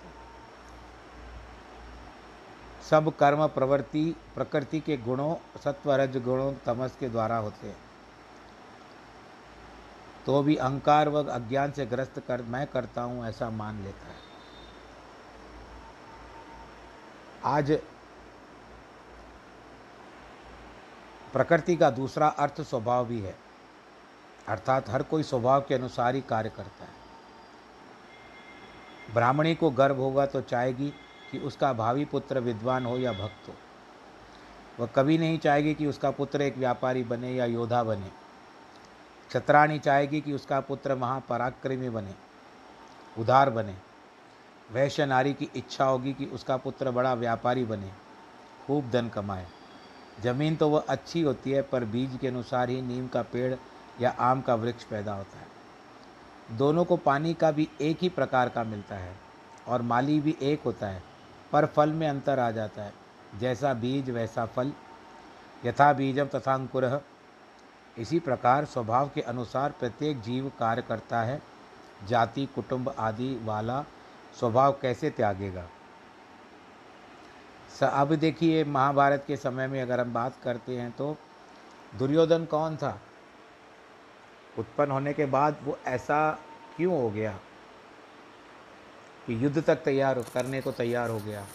सब 2.91 3.17
कर्म, 3.17 3.47
प्रवृत्ति, 3.47 4.15
प्रकृति 4.35 4.79
के 4.79 4.97
गुणों 4.97 5.35
सत्व 5.59 5.91
रज 5.91 6.17
गुणों, 6.17 6.53
तमस 6.65 6.95
के 6.99 7.09
द्वारा 7.09 7.37
होते 7.37 7.67
हैं। 7.67 7.77
तो 10.25 10.41
भी 10.43 10.55
अहंकार 10.55 11.09
व 11.09 11.23
अज्ञान 11.23 11.71
से 11.71 11.85
ग्रस्त 11.85 12.19
कर, 12.19 12.41
मैं 12.41 12.67
करता 12.67 13.01
हूँ, 13.01 13.25
ऐसा 13.25 13.49
मान 13.49 13.83
लेता 13.83 14.07
है। 14.07 14.19
आज 17.45 17.71
प्रकृति 21.33 21.75
का 21.75 21.89
दूसरा 21.89 22.27
अर्थ 22.27 22.61
स्वभाव 22.61 23.05
भी 23.05 23.19
है। 23.19 23.35
अर्थात 24.47 24.89
हर 24.89 25.03
कोई 25.03 25.23
स्वभाव 25.23 25.61
के 25.61 25.75
अनुसार 25.75 26.15
ही 26.15 26.21
कार्य 26.21 26.49
करता 26.49 26.83
है। 26.83 26.99
ब्राह्मणी 29.13 29.55
को 29.55 29.69
गर्भ 29.69 29.97
होगा 29.97 30.25
तो 30.25 30.41
चाहेगी 30.41 30.93
कि 31.31 31.39
उसका 31.39 31.73
भावी 31.73 32.05
पुत्र 32.05 32.39
विद्वान 32.39 32.85
हो 32.85 32.97
या 32.97 33.11
भक्त 33.13 33.49
हो। 33.49 33.53
वह 34.79 34.87
कभी 34.87 35.17
नहीं 35.17 35.37
चाहेगी 35.39 35.73
कि 35.73 35.85
उसका 35.85 36.11
पुत्र 36.11 36.41
एक 36.41 36.57
व्यापारी 36.57 37.03
बने 37.03 37.33
या 37.33 37.45
योद्धा 37.45 37.83
बने। 37.83 38.11
छत्राणी 39.31 39.79
चाहेगी 39.79 40.21
कि 40.21 40.33
उसका 40.33 40.59
पुत्र 40.59 40.95
महापराक्रमी 40.95 41.89
बने 41.89 42.13
उदार 43.19 43.49
बने। 43.49 43.75
वैश्य 44.71 45.05
नारी 45.05 45.33
की 45.33 45.49
इच्छा 45.55 45.85
होगी 45.85 46.13
कि 46.13 46.25
उसका 46.25 46.57
पुत्र 46.57 46.91
बड़ा 46.91 47.13
व्यापारी 47.13 47.65
बने, 47.65 47.91
खूब 48.67 48.89
धन 48.89 49.09
कमाए। 49.09 49.45
ज़मीन 50.23 50.55
तो 50.55 50.69
वह 50.69 50.85
अच्छी 50.89 51.21
होती 51.21 51.51
है, 51.51 51.61
पर 51.61 51.85
बीज 51.85 52.17
के 52.21 52.27
अनुसार 52.27 52.69
ही 52.69 52.81
नीम 52.81 53.07
का 53.07 53.21
पेड़ 53.21 53.55
या 54.01 54.09
आम 54.19 54.41
का 54.41 54.55
वृक्ष 54.55 54.83
पैदा 54.83 55.13
होता 55.13 55.39
है। 55.39 56.57
दोनों 56.57 56.85
को 56.85 56.97
पानी 56.97 57.33
का 57.33 57.51
भी 57.51 57.69
एक 57.81 57.97
ही 58.01 58.09
प्रकार 58.09 58.49
का 58.49 58.63
मिलता 58.63 58.95
है 58.95 59.15
और 59.67 59.81
माली 59.81 60.19
भी 60.19 60.37
एक 60.41 60.63
होता 60.65 60.87
है। 60.87 61.10
पर 61.51 61.65
फल 61.65 61.89
में 61.89 62.07
अंतर 62.07 62.39
आ 62.39 62.51
जाता 62.51 62.83
है। 62.83 62.93
जैसा 63.39 63.73
बीज, 63.73 64.09
वैसा 64.09 64.45
फल। 64.45 64.73
यथा 65.65 65.93
बीजम 65.93 66.25
तथा 66.25 66.53
अंकुर। 66.53 67.01
इसी 67.97 68.19
प्रकार 68.19 68.65
स्वभाव 68.65 69.09
के 69.15 69.21
अनुसार 69.21 69.71
प्रत्येक 69.71 70.21
जीव 70.21 70.51
कार्य 70.59 70.81
करता 70.81 71.21
है। 71.21 71.41
जाति, 72.07 72.45
कुटुंब 72.45 72.95
आदि 72.99 73.39
वाला 73.43 73.85
स्वभाव 74.39 74.71
कैसे 74.81 75.09
त्यागेगा? 75.09 75.67
अब 77.83 78.15
देखिए, 78.15 78.63
महाभारत 78.63 79.23
के 79.27 79.35
समय 79.37 79.67
में 79.67 79.81
अगर 79.81 79.99
हम 79.99 80.13
बात 80.13 80.33
करते 80.43 80.77
हैं 80.77 80.91
तो 80.91 81.17
दुर्योधन 81.97 82.45
कौन 82.45 82.77
था? 82.77 82.99
उत्पन्न 84.59 84.91
होने 84.91 85.13
के 85.13 85.25
बाद 85.25 85.55
वो 85.63 85.77
ऐसा 85.87 86.31
क्यों 86.77 87.01
हो 87.01 87.09
गया? 87.09 87.37
कि 89.31 89.45
युद्ध 89.45 89.63
तक 89.63 89.75
तैयार 89.75 90.25
करने 90.33 90.61
को 90.61 90.71
तैयार 90.71 91.09
हो 91.09 91.19
गया। 91.19 91.45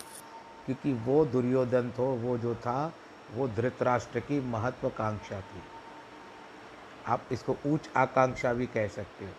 क्योंकि 0.67 0.93
वो 0.93 1.25
दुर्योधन 1.25 1.91
तो 1.91 2.05
वो 2.05 2.39
जो 2.39 2.55
था, 2.55 2.93
वो 3.35 3.49
धृतराष्ट्र 3.49 4.21
की 4.21 4.41
महत्वाकांक्षा 4.41 5.41
थी। 5.41 5.63
आप 7.07 7.23
इसको 7.33 7.57
उच्च 7.67 7.91
आकांक्षा 7.97 8.53
भी 8.53 8.67
कह 8.67 8.89
सकते 8.89 9.25
हो। 9.25 9.33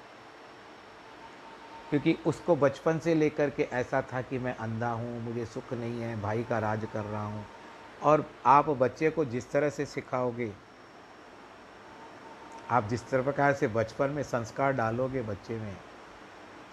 क्योंकि 1.90 2.18
उसको 2.28 2.56
बचपन 2.56 3.00
से 3.00 3.16
लेकर 3.16 3.50
के 3.50 3.64
ऐसा 3.64 4.02
था 4.02 4.22
कि 4.22 4.40
मैं 4.40 4.56
अंधा 4.58 4.90
हूँ, 4.90 5.22
मुझे 5.22 5.46
सुख 5.46 5.74
नहीं 5.74 6.02
है, 6.02 6.22
भाई 6.22 6.44
का 6.44 6.60
राज 6.60 6.88
कर 6.94 7.04
रहा 7.04 7.26
हूँ। 7.26 7.46
और 8.04 8.30
आप 8.46 8.70
बच्चे 8.70 9.10
को 9.10 9.26
जिस 9.26 9.52
तरह 9.52 9.70
से 9.70 9.86
सिखाओगे, 9.86 10.54
आप 12.72 12.84
जिस 12.84 13.10
तरह 13.10 13.24
प्रकार 13.24 13.54
से 13.54 13.68
बचपन 13.68 14.10
में 14.10 14.24
संस्कार 14.24 14.74
डालोगे 14.74 15.22
बच्चे 15.22 15.58
में 15.58 15.78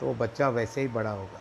तो 0.00 0.06
वो 0.06 0.14
बच्चा 0.14 0.48
वैसे 0.48 0.80
ही 0.80 0.88
बड़ा 0.88 1.10
होगा। 1.10 1.40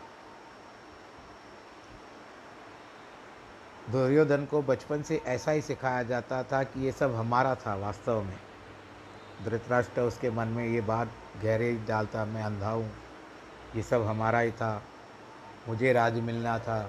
दुर्योधन 3.83 4.45
को 4.45 4.61
बचपन 4.61 5.01
से 5.01 5.21
ऐसा 5.27 5.51
ही 5.51 5.61
सिखाया 5.61 6.03
जाता 6.03 6.41
था 6.43 6.63
कि 6.63 6.85
ये 6.85 6.91
सब 6.91 7.15
हमारा 7.15 7.53
था 7.55 7.75
वास्तव 7.75 8.21
में। 8.21 8.37
धृतराष्ट्र 9.45 10.01
उसके 10.01 10.29
मन 10.29 10.47
में 10.47 10.65
ये 10.65 10.81
बात 10.81 11.11
गहरे 11.43 11.73
डालता 11.87 12.23
मैं 12.25 12.43
अंधा 12.43 12.69
हूँ 12.69 12.89
ये 13.75 13.83
सब 13.83 14.01
हमारा 14.01 14.39
ही 14.39 14.51
था। 14.51 14.81
मुझे 15.67 15.91
राज 15.93 16.19
मिलना 16.19 16.57
था, 16.59 16.79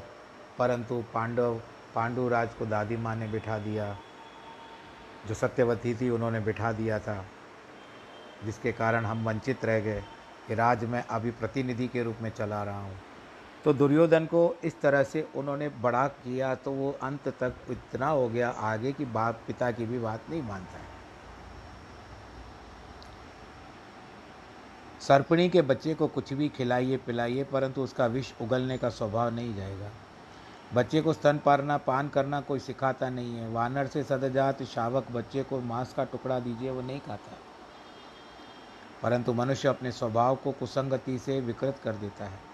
परंतु 0.58 1.02
पांडव 1.14 1.60
पांडु 1.94 2.28
राज 2.28 2.54
को 2.54 2.66
दादी 2.66 2.96
माँ 2.96 3.14
ने 3.16 3.26
बिठा 3.28 3.58
दिया, 3.58 3.96
जो 5.28 5.34
सत्यवती 5.34 5.94
थी 5.94 6.10
उन्होंने 6.10 6.40
बिठा 6.40 6.72
दिया 6.72 6.98
था, 6.98 7.24
जिसके 8.44 8.72
कारण 8.72 9.04
हम 9.04 9.24
वंचित 9.24 9.64
रह 9.64 9.80
गए 9.80 10.02
कि 10.48 10.54
राज 10.54 10.84
मैं 10.84 11.04
अभी 11.08 11.30
प्रतिनिधि 11.32 11.88
के 11.88 12.02
रूप 12.02 12.18
में 12.22 12.30
चला 12.30 12.62
रहा 12.62 12.80
हूँ। 12.80 12.96
तो 13.64 13.72
दुर्योधन 13.72 14.26
को 14.26 14.56
इस 14.64 14.80
तरह 14.80 15.02
से 15.02 15.28
उन्होंने 15.36 15.68
बड़ा 15.68 16.08
किया 16.08 16.54
तो 16.54 16.70
वो 16.70 16.98
अंत 17.02 17.28
तक 17.28 17.54
इतना 17.70 18.08
हो 18.08 18.28
गया 18.28 18.50
आगे 18.50 18.92
कि 18.92 19.04
बाप 19.04 19.40
पिता 19.46 19.70
की 19.70 19.86
भी 19.86 19.98
बात 19.98 20.20
नहीं 20.30 20.42
मानता 20.42 20.78
है। 20.78 20.94
सर्पणी 25.00 25.48
के 25.48 25.62
बच्चे 25.62 25.94
को 25.94 26.06
कुछ 26.06 26.32
भी 26.32 26.48
खिलाइए, 26.48 26.96
पिलाइए, 26.96 27.44
परंतु 27.44 27.82
उसका 27.82 28.06
विष 28.06 28.32
उगलने 28.40 28.78
का 28.78 28.88
स्वभाव 28.88 29.34
नहीं 29.34 29.56
जाएगा। 29.56 29.90
बच्चे 30.74 31.00
को 31.00 31.12
स्तन 31.12 31.38
पारना, 31.38 31.76
पान 31.76 32.08
करना 32.08 32.40
कोई 32.40 32.58
सिखाता 32.58 33.10
नहीं 33.10 33.36
है। 33.36 33.50
वानर 33.50 33.86
से 33.86 34.04
सदजात 34.04 34.62
शावक 34.62 35.06
बच्चे 35.12 35.42
को 35.42 35.60
मांस 35.60 35.94
का 35.94 36.04
टुकड़ा 36.04 36.40
दीजिए, 36.40 36.70
वो 36.70 36.82
नहीं 36.82 37.00
खाता। 37.00 37.32
परंतु 39.02 39.32
मनुष्य 39.32 39.68
अपने 39.68 39.92
स्वभाव 39.92 40.36
को 40.36 40.52
कुसंगति 40.52 41.18
से 41.18 41.40
विकृत 41.40 41.80
कर 41.84 41.92
देता 41.92 42.24
है। 42.24 42.53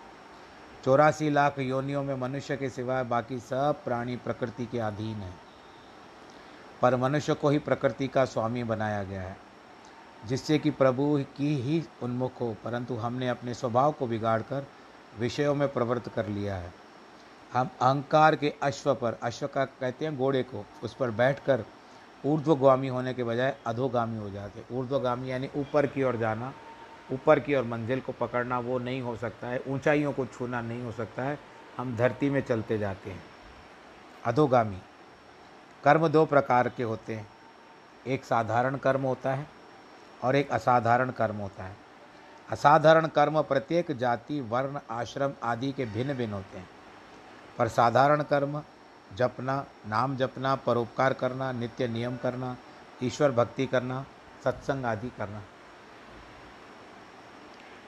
चौरासी 0.84 1.30
लाख 1.30 1.58
योनियों 1.58 2.02
में 2.02 2.14
मनुष्य 2.14 2.56
के 2.56 2.68
सिवाय 2.70 3.04
बाकी 3.04 3.38
सब 3.38 3.80
प्राणी 3.84 4.16
प्रकृति 4.16 4.66
के 4.66 4.78
अधीन 4.78 5.16
है। 5.16 5.32
पर 6.82 6.96
मनुष्य 6.96 7.34
को 7.34 7.48
ही 7.48 7.58
प्रकृति 7.58 8.08
का 8.08 8.24
स्वामी 8.24 8.62
बनाया 8.64 9.02
गया 9.02 9.22
है, 9.22 9.36
जिससे 10.26 10.58
कि 10.58 10.70
प्रभु 10.70 11.24
की 11.36 11.54
ही 11.56 11.82
उन्मुख 12.02 12.40
हो। 12.40 12.56
परंतु 12.64 12.94
हमने 12.94 13.28
अपने 13.28 13.54
स्वभाव 13.54 13.92
को 13.92 14.06
बिगाड़कर 14.06 14.66
विषयों 15.18 15.54
में 15.54 15.68
प्रवृत्त 15.72 16.08
कर 16.08 16.26
लिया 16.26 16.56
है। 16.56 16.72
हम 17.52 17.70
अहंकार 17.80 18.36
के 18.36 18.54
अश्व 18.62 18.94
पर, 18.94 19.18
अश्व 19.22 19.46
का 19.46 19.64
कहते 19.64 20.04
हैं 20.04 20.16
घोड़े 20.16 20.42
को, 20.42 20.64
उस 20.82 20.94
पर 20.94 21.10
बैठकर 21.10 21.64
ऊर्ध्वगामी 22.26 22.88
होने 22.88 23.14
के 23.14 23.24
बजाय 23.24 23.56
अधोगामी 23.66 24.18
हो 24.18 24.30
जाते 24.30 24.64
ऊर्ध्वगामी 24.72 25.30
यानी 25.30 25.50
ऊपर 25.56 25.86
की 25.86 26.02
ओर 26.02 26.16
जाना 26.16 26.52
ऊपर 27.12 27.40
की 27.40 27.54
ओर 27.54 27.64
मंजिल 27.64 28.00
को 28.00 28.12
पकड़ना 28.12 28.58
वो 28.58 28.78
नहीं 28.78 29.02
हो 29.02 29.16
सकता 29.16 29.46
है, 29.46 29.62
ऊंचाइयों 29.68 30.12
को 30.12 30.26
छूना 30.26 30.60
नहीं 30.60 30.82
हो 30.82 30.92
सकता 30.92 31.22
है, 31.22 31.38
हम 31.78 31.96
धरती 31.96 32.30
में 32.30 32.40
चलते 32.40 32.78
जाते 32.78 33.10
हैं। 33.10 33.22
अधोगामी। 34.24 34.78
कर्म 35.84 36.08
दो 36.08 36.26
प्रकार 36.26 36.68
के 36.68 36.82
होते 36.82 37.14
हैं। 37.14 37.28
एक 38.06 38.24
साधारण 38.24 38.76
कर्म 38.76 39.02
होता 39.02 39.34
है 39.34 39.46
और 40.24 40.36
एक 40.36 40.50
असाधारण 40.50 41.10
कर्म 41.10 41.36
होता 41.36 41.64
है। 41.64 41.76
असाधारण 42.50 43.06
कर्म 43.06 43.42
प्रत्येक 43.42 43.96
जाति, 43.96 44.40
वर्ण, 44.40 44.78
आश्रम 44.90 45.32
आदि 45.42 45.72
के 45.72 45.84
भिन्न 45.84 46.14
भिन्न 46.14 46.34
होते 46.34 46.58
हैं। 46.58 46.70
पर 47.58 47.68
साधारण 47.68 48.22
कर्म, 48.22 48.62
जपना, 49.14 49.66
नाम 49.88 50.16
जपना, 50.16 50.56
परोपकार 50.56 51.12
करना, 51.12 51.52
नित्य 51.52 51.88
नियम 51.88 52.16
करना, 52.16 52.56
ईश्वर 53.02 53.30
भक्ति 53.30 53.66
करना, 53.66 54.06
सत्संग 54.44 54.84
आदि 54.84 55.08
करना 55.18 55.42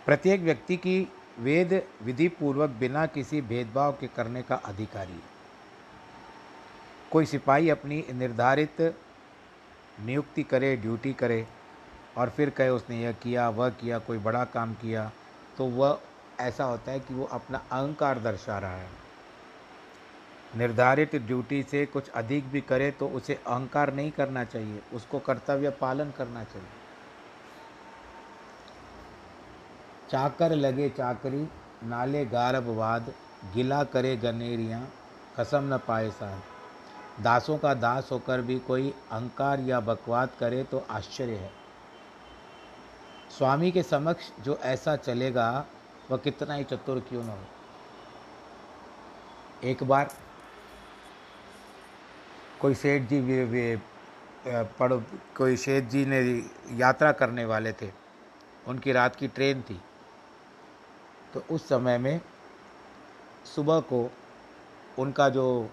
प्रत्येक 0.07 0.41
व्यक्ति 0.41 0.77
की 0.77 1.01
वेद 1.39 1.73
विधि 2.03 2.29
पूर्वक 2.31 2.71
बिना 2.71 3.05
किसी 3.07 3.41
भेदभाव 3.41 3.93
के 3.93 4.07
करने 4.07 4.43
का 4.43 4.55
अधिकारी 4.55 5.13
है। 5.13 5.31
कोई 7.11 7.27
सिपाही 7.27 7.71
अपनी 7.71 8.05
निर्धारित 8.13 8.81
नियुक्ति 9.99 10.43
करे, 10.43 10.77
ड्यूटी 10.77 11.13
करे 11.13 11.47
और 12.17 12.31
फिर 12.31 12.51
कहे 12.51 12.69
उसने 12.69 13.03
यह 13.03 13.13
किया, 13.13 13.49
वह 13.49 13.69
किया, 13.71 13.99
कोई 13.99 14.19
बड़ा 14.19 14.45
काम 14.45 14.75
किया 14.75 15.11
तो 15.59 15.67
वह 15.67 15.99
ऐसा 16.41 16.65
होता 16.65 16.93
है 16.93 17.01
कि 17.01 17.15
वो 17.15 17.25
अपना 17.33 17.59
अहंकार 17.73 18.19
दर्शा 18.19 18.59
रहा 18.59 18.77
है। 18.77 18.89
निर्धारित 20.57 21.17
ड्यूटी 21.17 21.63
से 21.63 21.85
कुछ 21.87 22.09
अधिक 22.11 22.49
भी 22.49 22.61
करे 22.61 22.91
तो 22.91 23.09
उसे 23.09 23.35
अहंकार 23.37 23.93
नहीं 23.95 24.11
करना 24.11 24.45
चाहिए, 24.45 24.81
उसको 24.93 25.19
कर्तव्य 25.21 25.71
पालन 25.71 26.11
करना 26.11 26.45
चाहिए। 26.45 26.81
चाकर 30.13 30.53
लगे 30.53 30.89
चाकरी 30.89 31.43
नाले 31.83 32.25
गारबवाद 32.27 33.13
गिला 33.55 33.83
करे 33.85 34.17
गनेरियाँ 34.17 34.81
कसम 35.37 35.69
न 35.75 35.77
पाए 35.79 36.11
साहब। 36.11 37.23
दासों 37.23 37.57
का 37.59 37.73
दास 37.75 38.09
होकर 38.13 38.41
भी 38.41 38.59
कोई 38.59 38.91
अहंकार 38.91 39.61
या 39.61 39.79
बकवाद 39.81 40.31
करे 40.41 40.63
तो 40.65 40.85
आश्चर्य 40.91 41.37
है। 41.37 41.51
स्वामी 43.39 43.71
के 43.73 43.83
समक्ष 43.83 44.31
जो 44.41 44.57
ऐसा 44.65 44.97
चलेगा 44.97 45.47
वह 46.11 46.17
कितना 46.17 46.55
ही 46.55 46.65
चतुर 46.65 47.01
क्यों 47.01 47.23
न 47.25 47.29
हो। 47.29 47.39
एक 49.63 49.83
बार 49.85 50.11
कोई 52.61 52.75
सेठ 52.75 53.03
जी 53.03 53.21
वे, 53.21 53.45
वे 53.45 53.81
पढ़ 54.79 54.93
कोई 55.37 55.57
सेठ 55.57 55.85
जी 55.85 56.05
ने 56.07 56.21
यात्रा 56.79 57.13
करने 57.13 57.45
वाले 57.45 57.73
थे। 57.73 57.91
उनकी 58.69 58.93
रात 58.93 59.17
की 59.17 59.29
ट्रेन 59.29 59.63
थी। 59.63 59.81
तो 61.35 61.43
उस 61.51 61.69
समय 61.69 61.99
में 61.99 62.21
सुबह 63.45 63.81
को 63.81 64.13
उनका 64.99 65.29
जो 65.29 65.71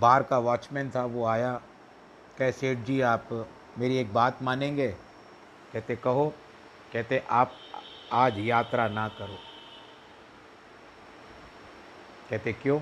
बार 0.00 0.22
का 0.22 0.38
वॉचमैन 0.38 0.90
था, 0.90 1.04
वो 1.04 1.26
आया, 1.26 1.60
कह, 2.38 2.50
सेठ 2.50 2.78
जी, 2.78 3.00
आप 3.00 3.48
मेरी 3.78 3.96
एक 3.96 4.12
बात 4.12 4.42
मानेंगे? 4.42 4.88
कहते, 5.72 5.96
कहो। 5.96 6.34
कहते, 6.92 7.24
आप 7.30 7.52
आज 8.12 8.38
यात्रा 8.38 8.88
ना 8.88 9.08
करो। 9.08 9.38
कहते, 12.30 12.52
क्यों? 12.52 12.80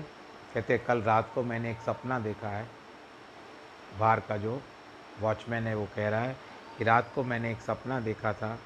कहते, 0.53 0.77
कल 0.77 1.01
रात 1.01 1.31
को 1.35 1.43
मैंने 1.43 1.71
एक 1.71 1.79
सपना 1.79 2.19
देखा 2.19 2.49
है। 2.49 2.67
बाहर 3.99 4.19
का 4.19 4.37
जो 4.37 4.61
वॉचमैन 5.19 5.67
है, 5.67 5.75
वो 5.75 5.87
कह 5.95 6.09
रहा 6.09 6.21
है 6.21 6.37
कि 6.77 6.83
रात 6.83 7.11
को 7.15 7.23
मैंने 7.23 7.51
एक 7.51 7.61
सपना 7.61 7.99
देखा 7.99 8.33
था 8.33 8.59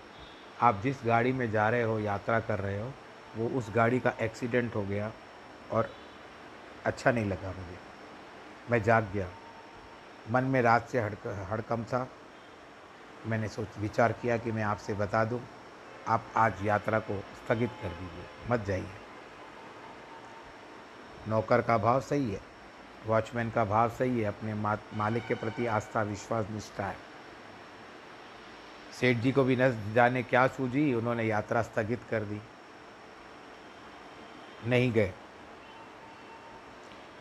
आप 0.61 0.79
जिस 0.83 0.97
गाड़ी 1.05 1.31
में 1.31 1.51
जा 1.51 1.69
रहे 1.69 1.83
हो, 1.83 1.99
यात्रा 1.99 2.39
कर 2.39 2.59
रहे 2.59 2.81
हो, 2.81 2.91
वो 3.35 3.47
उस 3.49 3.71
गाड़ी 3.75 3.99
का 3.99 4.13
एक्सीडेंट 4.21 4.75
हो 4.75 4.81
गया 4.83 5.11
और 5.71 5.89
अच्छा 6.85 7.11
नहीं 7.11 7.25
लगा 7.25 7.47
मुझे। 7.47 7.77
मैं 8.71 8.81
जाग 8.83 9.09
गया। 9.13 9.27
मन 10.31 10.43
में 10.43 10.61
रात 10.61 10.89
से 10.89 11.01
हड़क, 11.01 11.27
हड़कम 11.51 11.83
था। 11.83 12.07
मैंने 13.25 13.47
सोच, 13.47 13.67
विचार 13.77 14.11
किया 14.11 14.37
कि 14.37 14.51
मैं 14.51 14.63
आपसे 14.63 14.93
बता 14.93 15.23
दूँ, 15.25 15.41
आप 16.07 16.23
आज 16.37 16.65
यात्रा 16.65 16.99
को 16.99 17.19
स्थगित 17.19 17.71
कर 17.81 17.89
दीजिए, 17.89 18.25
मत 18.49 18.65
जाइए। 18.65 18.91
नौकर 21.27 21.61
का 21.61 21.77
भाव 21.77 22.01
सही 22.01 22.31
है, 22.31 22.41
वॉचमैन 23.05 23.49
का 23.51 23.65
भाव 23.65 23.89
सही 23.89 24.19
है, 24.19 24.25
अपने 24.25 24.53
मालिक 24.97 25.27
के 25.27 25.35
प्रति 25.35 25.65
आस्था, 25.67 26.01
विश्वास, 26.01 26.45
निष्ठा 26.49 26.85
है। 26.85 26.95
सेठ 28.99 29.17
जी 29.17 29.31
को 29.31 29.43
भी 29.43 29.55
न 29.55 29.93
जाने 29.93 30.23
क्या 30.23 30.47
सूझी, 30.47 30.93
उन्होंने 30.93 31.23
यात्रा 31.23 31.61
स्थगित 31.61 32.01
कर 32.09 32.23
दी। 32.23 32.41
नहीं 34.65 34.91
गए। 34.91 35.13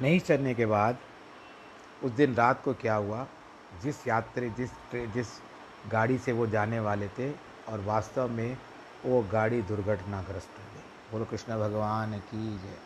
नहीं 0.02 0.20
चलने 0.20 0.54
के 0.54 0.66
बाद 0.66 0.98
उस 2.04 2.10
दिन 2.10 2.34
रात 2.34 2.62
को 2.64 2.74
क्या 2.74 2.94
हुआ, 2.94 3.26
जिस 3.82 4.06
यात्री, 4.06 4.50
जिस 4.50 4.70
जिस 4.94 5.26
गाड़ी 5.88 6.18
से 6.18 6.32
वो 6.32 6.46
जाने 6.46 6.80
वाले 6.80 7.08
थे 7.08 7.32
और 7.68 7.80
वास्तव 7.80 8.28
में 8.28 8.58
वो 9.04 9.22
गाड़ी 9.22 9.62
दुर्घटनाग्रस्त 9.62 10.48
हो 10.58 10.64
गई। 10.74 11.12
बोलो, 11.12 11.24
कृष्ण 11.24 11.58
भगवान 11.58 12.18
की 12.18 12.58
जय। 12.58 12.78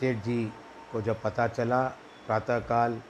सेठ 0.00 0.16
जी 0.16 0.52
को 0.92 1.02
जब 1.02 1.22
पता 1.22 1.48
चला, 1.48 1.88
प्रातःकाल 2.26 3.02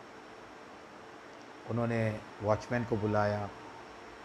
उन्होंने 1.70 2.20
वॉचमैन 2.42 2.84
को 2.84 2.96
बुलाया 2.96 3.48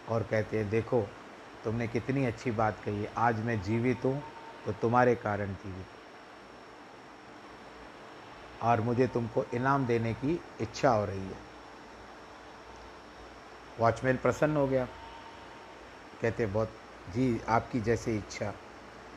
और 0.08 0.22
कहते 0.22 0.58
हैं, 0.58 0.68
देखो, 0.70 1.06
तुमने 1.64 1.88
कितनी 1.88 2.24
अच्छी 2.26 2.50
बात 2.50 2.78
कही 2.84 3.06
आज 3.16 3.44
मैं 3.44 3.60
जीवित 3.62 4.04
हूँ 4.04 4.22
तो 4.66 4.72
तुम्हारे 4.72 5.14
कारण 5.14 5.52
जीवित 5.54 5.86
और 8.62 8.80
मुझे 8.80 9.06
तुमको 9.06 9.44
इनाम 9.54 9.86
देने 9.86 10.12
की 10.14 10.40
इच्छा 10.60 10.90
हो 10.90 11.04
रही 11.04 11.26
है। 11.26 11.36
वॉचमैन 13.80 14.16
प्रसन्न 14.16 14.56
हो 14.56 14.66
गया। 14.66 14.84
कहते 16.22 16.46
बहुत, 16.46 16.68
जी, 17.14 17.40
आपकी 17.48 17.80
जैसे 17.80 18.16
इच्छा। 18.16 18.52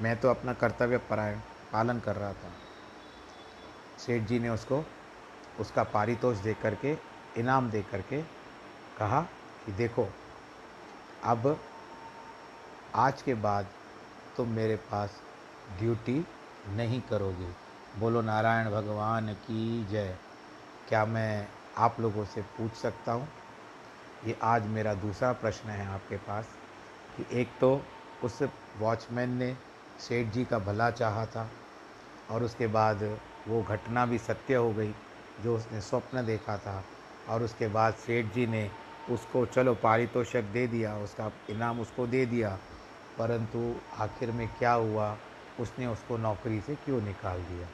मैं 0.02 0.20
तो 0.20 0.30
अपना 0.30 0.53
कर्तव्य 0.53 0.98
परायण, 0.98 1.40
पालन 1.74 1.99
कर 1.99 2.16
रहा 2.16 2.34
था। 2.34 2.52
सेठ 3.98 4.24
जी 4.24 4.40
ने 4.40 4.49
उसको, 4.49 4.84
उसका 5.60 5.84
पारितोष 5.84 6.38
दे 6.38 6.53
करके 6.53 6.98
इनाम 7.38 7.70
दे 7.70 7.82
करके 7.82 8.22
कहा 8.98 9.22
कि, 9.66 9.72
देखो 9.72 10.10
अब, 11.26 11.60
आज 12.96 13.22
के 13.22 13.34
बाद 13.34 13.68
तुम 14.38 14.48
मेरे 14.48 14.76
पास 14.76 15.22
ड्यूटी 15.80 16.26
नहीं 16.68 17.02
करोगे। 17.02 17.48
बोलो, 18.00 18.22
नारायण 18.22 18.72
भगवान 18.72 19.34
की 19.34 19.86
जय। 19.86 20.18
क्या 20.90 21.06
मैं 21.06 21.48
आप 21.78 22.00
लोगों 22.00 22.26
से 22.26 22.42
पूछ 22.42 22.74
सकता 22.74 23.12
हूँ? 23.12 23.28
ये 24.26 24.38
आज 24.44 24.66
मेरा 24.66 24.94
दूसरा 24.94 25.34
प्रश्न 25.34 25.70
है 25.70 25.88
आपके 25.88 26.18
पास, 26.18 26.46
कि 27.18 27.42
एक 27.42 27.50
तो 27.62 27.82
उस 28.24 28.44
वॉचमैन 28.78 29.30
ने 29.30 29.58
सेठ 30.00 30.28
जी 30.28 30.46
का 30.46 30.60
भला 30.60 30.92
चाहा 30.92 31.26
था, 31.26 31.52
और 32.32 32.44
उसके 32.44 32.68
बाद 32.68 33.20
वो 33.48 33.64
घटना 33.64 34.06
भी 34.06 34.18
सत्य 34.18 34.56
हो 34.56 34.74
गई, 34.74 34.96
जो 35.44 35.58
उसने 35.58 35.82
स्वप्न 35.82 36.26
देखा 36.26 36.58
था, 36.58 36.84
और 37.30 37.44
उसके 37.44 37.68
बाद 37.68 37.94
सेठ 37.94 38.26
जी 38.26 38.48
ने 38.48 38.72
उसको, 39.10 39.45
चलो 39.45 39.76
पारितोषक 39.76 40.44
दे 40.44 40.68
दिया, 40.68 40.98
उसका 40.98 41.32
इनाम 41.49 41.80
उसको 41.80 42.07
दे 42.07 42.26
दिया, 42.26 42.60
परंतु 43.18 43.76
आखिर 43.98 44.32
में 44.32 44.48
क्या 44.48 44.73
हुआ? 44.73 45.18
उसने 45.60 45.88
उसको 45.88 46.18
नौकरी 46.18 46.61
से 46.61 46.76
क्यों 46.76 47.02
निकाल 47.02 47.41
दिया? 47.41 47.68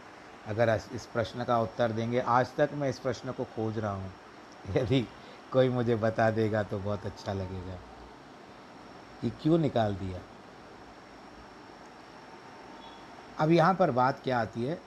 अगर 0.48 0.82
इस 0.94 1.06
प्रश्न 1.06 1.44
का 1.44 1.60
उत्तर 1.60 1.92
देंगे, 1.92 2.20
आज 2.20 2.56
तक 2.56 2.70
मैं 2.74 2.90
इस 2.90 3.00
प्रश्न 3.00 3.32
को 3.32 3.44
खोज 3.44 3.80
रहा 3.80 3.92
हूँ। 3.92 4.12
यदि 4.78 5.08
कोई 5.54 5.70
मुझे 5.70 5.96
बता 5.96 6.32
देगा 6.32 6.64
तो 6.64 6.80
बहुत 6.80 7.06
अच्छा 7.06 7.34
लगेगा। 7.34 7.76
कि 9.22 9.30
क्यों 9.30 9.58
निकाल 9.58 9.96
दिया? 9.96 10.20
अब 13.40 13.52
यहाँ 13.52 13.74
पर 13.74 13.92
बात 13.92 14.22
क्या 14.24 14.40
आती 14.40 14.64
है? 14.64 14.82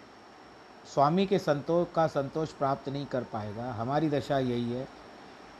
स्वामी 0.94 1.26
के 1.26 1.38
संतोष 1.38 1.86
का 1.94 2.06
संतोष 2.06 2.52
प्राप्त 2.52 2.88
नहीं 2.88 3.06
कर 3.06 3.22
पाएगा। 3.22 3.72
हमारी 3.72 4.08
दशा 4.08 4.38
यही 4.38 4.72
है 4.72 5.03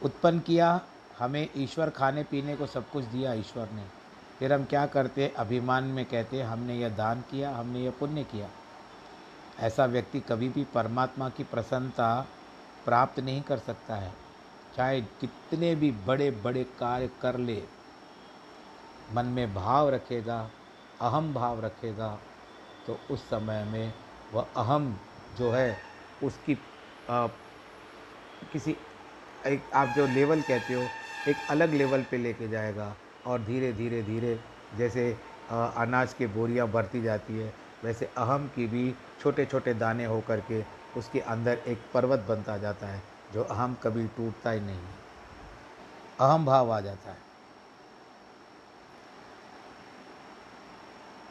उत्पन्न 0.05 0.41
किया 0.41 0.81
हमें 1.19 1.49
ईश्वर 1.57 1.91
खाने 1.91 2.23
पीने 2.23 2.57
को 2.57 2.67
सब 2.67 2.91
कुछ 2.91 3.05
दिया 3.05 3.33
ईश्वर 3.33 3.69
ने। 3.71 3.85
फिर 4.39 4.53
हम 4.53 4.65
क्या 4.65 4.87
करते? 4.87 5.29
अभिमान 5.29 5.85
में 5.85 6.05
कहते 6.05 6.43
हमने 6.43 6.77
यह 6.79 6.89
दान 6.89 7.21
किया 7.21 7.55
हमने 7.57 7.81
यह 7.81 7.91
पुण्य 7.91 8.25
किया। 8.25 8.49
ऐसा 9.61 9.85
व्यक्ति 9.87 10.21
कभी 10.21 10.49
भी 10.49 10.65
परमात्मा 10.65 11.29
की 11.29 11.45
प्रसन्नता 11.45 12.27
प्राप्त 12.85 13.21
नहीं 13.21 13.43
कर 13.43 13.59
सकता 13.59 13.97
है। 13.97 14.13
चाहे 14.77 15.01
कितने 15.01 15.75
भी 15.75 15.91
बड़े 16.07 16.31
बड़े 16.31 16.65
कार्य 16.65 17.11
कर 17.23 17.37
ले 17.37 17.63
मन 19.13 19.27
में 19.27 19.55
भाव 19.55 19.89
रखेगा 19.91 20.51
अहम 21.01 21.33
भाव 21.35 21.61
रखेगा 21.61 22.19
तो 22.87 22.99
उस 23.11 23.21
समय 23.21 23.65
में 23.65 23.93
वह 24.35 24.47
अहम 24.57 24.99
जो 25.39 25.51
है 25.51 25.77
उसकी 26.23 26.59
आ, 27.11 27.27
किसी 28.53 28.77
एक 29.47 29.71
आप 29.75 29.93
जो 29.97 30.07
लेवल 30.07 30.43
कहते 30.43 30.75
हो, 30.75 30.89
एक 31.27 31.37
अलग 31.51 31.75
लेवल 31.75 32.03
पे 32.11 32.19
लेके 32.19 32.49
जाएगा 32.49 32.95
और 33.27 33.43
धीरे 33.45 33.73
धीरे 33.73 34.03
धीरे 34.03 34.39
जैसे 34.79 35.11
अनाज 35.51 36.15
के 36.15 36.27
बोरियाँ 36.27 36.67
भरती 36.71 37.03
जाती 37.03 37.39
है, 37.39 37.53
वैसे 37.85 38.07
अहम 38.19 38.47
की 38.55 38.67
भी 38.67 38.95
छोटे 39.21 39.45
छोटे 39.47 39.75
दाने 39.75 40.05
हो 40.05 40.21
करके 40.29 40.63
उसके 40.97 41.21
अंदर 41.21 41.59
एक 41.69 41.79
पर्वत 41.95 42.25
बनता 42.29 42.57
जाता 42.59 42.87
है, 42.87 43.03
जो 43.33 43.43
अहम 43.43 43.75
कभी 43.83 44.07
टूटता 44.17 44.51
ही 44.51 44.61
नहीं 44.61 44.79
अहम 46.21 46.45
भाव 46.47 46.73
आ 46.73 46.81
जाता 46.81 47.11
है। 47.11 47.23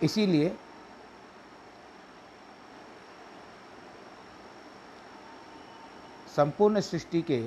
इसीलिए 0.02 0.52
संपूर्ण 6.28 6.80
सृष्टि 6.82 7.22
के 7.22 7.38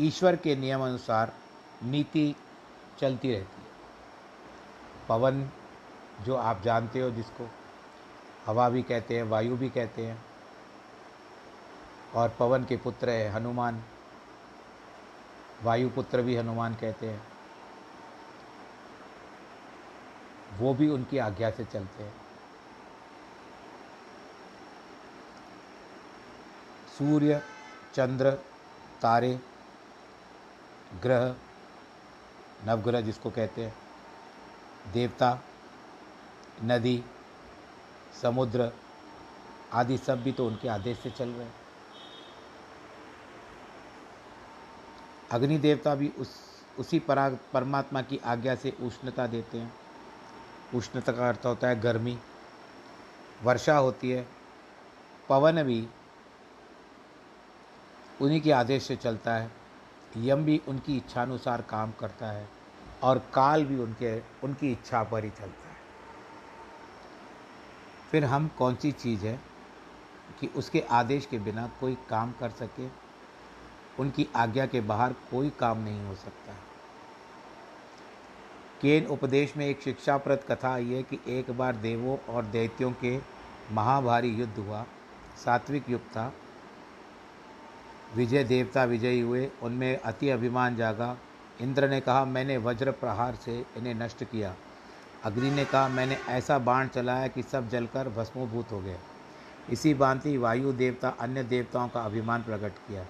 ईश्वर 0.00 0.36
के 0.36 0.56
नियम 0.56 0.84
अनुसार 0.84 1.32
नीति 1.82 2.36
चलती 2.98 3.32
रहती 3.32 3.62
है। 3.62 3.66
पवन, 5.08 5.50
जो 6.22 6.36
आप 6.36 6.62
जानते 6.62 7.00
हो 7.00 7.10
जिसको, 7.10 7.50
हवा 8.46 8.68
भी 8.68 8.82
कहते 8.82 9.16
हैं, 9.16 9.22
वायु 9.22 9.56
भी 9.56 9.68
कहते 9.70 10.06
हैं, 10.06 10.24
और 12.14 12.28
पवन 12.38 12.64
के 12.64 12.76
पुत्र 12.76 13.10
है 13.10 13.28
हनुमान, 13.28 13.82
वायु 15.62 15.90
पुत्र 15.90 16.22
भी 16.22 16.36
हनुमान 16.36 16.74
कहते 16.74 17.10
हैं, 17.10 17.22
वो 20.58 20.74
भी 20.74 20.88
उनकी 20.88 21.18
आज्ञा 21.18 21.50
से 21.50 21.64
चलते 21.64 22.02
हैं। 22.02 22.14
सूर्य, 26.98 27.42
चंद्र, 27.94 28.30
तारे 29.02 29.40
ग्रह, 30.94 31.36
नवग्रह 32.64 33.00
जिसको 33.00 33.30
कहते 33.30 33.64
हैं, 33.64 33.74
देवता, 34.92 35.40
नदी, 36.64 37.04
समुद्र 38.22 38.72
आदि 39.72 39.98
सब 39.98 40.22
भी 40.22 40.32
तो 40.32 40.46
उनके 40.46 40.68
आदेश 40.68 40.98
से 40.98 41.10
चल 41.10 41.28
रहे 41.28 41.44
हैं। 41.44 41.54
अग्नि 45.30 45.58
देवता 45.58 45.94
भी 45.94 46.08
उस, 46.08 46.36
उसी 46.78 46.98
परा 46.98 47.30
परमात्मा 47.52 48.02
की 48.02 48.18
आज्ञा 48.18 48.54
से 48.54 48.70
उष्णता 48.70 49.26
देते 49.26 49.58
हैं। 49.58 49.74
उष्णता 50.74 51.12
का 51.12 51.28
अर्थ 51.28 51.40
होता 51.44 51.68
है 51.68 51.80
गर्मी। 51.80 52.18
वर्षा 53.42 53.76
होती 53.76 54.10
है, 54.10 54.28
पवन 55.28 55.62
भी 55.62 55.88
उन्हीं 58.20 58.40
के 58.40 58.52
आदेश 58.52 58.82
से 58.82 58.96
चलता 58.96 59.34
है। 59.34 59.65
यम 60.16 60.44
भी 60.44 60.60
उनकी 60.68 60.96
इच्छानुसार 60.96 61.62
काम 61.62 61.92
करता 61.92 62.26
है 62.26 62.48
और 63.02 63.18
काल 63.18 63.64
भी 63.64 63.78
उनके, 63.78 64.20
उनकी 64.20 64.72
इच्छा 64.72 65.02
पर 65.02 65.24
ही 65.24 65.30
चलता 65.30 65.68
है। 65.68 65.76
फिर 68.10 68.24
हम 68.24 68.48
कौन 68.48 68.74
सी 68.74 68.92
चीज़ 68.92 69.26
है 69.26 69.40
कि 70.40 70.46
उसके 70.46 70.80
आदेश 70.80 71.26
के 71.26 71.38
बिना 71.38 71.70
कोई 71.80 71.98
काम 72.08 72.32
कर 72.32 72.50
सके? 72.50 72.88
उनकी 73.98 74.28
आज्ञा 74.36 74.66
के 74.66 74.80
बाहर 74.80 75.12
कोई 75.12 75.50
काम 75.50 75.78
नहीं 75.78 76.06
हो 76.06 76.14
सकता। 76.14 76.54
केन 78.80 79.06
उपदेश 79.06 79.56
में 79.56 79.66
एक 79.66 79.82
शिक्षाप्रद 79.82 80.40
कथा 80.48 80.74
आई 80.74 80.92
है 80.92 81.02
कि 81.02 81.20
एक 81.28 81.50
बार 81.50 81.76
देवों 81.76 82.34
और 82.34 82.44
दैत्यों 82.44 82.92
के 82.92 83.20
महाभारी 83.72 84.28
युद्ध 84.28 84.58
हुआ। 84.58 84.86
सात्विक 85.44 85.90
युग 85.90 86.00
था। 86.00 86.32
विजय 88.16 88.44
देवता 88.44 88.84
विजयी 88.84 89.20
हुए, 89.20 89.50
उनमें 89.62 90.00
अति 90.00 90.28
अभिमान 90.30 90.76
जागा। 90.76 91.16
इंद्र 91.60 91.88
ने 91.88 92.00
कहा, 92.00 92.24
मैंने 92.24 92.56
वज्र 92.56 92.90
प्रहार 92.90 93.34
से 93.34 93.64
इन्हें 93.76 93.94
नष्ट 93.94 94.24
किया 94.24 94.54
अग्नि 95.24 95.50
ने 95.50 95.64
कहा, 95.64 95.88
मैंने 95.88 96.16
ऐसा 96.28 96.58
बाण 96.58 96.88
चलाया 96.88 97.28
कि 97.28 97.42
सब 97.42 97.68
जलकर 97.68 98.08
भस्मोभूत 98.08 98.72
हो 98.72 98.80
गए 98.80 98.98
इसी 99.70 99.94
भांति 99.94 100.36
वायु 100.36 100.72
देवता 100.72 101.08
अन्य 101.20 101.42
देवताओं 101.42 101.88
का 101.88 102.00
अभिमान 102.00 102.42
प्रकट 102.42 102.72
किया। 102.88 103.06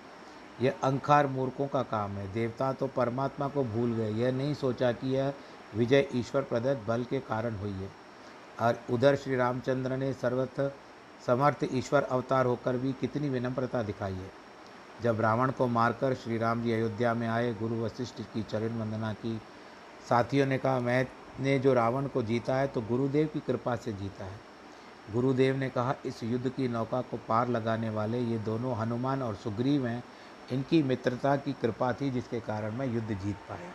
यह 0.62 0.74
अंखार 0.84 1.26
मूर्खों 1.26 1.66
का 1.66 1.82
काम 1.82 2.10
है। 2.10 2.32
देवता 2.32 2.72
तो 2.72 2.86
परमात्मा 2.86 3.48
को 3.48 3.64
भूल 3.64 3.92
गए। 3.92 4.10
यह 4.10 4.32
नहीं 4.32 4.54
सोचा 4.54 4.92
कि 4.92 5.14
यह 5.16 5.32
विजय 5.74 6.08
ईश्वर 6.14 6.42
प्रदत्त 6.42 6.86
बल 6.88 7.04
के 7.04 7.20
कारण 7.20 7.54
हुई 7.54 7.72
है। 7.72 7.90
और 8.60 8.80
उधर 8.90 9.16
श्री 9.16 9.36
रामचंद्र 9.36 9.96
ने 9.96 10.12
सर्वथ 10.12 10.60
समर्थ 11.26 11.66
ईश्वर 11.72 12.02
अवतार 12.02 12.46
होकर 12.46 12.76
भी 12.76 12.92
कितनी 12.92 13.28
विनम्रता 13.28 13.82
दिखाई 13.82 14.14
है। 14.14 14.45
जब 15.02 15.20
रावण 15.20 15.50
को 15.50 15.66
मारकर 15.66 16.14
श्री 16.14 16.38
राम 16.38 16.62
जी 16.62 16.72
अयोध्या 16.72 17.14
में 17.14 17.28
आए, 17.28 17.52
गुरु 17.54 17.84
वशिष्ठ 17.84 18.20
की 18.34 18.42
चरण 18.42 18.78
वंदना 18.78 19.12
की। 19.12 19.40
साथियों 20.08 20.46
ने 20.46 20.58
कहा, 20.58 20.80
मैंने 20.80 21.58
जो 21.58 21.74
रावण 21.74 22.06
को 22.06 22.22
जीता 22.22 22.56
है 22.56 22.66
तो 22.66 22.80
गुरुदेव 22.80 23.26
की 23.26 23.40
कृपा 23.40 23.76
से 23.76 23.92
जीता 23.92 24.24
है। 24.24 24.40
गुरुदेव 25.12 25.56
ने 25.56 25.68
कहा, 25.70 25.94
इस 26.06 26.22
युद्ध 26.22 26.48
की 26.48 26.68
नौका 26.68 27.00
को 27.00 27.16
पार 27.28 27.48
लगाने 27.48 27.90
वाले 27.90 28.20
ये 28.20 28.38
दोनों 28.38 28.76
हनुमान 28.76 29.22
और 29.22 29.34
सुग्रीव 29.34 29.86
हैं। 29.86 30.04
इनकी 30.52 30.82
मित्रता 30.82 31.36
की 31.36 31.52
कृपा 31.52 31.92
थी, 31.92 32.10
जिसके 32.10 32.40
कारण 32.40 32.72
मैं 32.72 32.86
युद्ध 32.86 33.08
जीत 33.08 33.36
पाया। 33.48 33.72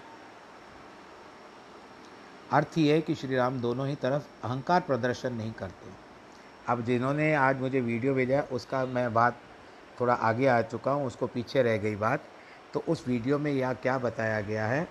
अर्थ 2.51 2.77
ये 2.77 2.93
है 2.93 3.01
कि 3.01 3.15
श्री 3.15 3.35
राम 3.35 3.61
दोनों 3.61 3.87
ही 3.87 3.95
तरफ़ 3.95 4.23
अहंकार 4.43 4.81
प्रदर्शन 4.81 5.33
नहीं 5.33 5.51
करते। 5.51 5.89
अब 6.67 6.81
जिन्होंने 6.81 7.33
आज 7.35 7.61
मुझे 7.61 7.81
वीडियो 7.81 8.13
भेजा, 8.13 8.41
उसका 8.41 8.85
मैं 8.85 9.13
बात 9.13 9.37
थोड़ा 9.99 10.13
आगे 10.13 10.47
आ 10.47 10.61
चुका 10.61 10.91
हूँ, 10.91 11.05
उसको 11.07 11.27
पीछे 11.27 11.63
रह 11.63 11.77
गई 11.77 11.95
बात। 11.95 12.23
तो 12.73 12.83
उस 12.87 13.07
वीडियो 13.07 13.39
में 13.39 13.51
यह 13.51 13.73
क्या 13.73 13.97
बताया 13.97 14.41
गया 14.41 14.65
है 14.67 14.87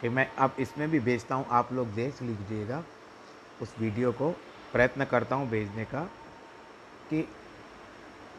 कि 0.00 0.08
मैं 0.08 0.26
अब 0.36 0.56
इसमें 0.60 0.90
भी 0.90 1.00
भेजता 1.00 1.34
हूँ, 1.34 1.46
आप 1.50 1.72
लोग 1.72 1.92
देख 1.94 2.22
लीजिएगा। 2.22 2.82
उस 3.62 3.74
वीडियो 3.78 4.12
को 4.12 4.30
प्रयत्न 4.72 5.04
करता 5.04 5.36
हूँ 5.36 5.48
भेजने 5.50 5.84
का 5.84 6.02
कि 7.10 7.20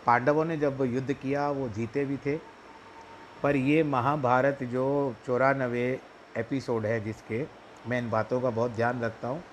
पांडवों 0.05 0.45
ने 0.45 0.57
जब 0.57 0.81
युद्ध 0.83 1.13
किया, 1.13 1.49
वो 1.49 1.69
जीते 1.69 2.05
भी 2.05 2.17
थे। 2.17 2.35
पर 3.43 3.55
ये 3.55 3.83
महाभारत 3.83 4.63
जो 4.63 5.15
चौरानवे 5.25 5.87
एपिसोड 6.37 6.85
है 6.85 6.99
जिसके, 7.03 7.45
मैं 7.87 8.01
इन 8.01 8.09
बातों 8.09 8.39
का 8.41 8.49
बहुत 8.49 8.71
ध्यान 8.71 9.01
रखता 9.01 9.27
हूँ, 9.27 9.43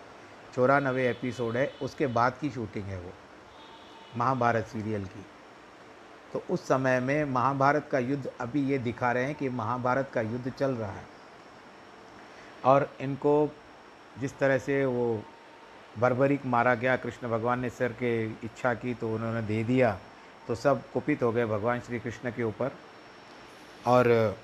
चौरानवे 0.55 1.09
एपिसोड 1.09 1.57
है, 1.57 1.71
उसके 1.83 2.07
बाद 2.09 2.39
की 2.41 2.51
शूटिंग 2.51 2.85
है 2.85 2.99
वो, 2.99 3.13
महाभारत 4.17 4.67
सीरियल 4.67 5.05
की। 5.05 5.25
तो 6.33 6.43
उस 6.51 6.67
समय 6.69 7.01
में 7.01 7.25
महाभारत 7.25 7.89
का 7.93 7.99
युद्ध 7.99 8.31
अभी 8.41 8.63
ये 8.65 8.79
दिखा 8.79 9.13
रहे 9.13 9.25
हैं 9.25 9.35
कि 9.35 9.49
महाभारत 9.49 10.11
का 10.15 10.21
युद्ध 10.21 10.51
चल 10.51 10.71
रहा 10.71 10.91
है। 10.91 11.05
और 12.65 12.89
इनको 13.01 13.49
जिस 14.21 14.39
तरह 14.39 14.59
से 14.59 14.85
वो 14.85 15.23
बर्बरिक 15.99 16.47
मारा 16.47 16.75
गया, 16.75 16.97
कृष्ण 16.97 17.29
भगवान 17.29 17.61
ने 17.61 17.71
सर 17.71 17.93
के 17.93 18.25
इच्छा 18.25 18.75
की 18.75 18.95
तो 18.95 19.15
उन्होंने 19.15 19.43
दे 19.43 19.63
दिया 19.65 19.99
तो 20.49 20.55
सब 20.55 20.83
कुपित 20.93 21.23
हो 21.23 21.33
गए 21.33 21.47
भगवान 21.47 21.81
श्री 21.81 21.99
कृष्ण 22.01 22.31
के 22.31 22.43
ऊपर। 22.43 22.73
और 23.87 24.37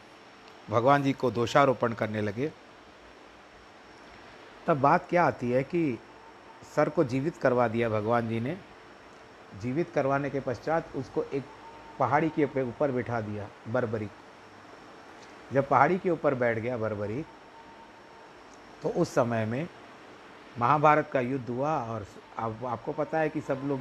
भगवान 0.70 1.02
जी 1.02 1.12
को 1.12 1.30
दोषारोपण 1.30 1.92
करने 1.92 2.20
लगे। 2.20 2.50
तब 4.66 4.80
बात 4.80 5.06
क्या 5.10 5.24
आती 5.24 5.50
है 5.50 5.62
कि 5.62 5.98
सर 6.76 6.88
को 6.88 7.04
जीवित 7.04 7.36
करवा 7.36 7.68
दिया 7.68 7.88
भगवान 7.88 8.28
जी 8.28 8.40
ने। 8.40 8.56
जीवित 9.62 9.90
करवाने 9.94 10.30
के 10.30 10.40
पश्चात 10.40 10.96
उसको 10.96 11.22
एक 11.24 11.44
पहाड़ी 11.98 12.28
के 12.30 12.62
ऊपर 12.62 12.90
बिठा 12.90 13.20
दिया, 13.20 13.48
बरबरी। 13.68 14.08
जब 15.52 15.68
पहाड़ी 15.68 15.98
के 15.98 16.10
ऊपर 16.10 16.34
बैठ 16.34 16.58
गया 16.58 16.76
बरबरी 16.76 17.24
तो 18.82 18.88
उस 18.88 19.14
समय 19.14 19.44
में 19.46 19.68
महाभारत 20.58 21.10
का 21.12 21.20
युद्ध 21.20 21.48
हुआ 21.48 21.78
और 21.84 22.06
अब 22.38 22.64
आपको 22.66 22.92
पता 22.92 23.18
है 23.18 23.28
कि 23.28 23.40
सब 23.40 23.60
लोग 23.64 23.80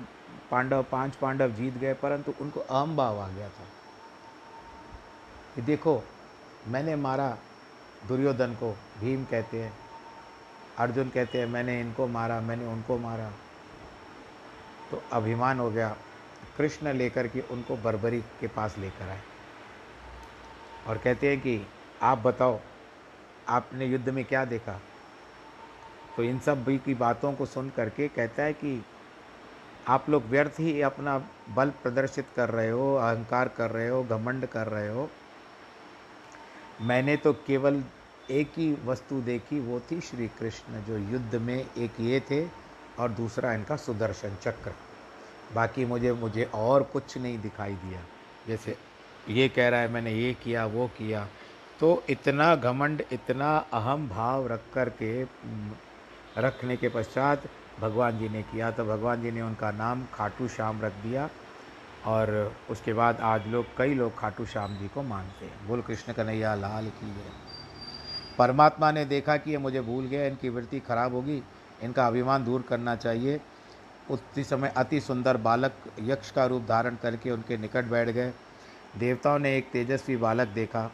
पांडव, 0.51 0.85
पाँच 0.91 1.15
पांडव 1.15 1.51
जीत 1.51 1.73
गए, 1.73 1.93
परंतु 1.93 2.33
उनको 2.41 2.59
अहम 2.59 2.95
भाव 2.95 3.19
आ 3.19 3.27
गया 3.27 3.49
था। 3.49 3.65
कि 5.55 5.61
देखो, 5.61 6.01
मैंने 6.67 6.95
मारा, 6.95 7.37
दुर्योधन 8.07 8.53
को 8.53 8.77
भीम 8.99 9.25
कहते 9.25 9.63
हैं, 9.63 9.73
अर्जुन 10.77 11.09
कहते 11.09 11.39
हैं, 11.39 11.45
मैंने 11.45 11.79
इनको 11.81 12.07
मारा, 12.07 12.39
मैंने 12.41 12.65
उनको 12.65 12.97
मारा। 12.97 13.29
तो 14.91 15.01
अभिमान 15.11 15.59
हो 15.59 15.69
गया 15.71 15.95
कृष्ण 16.57 16.93
लेकर 16.93 17.27
के 17.27 17.41
उनको 17.41 17.77
बर्बरी 17.77 18.21
के 18.21 18.47
पास 18.47 18.77
लेकर 18.77 19.09
आए। 19.09 19.21
और 20.87 20.97
कहते 20.97 21.29
हैं 21.29 21.41
कि, 21.41 21.67
आप 22.01 22.17
बताओ, 22.17 22.59
आपने 23.47 23.85
युद्ध 23.85 24.09
में 24.09 24.25
क्या 24.25 24.45
देखा? 24.45 24.81
तो 26.17 26.23
इन 26.23 26.39
सब 26.39 26.63
भी 26.63 26.77
की 26.77 26.93
बातों 26.93 27.33
को 27.33 27.45
सुन 27.45 27.69
करके 27.69 28.07
कहता 28.07 28.43
है 28.43 28.53
कि, 28.53 28.85
आप 29.87 30.09
लोग 30.09 30.23
व्यर्थ 30.23 30.53
ही 30.59 30.81
अपना 30.81 31.29
बल 31.49 31.69
प्रदर्शित 31.69 32.25
कर 32.35 32.49
रहे 32.49 32.69
हो, 32.69 32.95
अहंकार 32.95 33.47
कर 33.47 33.71
रहे 33.71 33.89
हो, 33.89 34.03
घमंड 34.03 34.45
कर 34.45 34.67
रहे 34.67 34.89
हो। 34.89 35.09
मैंने 36.81 37.17
तो 37.17 37.33
केवल 37.33 37.83
एक 38.31 38.51
ही 38.57 38.77
वस्तु 38.85 39.21
देखी, 39.21 39.59
वो 39.59 39.79
थी 39.79 40.01
श्री 40.01 40.27
कृष्ण, 40.27 40.81
जो 40.81 40.97
युद्ध 40.97 41.35
में 41.35 41.67
एक 41.77 41.91
ये 41.99 42.19
थे 42.19 42.47
और 42.99 43.09
दूसरा 43.09 43.53
इनका 43.53 43.75
सुदर्शन 43.75 44.35
चक्र। 44.35 44.73
बाकी 45.53 45.85
मुझे 45.85 46.13
मुझे 46.13 46.43
और 46.43 46.83
कुछ 46.83 47.17
नहीं 47.17 47.39
दिखाई 47.39 47.73
दिया। 47.73 47.99
जैसे 48.47 48.77
ये 49.29 49.49
कह 49.49 49.69
रहा 49.69 49.79
है, 49.79 49.87
मैंने 49.87 50.13
ये 50.13 50.33
किया, 50.33 50.65
वो 50.65 50.87
किया। 50.87 51.27
तो 51.79 52.03
इतना 52.09 52.55
घमंड, 52.55 53.03
इतना 53.11 53.57
अहम 53.57 54.09
भाव 54.09 54.47
रख 54.47 54.61
कर 54.73 54.89
के 54.89 55.23
रखने 56.37 56.77
के 56.77 56.89
पश्चात 56.89 57.43
भगवान 57.79 58.19
जी 58.19 58.29
ने 58.29 58.41
किया। 58.41 58.71
तो 58.71 58.85
भगवान 58.85 59.21
जी 59.21 59.31
ने 59.31 59.41
उनका 59.41 59.71
नाम 59.71 60.05
खाटू 60.13 60.47
श्याम 60.47 60.81
रख 60.81 60.93
दिया 60.93 61.29
और 62.05 62.55
उसके 62.69 62.93
बाद 62.93 63.19
आज 63.21 63.47
लोग, 63.47 63.65
कई 63.77 63.93
लोग 63.93 64.17
खाटू 64.17 64.45
श्याम 64.45 64.77
जी 64.77 64.87
को 64.87 65.03
मानते 65.03 65.45
हैं। 65.45 65.67
बोल, 65.67 65.81
कृष्ण 65.81 66.13
कन्हैया, 66.13 66.55
लाल 66.55 66.85
की 66.87 67.05
है। 67.05 67.55
परमात्मा 68.37 68.91
ने 68.91 69.05
देखा 69.05 69.37
कि 69.37 69.51
ये 69.51 69.57
मुझे 69.57 69.81
भूल 69.81 70.05
गया, 70.05 70.25
इनकी 70.25 70.49
वृत्ति 70.49 70.79
खराब 70.79 71.13
होगी। 71.13 71.43
इनका 71.83 72.07
अभिमान 72.07 72.45
दूर 72.45 72.61
करना 72.61 72.95
चाहिए। 72.95 73.41
उसी 74.11 74.43
समय 74.43 74.73
अति 74.77 74.99
सुंदर 75.01 75.37
बालक 75.37 75.73
यक्ष 75.99 76.31
का 76.31 76.45
रूप 76.45 76.63
धारण 76.63 76.95
करके 76.95 77.31
उनके 77.31 77.57
निकट 77.57 77.85
बैठ 77.85 78.09
गए। 78.09 78.33
देवताओं 78.97 79.39
ने 79.39 79.57
एक 79.57 79.69
तेजस्वी 79.71 80.17
बालक 80.17 80.47
देखा। 80.47 80.91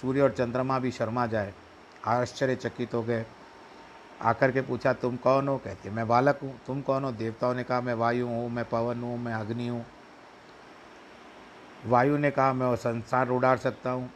सूर्य 0.00 0.20
और 0.20 0.30
चंद्रमा 0.30 0.78
भी 0.78 0.90
शर्मा 0.90 1.26
जाए, 1.26 1.54
आश्चर्यचकित 2.06 2.94
हो 2.94 3.02
गए। 3.02 3.26
आकर 4.22 4.50
के 4.50 4.60
पूछा, 4.60 4.92
तुम 4.92 5.16
कौन 5.16 5.48
हो? 5.48 5.58
कहते, 5.58 5.90
मैं 5.90 6.08
बालक 6.08 6.38
हूँ। 6.42 6.60
तुम 6.66 6.80
कौन 6.80 7.04
हो? 7.04 7.12
देवताओं 7.12 7.54
ने 7.54 7.64
कहा, 7.64 7.80
मैं 7.80 7.94
वायु 7.94 8.26
हूँ, 8.26 8.50
मैं 8.50 8.64
पवन 8.64 9.00
हूँ, 9.00 9.18
मैं 9.18 9.34
अग्नि 9.34 9.68
हूँ। 9.68 9.86
वायु 11.86 12.16
ने 12.16 12.30
कहा, 12.30 12.52
मैं 12.52 12.66
वो 12.66 12.76
संसार 12.76 13.28
उड़ाड़ 13.28 13.58
सकता 13.58 13.90
हूँ। 13.90 14.10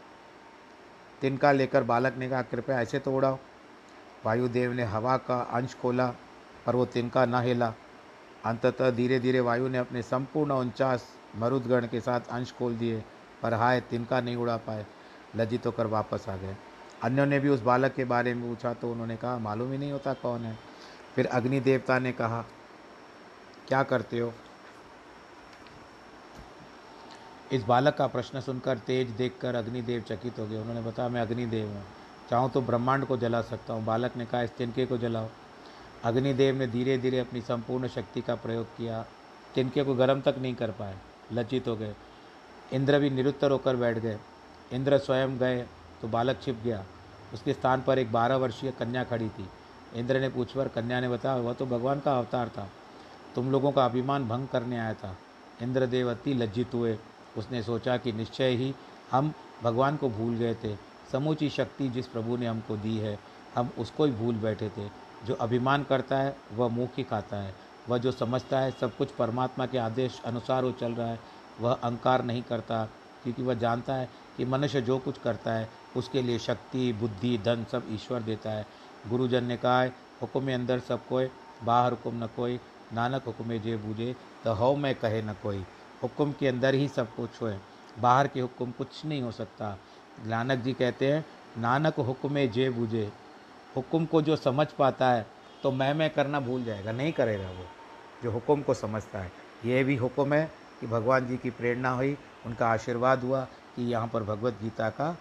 तिनका 1.20 1.52
लेकर 1.52 1.82
बालक 1.82 2.16
ने 2.16 2.28
कहा, 2.28 2.42
कृपया 2.42 2.80
ऐसे 2.80 2.98
तो 2.98 3.12
उड़ाओ। 3.12 3.38
वायुदेव 4.26 4.72
ने 4.72 4.84
हवा 4.84 5.16
का 5.16 5.40
अंश 5.40 5.74
खोला, 5.74 6.14
पर 6.66 6.76
वो 6.76 6.86
तिनका 6.86 7.24
न 7.26 7.34
हिला। 7.34 7.74
अंततः 8.46 8.90
धीरे 8.90 9.18
धीरे 9.20 9.40
वायु 9.40 9.68
ने 9.68 9.78
अपने 9.78 10.02
संपूर्ण 10.02 10.52
उनचास 10.52 11.06
मरुदगण 11.36 11.86
के 11.86 12.00
साथ 12.00 12.20
अंश 12.30 12.52
खोल 12.52 12.76
दिए, 12.76 13.02
पर 13.42 13.54
हाय, 13.54 13.80
तिनका 13.80 14.20
नहीं 14.20 14.36
उड़ा 14.36 14.56
पाए। 14.56 14.86
लज्जित 15.36 15.66
होकर 15.66 15.86
वापस 15.86 16.28
आ 16.28 16.36
गए। 16.36 16.56
अन्यों 17.02 17.26
ने 17.26 17.38
भी 17.40 17.48
उस 17.48 17.62
बालक 17.62 17.94
के 17.94 18.04
बारे 18.04 18.34
में 18.34 18.48
पूछा 18.48 18.74
तो 18.74 18.90
उन्होंने 18.92 19.16
कहा, 19.16 19.38
मालूम 19.38 19.72
ही 19.72 19.78
नहीं 19.78 19.92
होता 19.92 20.12
कौन 20.12 20.40
है। 20.40 20.58
फिर 21.14 21.26
अग्नि 21.26 21.60
देवता 21.60 21.98
ने 21.98 22.12
कहा, 22.12 22.44
क्या 23.68 23.82
करते 23.82 24.18
हो? 24.18 24.32
इस 27.52 27.64
बालक 27.64 27.94
का 27.94 28.06
प्रश्न 28.06 28.40
सुनकर 28.40 28.78
तेज 28.78 29.10
देखकर 29.10 29.54
अग्निदेव 29.54 30.00
चकित 30.00 30.38
हो 30.38 30.46
गए। 30.46 30.56
उन्होंने 30.56 30.80
बताया, 30.80 31.08
मैं 31.08 31.20
अग्निदेव 31.20 31.66
हूँ। 31.68 31.84
चाहूँ 32.30 32.50
तो 32.50 32.60
ब्रह्मांड 32.60 33.04
को 33.04 33.16
जला 33.16 33.42
सकता 33.42 33.74
हूँ। 33.74 33.84
बालक 33.84 34.16
ने 34.16 34.26
कहा, 34.26 34.42
इस 34.42 34.56
तिनके 34.56 34.86
को 34.86 34.98
जलाओ। 34.98 35.28
अग्निदेव 36.04 36.56
ने 36.56 36.66
धीरे 36.66 36.98
धीरे 36.98 37.18
अपनी 37.18 37.40
संपूर्ण 37.40 37.88
शक्ति 37.88 38.20
का 38.20 38.34
प्रयोग 38.34 38.66
किया 38.66 39.06
तिनके 39.54 39.84
को 39.84 39.94
गर्म 39.94 40.20
तक 40.20 40.34
नहीं 40.38 40.54
कर 40.54 40.70
पाए। 40.70 40.96
लज्जित 41.32 41.68
हो 41.68 41.76
गए। 41.76 41.94
इंद्र 42.72 42.98
भी 42.98 43.10
निरुत्तर 43.10 43.50
होकर 43.50 43.76
बैठ 43.76 43.98
गए। 43.98 44.18
इंद्र 44.72 44.98
स्वयं 44.98 45.38
गए 45.38 45.66
तो 46.02 46.08
बालक 46.08 46.42
छिप 46.42 46.60
गया। 46.64 46.84
उसके 47.34 47.52
स्थान 47.52 47.82
पर 47.82 47.98
एक 47.98 48.12
बारह 48.12 48.36
वर्षीय 48.36 48.70
कन्या 48.70 49.04
खड़ी 49.04 49.28
थी। 49.28 49.48
इंद्र 49.94 50.20
ने 50.20 50.28
पूछ 50.28 50.52
पर 50.52 50.68
कन्या 50.68 51.00
ने 51.00 51.08
बताया, 51.08 51.36
वह 51.36 51.52
तो 51.52 51.66
भगवान 51.66 52.00
का 52.00 52.18
अवतार 52.18 52.48
था। 52.48 52.70
तुम 53.34 53.50
लोगों 53.50 53.72
का 53.72 53.84
अभिमान 53.84 54.28
भंग 54.28 54.48
करने 54.48 54.78
आया 54.78 54.94
था। 54.94 55.16
इंद्रदेव 55.62 56.10
अति 56.10 56.34
लज्जित 56.34 56.74
हुए। 56.74 56.98
उसने 57.36 57.62
सोचा 57.62 57.96
कि 57.96 58.12
निश्चय 58.12 58.48
ही 58.48 58.74
हम 59.10 59.32
भगवान 59.62 59.96
को 59.96 60.08
भूल 60.08 60.34
गए 60.34 60.54
थे। 60.54 60.76
समूची 61.12 61.50
शक्ति 61.50 61.88
जिस 61.88 62.06
प्रभु 62.06 62.36
ने 62.36 62.46
हमको 62.46 62.76
दी 62.76 62.98
है, 62.98 63.18
हम 63.54 63.70
उसको 63.78 64.04
ही 64.04 64.12
भूल 64.12 64.34
बैठे 64.34 64.68
थे। 64.68 65.03
जो 65.26 65.34
अभिमान 65.34 65.84
करता 65.84 66.18
है, 66.18 66.36
वह 66.52 66.68
मुँह 66.68 66.88
ही 66.98 67.02
खाता 67.02 67.36
है। 67.36 67.54
वह 67.88 67.98
जो 67.98 68.12
समझता 68.12 68.60
है, 68.60 68.70
सब 68.70 68.96
कुछ 68.96 69.10
परमात्मा 69.10 69.66
के 69.66 69.78
आदेश 69.78 70.20
अनुसार 70.24 70.64
वो 70.64 70.72
चल 70.72 70.92
रहा 70.92 71.08
है, 71.08 71.18
वह 71.60 71.72
अहंकार 71.72 72.24
नहीं 72.24 72.42
करता, 72.42 72.84
क्योंकि 73.22 73.42
वह 73.42 73.54
जानता 73.54 73.94
है 73.94 74.08
कि 74.36 74.44
मनुष्य 74.44 74.80
जो 74.80 74.98
कुछ 74.98 75.18
करता 75.18 75.52
है, 75.52 75.68
उसके 75.96 76.22
लिए 76.22 76.38
शक्ति, 76.38 76.92
बुद्धि, 76.92 77.38
धन 77.38 77.64
सब 77.72 77.82
ईश्वर 77.90 78.22
देता 78.22 78.50
है। 78.50 78.66
गुरुजन 79.08 79.44
ने 79.44 79.56
कहा 79.56 79.80
है 79.80 79.92
हुक्म 80.22 80.54
अंदर 80.54 80.80
सब 80.80 81.06
कोई, 81.06 81.28
बाहर 81.64 81.92
हुक्म 81.92 82.24
न 82.24 82.26
कोई, 82.26 82.60
नानक 82.92 83.24
हुक्म 83.24 83.58
जे 83.58 83.76
बूझे 83.76 84.14
तो 84.44 84.52
हव 84.52 84.76
में 84.76 84.94
कहे 84.94 85.22
न 85.22 85.32
कोई। 85.32 85.64
हुक्म 86.02 86.32
के 86.32 86.48
अंदर 86.48 86.74
ही 86.74 86.88
सब 86.88 87.14
कुछ 87.14 87.42
है 87.42 87.60
बाहर 87.98 88.28
के 88.28 88.40
हुक्म 88.40 88.70
कुछ 88.70 89.04
नहीं 89.04 89.22
हो 89.22 89.30
सकता। 89.32 89.76
नानक 90.26 90.58
जी 90.58 90.72
कहते 90.72 91.12
हैं, 91.12 91.24
नानक 91.58 92.00
हुक्म 92.00 92.46
जे 92.46 92.70
बूझे 92.70 93.12
हुक्म 93.76 94.04
को 94.04 94.22
जो 94.22 94.36
समझ 94.36 94.66
पाता 94.68 95.10
है 95.10 95.26
तो 95.62 95.70
मैं 95.72 95.92
मैं 95.94 96.08
करना 96.10 96.40
भूल 96.40 96.64
जाएगा। 96.64 96.92
नहीं 96.92 97.12
करेगा 97.12 97.48
वो, 97.48 97.64
जो 98.22 98.30
हुक्म 98.30 98.62
को 98.62 98.74
समझता 98.74 99.18
है। 99.18 99.30
ये 99.64 99.82
भी 99.84 99.96
हुक्म 99.96 100.34
है 100.34 100.50
कि 100.80 100.86
भगवान 100.86 101.26
जी 101.26 101.36
की 101.36 101.50
प्रेरणा 101.52 101.90
हुई, 101.90 102.16
उनका 102.46 102.68
आशीर्वाद 102.68 103.22
हुआ 103.22 103.40
कि 103.76 103.82
यहाँ 103.82 104.08
पर 104.08 104.22
भगवत 104.22 104.58
गीता 104.62 104.88
का 104.90 105.16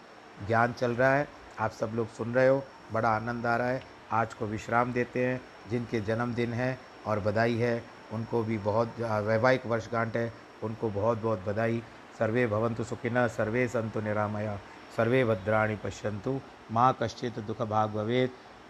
ज्ञान 0.47 0.73
चल 0.73 0.91
रहा 0.91 1.13
है। 1.15 1.27
आप 1.59 1.71
सब 1.71 1.91
लोग 1.95 2.07
सुन 2.09 2.33
रहे 2.33 2.47
हो, 2.47 2.63
बड़ा 2.93 3.09
आनंद 3.09 3.45
आ 3.45 3.55
रहा 3.55 3.67
है। 3.67 3.81
आज 4.11 4.33
को 4.33 4.45
विश्राम 4.47 4.93
देते 4.93 5.25
हैं, 5.25 5.41
जिनके 5.69 6.01
जन्मदिन 6.01 6.53
है 6.53 6.77
और 7.07 7.19
बधाई 7.19 7.55
है, 7.55 7.83
उनको 8.13 8.43
भी 8.43 8.57
बहुत, 8.59 8.99
वैवाहिक 8.99 9.65
वर्षगांठ 9.65 10.15
है, 10.15 10.31
उनको 10.63 10.89
बहुत 10.91 11.21
बहुत 11.21 11.45
बधाई। 11.47 11.81
सर्वे 12.19 12.45
भवन्तु 12.47 12.83
सुखिनः 12.83 13.27
सर्वे 13.29 13.67
संतु 13.67 14.01
निरामया, 14.01 14.59
सर्वे 14.97 15.23
भद्राणी 15.25 15.75
पश्यंतु 15.75 16.39
माँ 16.71 16.95
कश्चित 17.01 17.39
दुख 17.39 17.61
भाग 17.61 17.89
भवेत्। 17.91 18.31